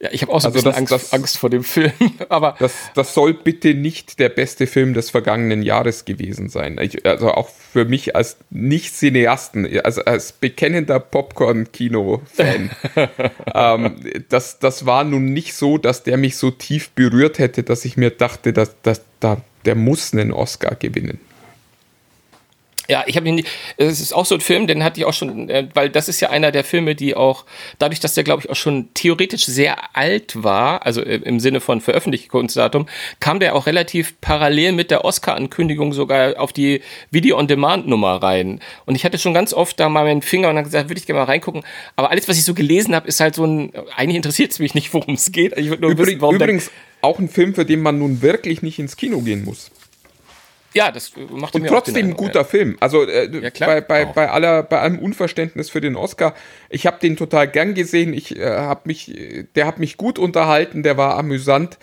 Ja, 0.00 0.10
ich 0.12 0.22
habe 0.22 0.32
auch 0.32 0.40
so 0.40 0.46
Also 0.48 0.58
ein 0.60 0.62
bisschen 0.62 0.70
das- 0.70 0.78
Angst, 0.78 0.92
das- 0.92 1.12
Angst 1.12 1.38
vor 1.38 1.50
dem 1.50 1.64
Film. 1.64 1.90
Aber 2.28 2.54
Das, 2.60 2.72
das 2.94 3.14
soll 3.14 3.34
bitte 3.34 3.74
nicht 3.74 4.20
der 4.20 4.28
beste 4.28 4.68
Film 4.68 4.94
des 4.94 5.10
vergangenen 5.10 5.62
Jahres 5.62 6.04
gewesen 6.04 6.48
sein. 6.48 6.78
Ich, 6.80 7.04
also 7.04 7.32
auch 7.32 7.48
für 7.48 7.84
mich 7.84 8.14
als 8.14 8.36
Nicht-Cineasten, 8.50 9.66
also 9.84 10.04
als 10.04 10.30
bekennender 10.32 11.00
Popcorn-Kino-Fan. 11.00 12.70
ähm, 13.54 13.96
das, 14.28 14.58
das 14.58 14.86
war 14.86 15.04
nun 15.04 15.32
nicht 15.32 15.54
so, 15.54 15.78
dass 15.78 16.02
der 16.04 16.16
mich 16.16 16.36
so 16.36 16.50
tief 16.50 16.90
berührt 16.90 17.38
hätte, 17.38 17.62
dass 17.62 17.84
ich 17.84 17.96
mir 17.96 18.10
dachte, 18.10 18.52
dass, 18.52 18.80
dass, 18.82 19.02
da, 19.20 19.40
der 19.64 19.74
muss 19.74 20.12
einen 20.12 20.32
Oscar 20.32 20.74
gewinnen. 20.76 21.18
Ja, 22.90 23.04
ich 23.06 23.16
habe 23.16 23.28
ihn. 23.28 23.44
Es 23.76 24.00
ist 24.00 24.14
auch 24.14 24.24
so 24.24 24.34
ein 24.34 24.40
Film, 24.40 24.66
den 24.66 24.82
hatte 24.82 24.98
ich 24.98 25.04
auch 25.04 25.12
schon, 25.12 25.50
äh, 25.50 25.68
weil 25.74 25.90
das 25.90 26.08
ist 26.08 26.20
ja 26.20 26.30
einer 26.30 26.50
der 26.50 26.64
Filme, 26.64 26.94
die 26.94 27.14
auch 27.14 27.44
dadurch, 27.78 28.00
dass 28.00 28.14
der 28.14 28.24
glaube 28.24 28.42
ich 28.42 28.50
auch 28.50 28.56
schon 28.56 28.88
theoretisch 28.94 29.44
sehr 29.44 29.94
alt 29.94 30.42
war, 30.42 30.86
also 30.86 31.02
äh, 31.02 31.16
im 31.16 31.38
Sinne 31.38 31.60
von 31.60 31.82
Veröffentlichungsdatum, 31.82 32.86
kam 33.20 33.40
der 33.40 33.54
auch 33.54 33.66
relativ 33.66 34.18
parallel 34.22 34.72
mit 34.72 34.90
der 34.90 35.04
Oscar-Ankündigung 35.04 35.92
sogar 35.92 36.40
auf 36.40 36.54
die 36.54 36.80
Video-on-Demand-Nummer 37.10 38.22
rein. 38.22 38.60
Und 38.86 38.94
ich 38.94 39.04
hatte 39.04 39.18
schon 39.18 39.34
ganz 39.34 39.52
oft 39.52 39.78
da 39.78 39.90
mal 39.90 40.04
meinen 40.04 40.22
Finger 40.22 40.48
und 40.48 40.54
dann 40.54 40.64
gesagt, 40.64 40.88
würde 40.88 40.98
ich 40.98 41.06
gerne 41.06 41.20
mal 41.20 41.26
reingucken. 41.26 41.64
Aber 41.94 42.10
alles, 42.10 42.26
was 42.26 42.38
ich 42.38 42.44
so 42.44 42.54
gelesen 42.54 42.94
habe, 42.94 43.06
ist 43.06 43.20
halt 43.20 43.34
so 43.34 43.44
ein. 43.44 43.70
Eigentlich 43.96 44.16
interessiert 44.16 44.52
es 44.52 44.60
mich 44.60 44.74
nicht, 44.74 44.94
worum 44.94 45.12
es 45.12 45.30
geht. 45.30 45.56
Ich 45.58 45.68
würde 45.68 45.82
nur 45.82 45.90
Übrig, 45.90 46.06
wissen, 46.06 46.20
warum 46.22 46.36
übrigens 46.36 46.70
auch 47.02 47.18
ein 47.18 47.28
Film, 47.28 47.54
für 47.54 47.66
den 47.66 47.82
man 47.82 47.98
nun 47.98 48.22
wirklich 48.22 48.62
nicht 48.62 48.78
ins 48.78 48.96
Kino 48.96 49.20
gehen 49.20 49.44
muss. 49.44 49.70
Ja, 50.78 50.92
das 50.92 51.10
äh, 51.16 51.20
macht 51.30 51.54
Und 51.54 51.62
mir 51.62 51.68
trotzdem 51.68 52.06
ein 52.06 52.16
guter 52.16 52.44
Film. 52.44 52.76
Also 52.78 53.04
äh, 53.04 53.28
Ja, 53.42 53.66
bei, 53.66 53.80
bei, 53.80 54.06
Auch. 54.06 54.14
bei, 54.14 54.30
aller, 54.30 54.62
bei 54.62 54.78
allem 54.78 55.00
Unverständnis 55.00 55.70
für 55.70 55.80
den 55.80 55.96
Oscar, 55.96 56.34
ich 56.70 56.86
habe 56.86 56.98
den 57.00 57.16
total 57.16 57.48
gern 57.48 57.74
gesehen. 57.74 58.14
Ich 58.14 58.36
äh, 58.36 58.46
habe 58.46 58.82
mich, 58.84 59.12
der 59.56 59.66
hat 59.66 59.80
mich 59.80 59.96
gut 59.96 60.20
unterhalten, 60.20 60.84
der 60.84 60.96
war 60.96 61.16
amüsant. 61.16 61.78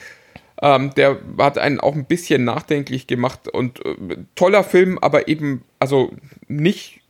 Ähm, 0.62 0.94
der 0.96 1.20
hat 1.38 1.58
einen 1.58 1.82
auch 1.82 1.96
ein 1.96 2.06
bisschen 2.06 2.46
nachdenklich 2.46 3.08
gemacht 3.08 3.50
und 3.50 3.86
äh, 3.86 4.18
toller 4.36 4.64
Film, 4.64 4.98
aber 5.00 5.28
eben, 5.28 5.66
also 5.80 6.14
nicht 6.48 7.02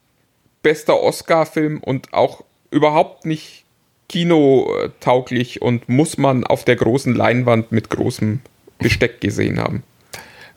bester 0.63 0.99
Oscar-Film 0.99 1.79
und 1.81 2.11
auch 2.15 2.43
überhaupt 2.71 3.25
nicht 3.25 3.65
kinotauglich 4.09 5.61
und 5.61 5.87
muss 5.87 6.17
man 6.17 6.43
auf 6.43 6.65
der 6.65 6.77
großen 6.77 7.13
Leinwand 7.13 7.71
mit 7.71 7.91
großem 7.91 8.39
Besteck 8.79 9.21
gesehen 9.21 9.59
haben. 9.59 9.83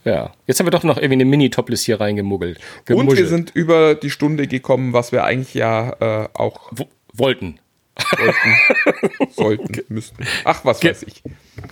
Ja. 0.05 0.31
Jetzt 0.47 0.59
haben 0.59 0.67
wir 0.67 0.71
doch 0.71 0.83
noch 0.83 0.97
irgendwie 0.97 1.13
eine 1.13 1.25
Mini-Toplist 1.25 1.85
hier 1.85 1.99
reingemuggelt. 1.99 2.57
Und 2.57 2.87
wir 2.87 2.95
Gemuschelt. 2.97 3.27
sind 3.29 3.51
über 3.53 3.95
die 3.95 4.09
Stunde 4.09 4.47
gekommen, 4.47 4.93
was 4.93 5.11
wir 5.11 5.23
eigentlich 5.23 5.53
ja 5.53 6.23
äh, 6.23 6.29
auch 6.33 6.69
Wo- 6.71 6.87
wollten. 7.13 7.59
sollten, 8.17 9.29
sollten, 9.31 9.81
müssten. 9.93 10.25
Ach, 10.45 10.63
was 10.63 10.81
weiß 10.81 11.03
ich. 11.03 11.21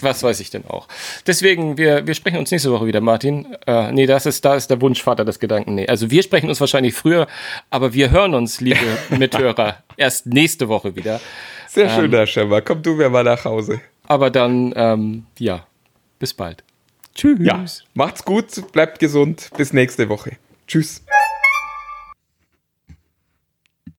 Was 0.01 0.23
weiß 0.23 0.41
ich 0.41 0.49
denn 0.49 0.65
auch. 0.65 0.89
Deswegen, 1.25 1.78
wir, 1.78 2.05
wir 2.05 2.13
sprechen 2.15 2.38
uns 2.38 2.51
nächste 2.51 2.69
Woche 2.71 2.86
wieder, 2.86 2.99
Martin. 2.99 3.55
Äh, 3.65 3.93
nee, 3.93 4.05
das 4.05 4.25
ist, 4.25 4.43
da 4.43 4.55
ist 4.55 4.69
der 4.69 4.82
Wunschvater 4.82 5.23
des 5.23 5.39
Gedanken. 5.39 5.75
Nee, 5.75 5.88
also 5.88 6.11
wir 6.11 6.21
sprechen 6.23 6.49
uns 6.49 6.59
wahrscheinlich 6.59 6.93
früher, 6.95 7.28
aber 7.69 7.93
wir 7.93 8.11
hören 8.11 8.34
uns, 8.36 8.59
liebe 8.59 8.80
Mithörer, 9.17 9.78
erst 9.95 10.25
nächste 10.25 10.67
Woche 10.67 10.97
wieder. 10.97 11.21
Sehr 11.69 11.89
schön, 11.89 12.11
Herr 12.11 12.28
Schemmer. 12.28 12.61
Komm 12.61 12.82
du 12.84 12.95
mir 12.95 13.09
mal 13.09 13.23
nach 13.23 13.45
Hause. 13.45 13.80
Aber 14.07 14.30
dann, 14.30 14.73
ähm, 14.75 15.25
ja, 15.39 15.65
bis 16.19 16.34
bald. 16.34 16.61
Tschüss. 17.18 17.39
Ja, 17.41 17.65
macht's 17.95 18.24
gut, 18.24 18.72
bleibt 18.72 18.99
gesund. 18.99 19.49
Bis 19.57 19.74
nächste 19.74 20.07
Woche. 20.07 20.38
Tschüss. 20.68 21.01